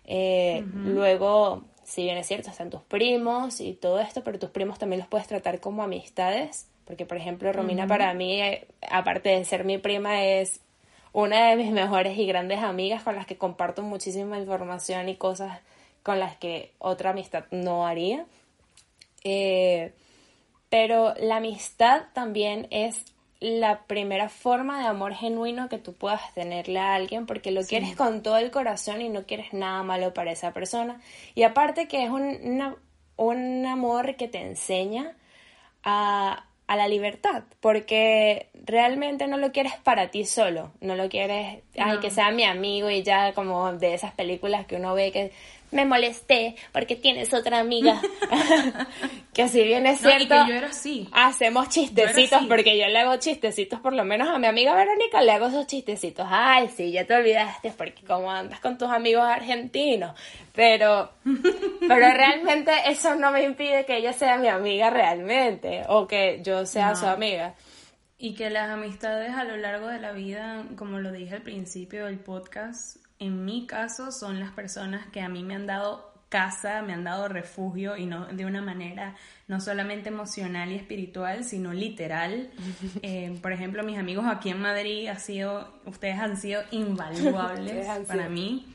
Eh, 0.04 0.64
luego, 0.84 1.64
si 1.89 2.03
bien 2.03 2.18
es 2.18 2.26
cierto, 2.26 2.51
están 2.51 2.68
tus 2.68 2.82
primos 2.82 3.62
y 3.62 3.72
todo 3.72 3.99
esto, 3.99 4.22
pero 4.22 4.39
tus 4.39 4.51
primos 4.51 4.78
también 4.78 5.01
los 5.01 5.09
puedes 5.09 5.26
tratar 5.26 5.59
como 5.59 5.82
amistades, 5.82 6.68
porque 6.84 7.07
por 7.07 7.16
ejemplo, 7.16 7.51
Romina 7.51 7.86
para 7.86 8.12
mí, 8.12 8.43
eh, 8.43 8.68
aparte 8.91 9.30
de 9.30 9.43
ser 9.47 9.64
mi 9.64 9.78
prima, 9.78 10.22
es 10.22 10.61
una 11.14 11.49
de 11.49 11.57
mis 11.57 11.72
mejores 11.72 12.18
y 12.18 12.26
grandes 12.26 12.59
amigas 12.59 13.03
con 13.03 13.16
las 13.16 13.24
que 13.24 13.39
comparto 13.39 13.80
muchísima 13.82 14.39
información 14.39 15.09
y 15.09 15.16
cosas 15.16 15.61
con 16.03 16.20
las 16.20 16.36
que 16.36 16.74
otra 16.78 17.11
amistad 17.11 17.45
no 17.51 17.86
haría. 17.86 18.26
Eh, 19.24 19.95
pero 20.68 21.14
la 21.18 21.36
amistad 21.36 22.03
también 22.12 22.66
es 22.70 23.07
la 23.41 23.82
primera 23.82 24.28
forma 24.28 24.80
de 24.80 24.86
amor 24.86 25.14
genuino 25.14 25.68
que 25.68 25.78
tú 25.78 25.95
puedas 25.95 26.34
tenerle 26.34 26.80
a 26.80 26.95
alguien 26.95 27.26
porque 27.26 27.53
lo 27.53 27.62
quieres 27.62 27.95
con 27.97 28.22
todo 28.22 28.39
el 28.39 28.51
corazón 28.51 29.01
y 29.01 29.09
no 29.09 29.24
quieres 29.24 29.53
nada 29.53 29.82
malo 29.82 30.12
para 30.12 30.32
esa 30.32 30.53
persona. 30.53 31.01
Y 31.34 31.45
aparte 31.45 31.86
que 31.89 32.05
es 32.05 32.11
un, 32.11 32.76
un 33.16 33.66
amor 33.66 34.16
que 34.16 34.28
te 34.28 34.41
enseña 34.41 35.16
a, 35.84 36.47
a 36.68 36.76
la 36.76 36.86
libertad, 36.86 37.45
porque 37.61 38.51
realmente 38.53 39.26
no 39.26 39.39
lo 39.39 39.53
quieres 39.53 39.72
para 39.82 40.11
ti 40.11 40.24
solo, 40.26 40.72
no 40.80 40.97
lo 40.97 41.09
quieres, 41.09 41.62
ay, 41.78 41.99
que 41.99 42.11
sea 42.11 42.30
mi 42.30 42.45
amigo 42.45 42.91
y 42.91 43.03
ya 43.03 43.32
como 43.32 43.72
de 43.72 43.95
esas 43.95 44.12
películas 44.12 44.66
que 44.66 44.76
uno 44.76 44.93
ve 44.93 45.11
que 45.11 45.32
me 45.71 45.85
molesté 45.85 46.57
porque 46.73 46.97
tienes 46.97 47.33
otra 47.35 47.59
amiga. 47.59 48.01
que 49.35 49.49
si 49.49 49.62
bien 49.62 49.87
es 49.87 50.03
No, 50.03 50.09
y 50.11 50.12
cierto, 50.12 50.45
que 50.45 50.51
yo 50.51 50.57
era 50.57 50.66
así. 50.69 51.09
hacemos 51.12 51.69
chistecitos 51.69 52.14
Yo 52.16 52.23
era 52.27 52.37
así. 52.39 52.47
porque 52.47 52.79
yo 52.79 52.87
le 52.89 52.99
hago 52.99 53.16
chistecitos, 53.16 53.81
por 53.81 53.93
lo 53.93 54.05
menos 54.05 54.29
a 54.29 54.39
mi 54.39 54.47
amiga 54.47 54.75
Verónica 54.75 55.21
le 55.23 55.33
hago 55.33 55.47
esos 55.49 55.66
chistecitos. 55.66 56.27
Ay, 56.29 56.69
sí, 56.75 56.91
ya 56.93 57.05
te 57.07 57.14
olvidaste 57.14 57.73
porque 57.77 58.03
como 58.05 58.31
andas 58.31 58.61
con 58.61 58.79
tus 58.79 58.89
amigos 58.89 59.25
argentinos. 59.25 60.19
Pero, 60.55 61.12
pero 61.81 61.97
realmente 62.11 62.73
eso 62.87 63.14
no 63.14 63.31
me 63.31 63.45
impide 63.45 63.85
que 63.85 63.97
ella 63.99 64.12
sea 64.12 64.39
mi 64.39 64.49
amiga 64.49 64.91
realmente 64.91 65.83
o 65.89 66.07
que 66.07 66.41
yo 66.43 66.66
sea 66.66 66.91
No. 66.91 66.97
su 66.97 67.07
amiga. 67.07 67.55
Y 68.21 68.35
que 68.35 68.51
las 68.51 68.69
amistades 68.71 69.31
a 69.35 69.45
lo 69.45 69.57
largo 69.57 69.87
de 69.87 70.01
la 70.01 70.11
vida, 70.11 70.64
como 70.77 70.99
lo 70.99 71.12
dije 71.12 71.37
al 71.37 71.43
principio 71.43 72.07
del 72.07 72.19
podcast, 72.19 72.97
en 73.19 73.45
mi 73.45 73.66
caso 73.66 74.12
son 74.12 74.41
las 74.41 74.53
personas 74.53 75.07
que 75.09 75.21
a 75.21 75.29
mí 75.29 75.43
me 75.43 75.55
han 75.55 75.66
dado 75.66 76.09
casa, 76.29 76.83
me 76.83 76.93
han 76.93 77.05
dado 77.05 77.29
refugio 77.29 77.97
y 77.97 78.05
no 78.05 78.27
de 78.27 78.45
una 78.45 78.61
manera 78.61 79.16
no 79.47 79.61
solamente 79.61 80.11
emocional 80.11 80.71
y 80.73 80.77
espiritual, 80.77 81.45
sino 81.45 81.73
literal. 81.73 82.51
Eh, 83.03 83.39
por 83.43 83.53
ejemplo, 83.53 83.83
mis 83.83 83.99
amigos 83.99 84.27
aquí 84.27 84.51
en 84.51 84.61
Madrid 84.61 85.09
ha 85.09 85.19
sido, 85.19 85.73
ustedes 85.85 86.19
han 86.19 86.37
sido 86.37 86.62
invaluables 86.71 87.87
para 88.07 88.29
mí 88.29 88.66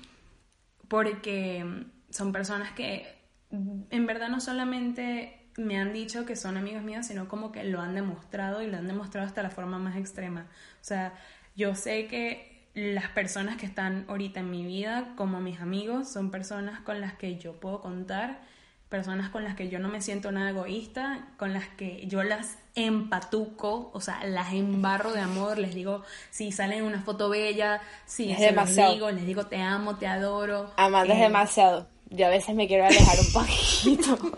porque 0.88 1.86
son 2.10 2.32
personas 2.32 2.72
que 2.72 3.06
en 3.52 4.06
verdad 4.06 4.30
no 4.30 4.39
solamente 4.39 5.50
me 5.58 5.78
han 5.78 5.94
dicho 5.94 6.26
que 6.26 6.36
son 6.36 6.58
amigos 6.58 6.84
míos, 6.84 7.06
sino 7.06 7.28
como 7.28 7.52
que 7.52 7.64
lo 7.64 7.82
han 7.82 7.96
demostrado 7.96 8.62
y 8.62 8.68
lo 8.68 8.78
han 8.78 8.88
demostrado 8.88 9.28
hasta 9.28 9.44
la 9.44 9.50
forma 9.50 9.78
más 9.78 9.98
extrema. 9.98 10.48
O 10.82 10.84
sea, 10.84 11.14
yo 11.56 11.76
sé 11.76 12.08
que 12.08 12.53
las 12.74 13.09
personas 13.09 13.57
que 13.57 13.65
están 13.65 14.05
ahorita 14.07 14.39
en 14.39 14.49
mi 14.51 14.65
vida, 14.65 15.13
como 15.15 15.39
mis 15.41 15.59
amigos, 15.61 16.09
son 16.11 16.32
personas 16.32 16.80
con 16.82 17.01
las 17.01 17.13
que 17.13 17.38
yo 17.38 17.53
puedo 17.59 17.82
contar, 17.82 18.41
personas 18.89 19.30
con 19.30 19.43
las 19.43 19.55
que 19.55 19.69
yo 19.69 19.80
no 19.80 19.89
me 19.89 20.01
siento 20.01 20.32
nada 20.32 20.51
egoísta, 20.51 21.28
con 21.38 21.53
las 21.53 21.67
que 21.67 22.05
yo 22.07 22.24
las 22.24 22.57
empatuco, 22.76 23.89
o 23.93 24.01
sea, 24.01 24.24
las 24.26 24.53
embarro 24.53 25.11
de 25.13 25.21
amor, 25.21 25.57
les 25.59 25.74
digo, 25.76 26.03
si 26.32 26.51
salen 26.51 26.80
en 26.80 26.86
una 26.86 27.01
foto 27.01 27.30
bella, 27.30 27.82
si 28.05 28.32
Es 28.32 28.38
se 28.38 28.45
los 28.45 28.51
demasiado. 28.55 28.93
digo, 28.93 29.11
les 29.11 29.26
digo 29.26 29.45
te 29.47 29.61
amo, 29.61 29.97
te 29.97 30.07
adoro. 30.07 30.71
Amanda 30.78 31.13
es 31.13 31.19
Eh, 31.19 31.24
demasiado. 31.24 31.88
Yo 32.09 32.28
a 32.28 32.30
veces 32.30 32.53
me 32.55 32.67
quiero 32.67 32.86
alejar 32.86 33.17
un 33.19 33.34
poquito. 33.34 34.32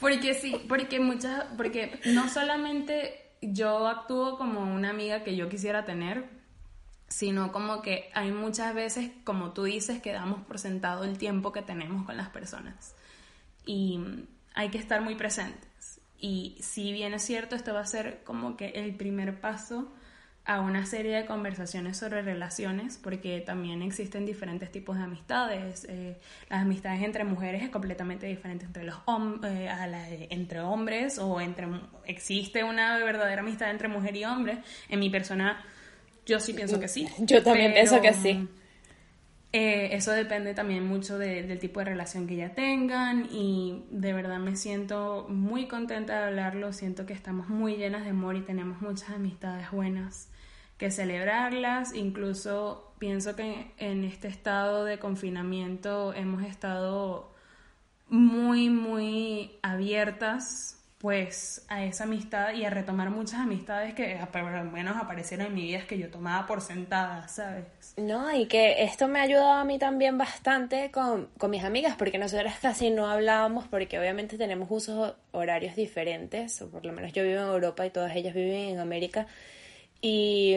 Porque 0.00 0.32
sí, 0.34 0.56
porque 0.66 0.98
muchas, 0.98 1.44
porque 1.58 2.00
no 2.06 2.28
solamente 2.30 3.20
yo 3.42 3.86
actúo 3.86 4.38
como 4.38 4.60
una 4.62 4.88
amiga 4.90 5.22
que 5.24 5.36
yo 5.36 5.48
quisiera 5.50 5.84
tener, 5.84 6.24
sino 7.10 7.52
como 7.52 7.82
que 7.82 8.08
hay 8.14 8.30
muchas 8.32 8.72
veces, 8.74 9.10
como 9.24 9.52
tú 9.52 9.64
dices, 9.64 10.00
que 10.00 10.12
damos 10.12 10.40
por 10.46 10.58
sentado 10.58 11.04
el 11.04 11.18
tiempo 11.18 11.52
que 11.52 11.60
tenemos 11.60 12.06
con 12.06 12.16
las 12.16 12.30
personas. 12.30 12.94
Y 13.66 14.00
hay 14.54 14.70
que 14.70 14.78
estar 14.78 15.02
muy 15.02 15.16
presentes. 15.16 16.00
Y 16.18 16.56
si 16.60 16.92
bien 16.92 17.12
es 17.12 17.22
cierto, 17.22 17.56
esto 17.56 17.74
va 17.74 17.80
a 17.80 17.86
ser 17.86 18.22
como 18.24 18.56
que 18.56 18.68
el 18.70 18.94
primer 18.94 19.40
paso 19.40 19.92
a 20.46 20.60
una 20.60 20.86
serie 20.86 21.14
de 21.16 21.26
conversaciones 21.26 21.98
sobre 21.98 22.22
relaciones, 22.22 22.98
porque 22.98 23.40
también 23.40 23.82
existen 23.82 24.24
diferentes 24.24 24.72
tipos 24.72 24.96
de 24.96 25.04
amistades. 25.04 25.86
Eh, 25.88 26.18
las 26.48 26.62
amistades 26.62 27.02
entre 27.02 27.24
mujeres 27.24 27.62
es 27.62 27.68
completamente 27.70 28.26
diferente 28.26 28.64
entre 28.64 28.84
los 28.84 28.96
hom- 29.06 29.40
eh, 29.44 30.26
entre 30.30 30.60
hombres 30.60 31.18
o 31.18 31.40
entre 31.40 31.68
existe 32.06 32.64
una 32.64 32.96
verdadera 32.98 33.42
amistad 33.42 33.70
entre 33.70 33.88
mujer 33.88 34.16
y 34.16 34.24
hombre. 34.24 34.62
En 34.88 34.98
mi 35.00 35.10
persona, 35.10 35.62
yo 36.26 36.40
sí 36.40 36.52
pienso 36.52 36.78
que 36.80 36.88
sí. 36.88 37.08
Yo 37.18 37.42
también 37.42 37.72
pienso 37.72 38.00
que 38.00 38.12
sí. 38.14 38.48
eh, 39.52 39.90
eso 39.96 40.12
depende 40.12 40.54
también 40.54 40.86
mucho 40.86 41.18
de- 41.18 41.42
del 41.42 41.58
tipo 41.58 41.80
de 41.80 41.86
relación 41.86 42.26
que 42.26 42.36
ya 42.36 42.54
tengan 42.54 43.26
y 43.32 43.84
de 43.90 44.12
verdad 44.12 44.38
me 44.38 44.54
siento 44.56 45.26
muy 45.28 45.66
contenta 45.66 46.20
de 46.20 46.24
hablarlo, 46.28 46.72
siento 46.72 47.04
que 47.06 47.12
estamos 47.14 47.48
muy 47.48 47.76
llenas 47.76 48.04
de 48.04 48.10
amor 48.10 48.36
y 48.36 48.42
tenemos 48.42 48.80
muchas 48.80 49.10
amistades 49.10 49.70
buenas 49.72 50.28
que 50.78 50.90
celebrarlas, 50.90 51.94
incluso 51.94 52.92
pienso 52.98 53.34
que 53.36 53.72
en 53.78 54.04
este 54.04 54.28
estado 54.28 54.84
de 54.84 54.98
confinamiento 54.98 56.14
hemos 56.14 56.44
estado 56.44 57.32
muy, 58.08 58.70
muy 58.70 59.52
abiertas 59.62 60.79
pues 61.00 61.64
a 61.68 61.82
esa 61.82 62.04
amistad 62.04 62.52
y 62.52 62.66
a 62.66 62.70
retomar 62.70 63.08
muchas 63.08 63.40
amistades 63.40 63.94
que 63.94 64.20
por 64.30 64.42
lo 64.42 64.64
menos 64.64 64.98
aparecieron 64.98 65.46
en 65.46 65.54
mi 65.54 65.62
vida 65.62 65.86
que 65.86 65.96
yo 65.96 66.10
tomaba 66.10 66.46
por 66.46 66.60
sentada, 66.60 67.26
¿sabes? 67.26 67.64
No, 67.96 68.30
y 68.36 68.44
que 68.46 68.82
esto 68.84 69.08
me 69.08 69.18
ha 69.18 69.22
ayudado 69.22 69.52
a 69.52 69.64
mí 69.64 69.78
también 69.78 70.18
bastante 70.18 70.90
con, 70.90 71.28
con 71.38 71.50
mis 71.50 71.64
amigas, 71.64 71.96
porque 71.96 72.18
nosotras 72.18 72.58
casi 72.60 72.90
no 72.90 73.06
hablábamos, 73.06 73.66
porque 73.66 73.98
obviamente 73.98 74.36
tenemos 74.36 74.68
usos 74.70 75.14
horarios 75.32 75.74
diferentes, 75.74 76.60
o 76.60 76.68
por 76.68 76.84
lo 76.84 76.92
menos 76.92 77.14
yo 77.14 77.22
vivo 77.22 77.40
en 77.40 77.48
Europa 77.48 77.86
y 77.86 77.90
todas 77.90 78.14
ellas 78.14 78.34
viven 78.34 78.68
en 78.68 78.78
América, 78.78 79.26
y. 80.02 80.56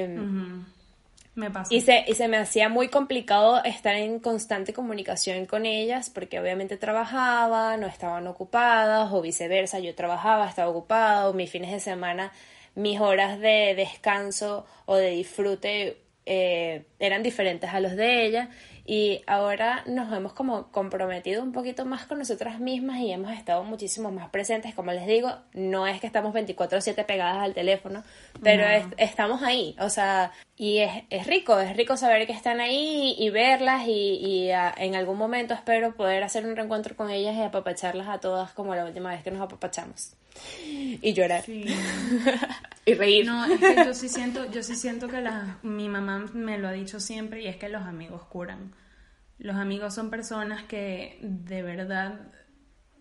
Y, 1.69 1.81
se, 1.81 2.05
y 2.07 2.13
se 2.13 2.27
me 2.27 2.37
hacía 2.37 2.69
muy 2.69 2.89
complicado 2.89 3.63
estar 3.63 3.95
en 3.95 4.19
constante 4.19 4.71
comunicación 4.71 5.45
con 5.47 5.65
ellas, 5.65 6.09
porque 6.09 6.39
obviamente 6.39 6.77
trabajaba, 6.77 7.75
no 7.77 7.87
estaban 7.87 8.27
ocupadas, 8.27 9.11
o 9.11 9.21
viceversa, 9.21 9.79
yo 9.79 9.95
trabajaba, 9.95 10.47
estaba 10.47 10.69
ocupado, 10.69 11.33
mis 11.33 11.49
fines 11.49 11.71
de 11.71 11.79
semana, 11.79 12.31
mis 12.75 12.99
horas 12.99 13.39
de 13.39 13.73
descanso 13.75 14.65
o 14.85 14.95
de 14.95 15.09
disfrute 15.09 15.97
eh, 16.25 16.85
eran 16.99 17.23
diferentes 17.23 17.69
a 17.73 17.79
los 17.79 17.95
de 17.95 18.25
ella 18.25 18.49
y 18.85 19.21
ahora 19.27 19.83
nos 19.85 20.11
hemos 20.11 20.33
como 20.33 20.71
comprometido 20.71 21.41
un 21.41 21.51
poquito 21.53 21.85
más 21.85 22.05
con 22.05 22.19
nosotras 22.19 22.59
mismas 22.59 22.99
y 22.99 23.11
hemos 23.11 23.31
estado 23.31 23.63
muchísimo 23.63 24.11
más 24.11 24.29
presentes, 24.29 24.75
como 24.75 24.91
les 24.91 25.07
digo, 25.07 25.31
no 25.53 25.87
es 25.87 26.01
que 26.01 26.07
estamos 26.07 26.33
24/7 26.33 27.05
pegadas 27.05 27.37
al 27.37 27.53
teléfono, 27.53 28.03
pero 28.43 28.63
No. 28.63 28.69
es- 28.69 28.85
estamos 28.97 29.41
ahí, 29.41 29.75
o 29.79 29.89
sea, 29.89 30.31
y 30.57 30.79
es, 30.79 30.91
es 31.09 31.27
rico, 31.27 31.59
es 31.59 31.75
rico 31.77 31.95
saber 31.97 32.27
que 32.27 32.33
están 32.33 32.59
ahí 32.59 33.15
y, 33.17 33.29
verlas 33.29 33.87
y, 33.87 33.91
y, 34.17 34.51
ah, 34.51 34.73
en 34.77 34.95
algún 34.95 35.17
momento 35.17 35.53
espero 35.53 35.95
poder 35.95 36.23
hacer 36.23 36.45
un 36.45 36.55
reencuentro 36.55 36.95
con 36.95 37.09
ellas 37.09 37.35
y 37.35 37.41
apapacharlas 37.41 38.07
a 38.09 38.19
todas 38.19 38.51
como 38.51 38.75
la 38.75 38.85
última 38.85 39.11
vez 39.11 39.23
que 39.23 39.31
nos 39.31 39.41
apapachamos 39.41 40.13
y 40.65 41.13
llorar 41.13 41.43
Sí. 41.43 41.65
y 42.85 42.93
reír. 42.93 43.25
No, 43.25 43.45
es 43.45 43.59
que 43.59 43.75
yo 43.85 43.93
sí 43.93 44.09
siento, 44.09 44.49
yo 44.51 44.63
sí 44.63 44.75
siento 44.75 45.07
que 45.07 45.21
la, 45.21 45.59
mi 45.63 45.89
mamá 45.89 46.25
me 46.33 46.57
lo 46.57 46.67
ha 46.67 46.71
dicho 46.71 46.99
siempre 46.99 47.41
y 47.41 47.47
es 47.47 47.57
que 47.57 47.69
los 47.69 47.83
amigos 47.83 48.23
curan. 48.25 48.73
Los 49.37 49.55
amigos 49.55 49.93
son 49.93 50.09
personas 50.09 50.63
que 50.63 51.17
de 51.21 51.63
verdad, 51.63 52.31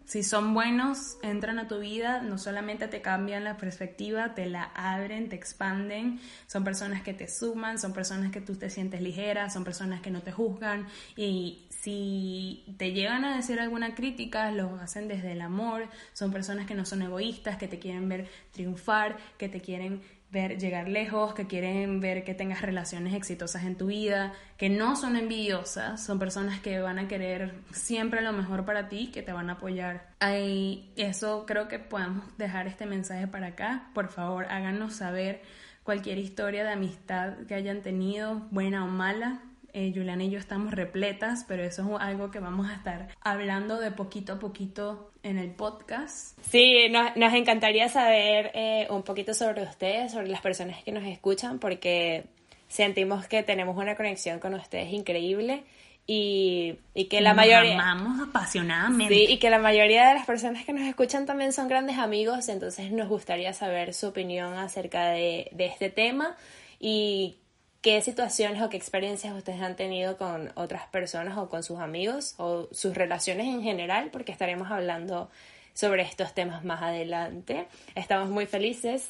si 0.05 0.23
son 0.23 0.55
buenos, 0.55 1.19
entran 1.23 1.59
a 1.59 1.69
tu 1.69 1.79
vida, 1.79 2.23
no 2.23 2.39
solamente 2.39 2.89
te 2.89 3.01
cambian 3.03 3.45
la 3.45 3.57
perspectiva, 3.57 4.35
te 4.35 4.47
la 4.47 4.65
abren, 4.65 5.29
te 5.29 5.37
expanden. 5.37 6.21
Son 6.47 6.65
personas 6.65 7.03
que 7.03 7.15
te 7.15 7.29
suman, 7.29 7.79
son 7.79 7.93
personas 7.93 8.33
que 8.33 8.41
tú 8.41 8.57
te 8.57 8.71
sientes 8.71 9.01
ligera, 9.01 9.51
son 9.51 9.65
personas 9.65 10.01
que 10.01 10.11
no 10.11 10.23
te 10.23 10.33
juzgan 10.33 10.87
y 11.17 11.67
si 11.83 12.65
te 12.79 12.93
llegan 12.93 13.25
a 13.25 13.35
decir 13.35 13.59
alguna 13.59 13.97
crítica, 13.97 14.53
lo 14.53 14.77
hacen 14.77 15.09
desde 15.09 15.33
el 15.33 15.41
amor, 15.41 15.89
son 16.13 16.31
personas 16.31 16.65
que 16.65 16.77
no 16.77 16.85
son 16.85 17.03
egoístas, 17.03 17.57
que 17.57 17.67
te 17.67 17.81
quieren 17.81 18.09
ver 18.09 18.29
triunfar, 18.53 19.17
que 19.37 19.49
te 19.49 19.61
quieren 19.61 20.01
ver 20.31 20.59
llegar 20.59 20.89
lejos, 20.89 21.35
que 21.35 21.49
quieren 21.49 22.01
ver 22.01 22.23
que 22.23 22.35
tengas 22.35 22.63
relaciones 22.63 23.15
exitosas 23.15 23.65
en 23.65 23.77
tu 23.77 23.87
vida, 23.87 24.33
que 24.57 24.69
no 24.69 24.95
son 24.95 25.17
envidiosas, 25.17 26.05
son 26.05 26.21
personas 26.21 26.61
que 26.61 26.79
van 26.79 27.01
a 27.01 27.09
querer 27.09 27.53
siempre 27.73 28.23
lo 28.23 28.33
mejor 28.33 28.65
para 28.65 28.89
ti, 28.89 29.09
que 29.09 29.23
te 29.23 29.33
van 29.33 29.51
a 29.51 29.55
apoyar. 29.55 30.07
Ahí, 30.21 30.93
eso 30.95 31.47
creo 31.47 31.67
que 31.67 31.81
podemos 31.81 32.25
dejar 32.39 32.69
este 32.69 32.87
mensaje 32.87 33.27
para 33.27 33.49
acá. 33.49 33.91
Por 33.93 34.09
favor, 34.09 34.45
háganos 34.45 34.95
saber 34.95 35.43
cualquier 35.83 36.19
historia 36.19 36.63
de 36.63 36.71
amistad 36.71 37.39
que 37.49 37.57
hayan 37.57 37.83
tenido, 37.83 38.47
buena 38.53 38.85
o 38.85 38.89
mala. 38.89 39.43
Eh, 39.75 39.91
Juliana 39.95 40.25
y 40.25 40.31
yo 40.31 40.39
estamos 40.39 40.75
repletas, 40.75 41.45
pero 41.49 41.63
eso 41.63 41.97
es 41.97 42.03
algo 42.03 42.31
que 42.31 42.41
vamos 42.41 42.69
a 42.69 42.75
estar 42.75 43.09
hablando 43.23 43.81
de 43.81 43.91
poquito 43.91 44.35
a 44.35 44.39
poquito 44.39 45.11
en 45.23 45.39
el 45.39 45.51
podcast. 45.51 46.39
Sí, 46.43 46.89
nos, 46.91 47.17
nos 47.17 47.33
encantaría 47.33 47.89
saber 47.89 48.51
eh, 48.55 48.87
un 48.91 49.03
poquito 49.03 49.33
sobre 49.33 49.63
ustedes, 49.63 50.13
sobre 50.13 50.29
las 50.29 50.43
personas 50.43 50.83
que 50.83 50.93
nos 50.93 51.05
escuchan, 51.05 51.59
porque 51.59 52.25
sentimos 52.69 53.27
que 53.29 53.43
tenemos 53.43 53.77
una 53.77 53.97
conexión 53.97 54.41
con 54.41 54.53
ustedes 54.55 54.93
increíble 54.93 55.65
y, 56.07 56.75
y 56.95 57.05
que 57.05 57.21
la 57.21 57.31
Nos 57.31 57.37
mayoría... 57.39 57.75
amamos 57.75 58.29
apasionadamente. 58.29 59.15
Sí, 59.15 59.27
y 59.29 59.39
que 59.39 59.51
la 59.51 59.59
mayoría 59.59 60.09
de 60.09 60.15
las 60.15 60.27
personas 60.27 60.65
que 60.65 60.73
nos 60.73 60.83
escuchan 60.83 61.27
también 61.27 61.53
son 61.53 61.69
grandes 61.69 61.97
amigos, 61.99 62.49
entonces 62.49 62.93
nos 62.93 63.09
gustaría 63.09 63.53
saber 63.53 63.95
su 63.95 64.09
opinión 64.09 64.55
acerca 64.55 65.07
de, 65.07 65.49
de 65.53 65.67
este 65.67 65.91
tema 65.91 66.37
y 66.81 67.37
qué 67.83 68.01
situaciones 68.01 68.63
o 68.63 68.71
qué 68.71 68.77
experiencias 68.77 69.35
ustedes 69.35 69.61
han 69.61 69.77
tenido 69.77 70.17
con 70.17 70.53
otras 70.55 70.87
personas 70.87 71.37
o 71.37 71.49
con 71.49 71.63
sus 71.65 71.81
amigos 71.81 72.35
o 72.39 72.69
sus 72.71 72.95
relaciones 72.95 73.47
en 73.47 73.63
general, 73.63 74.11
porque 74.13 74.33
estaremos 74.33 74.71
hablando 74.71 75.31
sobre 75.75 76.03
estos 76.03 76.33
temas 76.33 76.65
más 76.65 76.81
adelante. 76.83 77.67
Estamos 77.95 78.31
muy 78.31 78.47
felices 78.47 79.09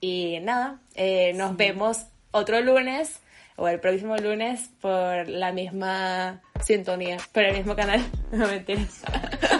y 0.00 0.38
nada, 0.42 0.80
eh, 0.94 1.32
nos 1.34 1.56
vemos 1.56 2.06
otro 2.32 2.60
lunes 2.60 3.20
o 3.56 3.68
el 3.68 3.80
próximo 3.80 4.16
lunes 4.16 4.70
por 4.80 5.28
la 5.28 5.52
misma 5.52 6.42
sintonía, 6.62 7.18
pero 7.32 7.48
el 7.48 7.56
mismo 7.58 7.76
canal. 7.76 8.02
No 8.32 8.46
mentiras. 8.46 9.02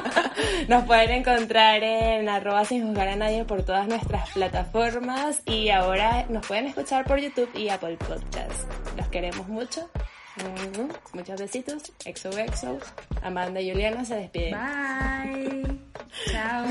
Nos 0.68 0.84
pueden 0.84 1.10
encontrar 1.10 1.82
en 1.82 2.28
arroba 2.28 2.64
sin 2.64 2.86
juzgar 2.86 3.08
a 3.08 3.16
nadie 3.16 3.44
por 3.44 3.64
todas 3.64 3.86
nuestras 3.86 4.30
plataformas 4.30 5.42
y 5.44 5.68
ahora 5.70 6.24
nos 6.28 6.46
pueden 6.46 6.66
escuchar 6.66 7.04
por 7.04 7.18
YouTube 7.18 7.50
y 7.54 7.68
Apple 7.68 7.96
Podcast. 7.98 8.64
Los 8.96 9.08
queremos 9.08 9.46
mucho. 9.48 9.90
Mm, 10.36 11.16
Muchos 11.16 11.38
besitos. 11.40 11.82
XOXO. 12.04 12.78
Amanda 13.22 13.60
y 13.60 13.70
Juliana 13.72 14.04
se 14.04 14.14
despiden. 14.16 14.54
Bye. 14.54 15.78
Chao. 16.32 16.64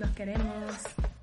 Los 0.00 0.10
queremos. 0.10 1.13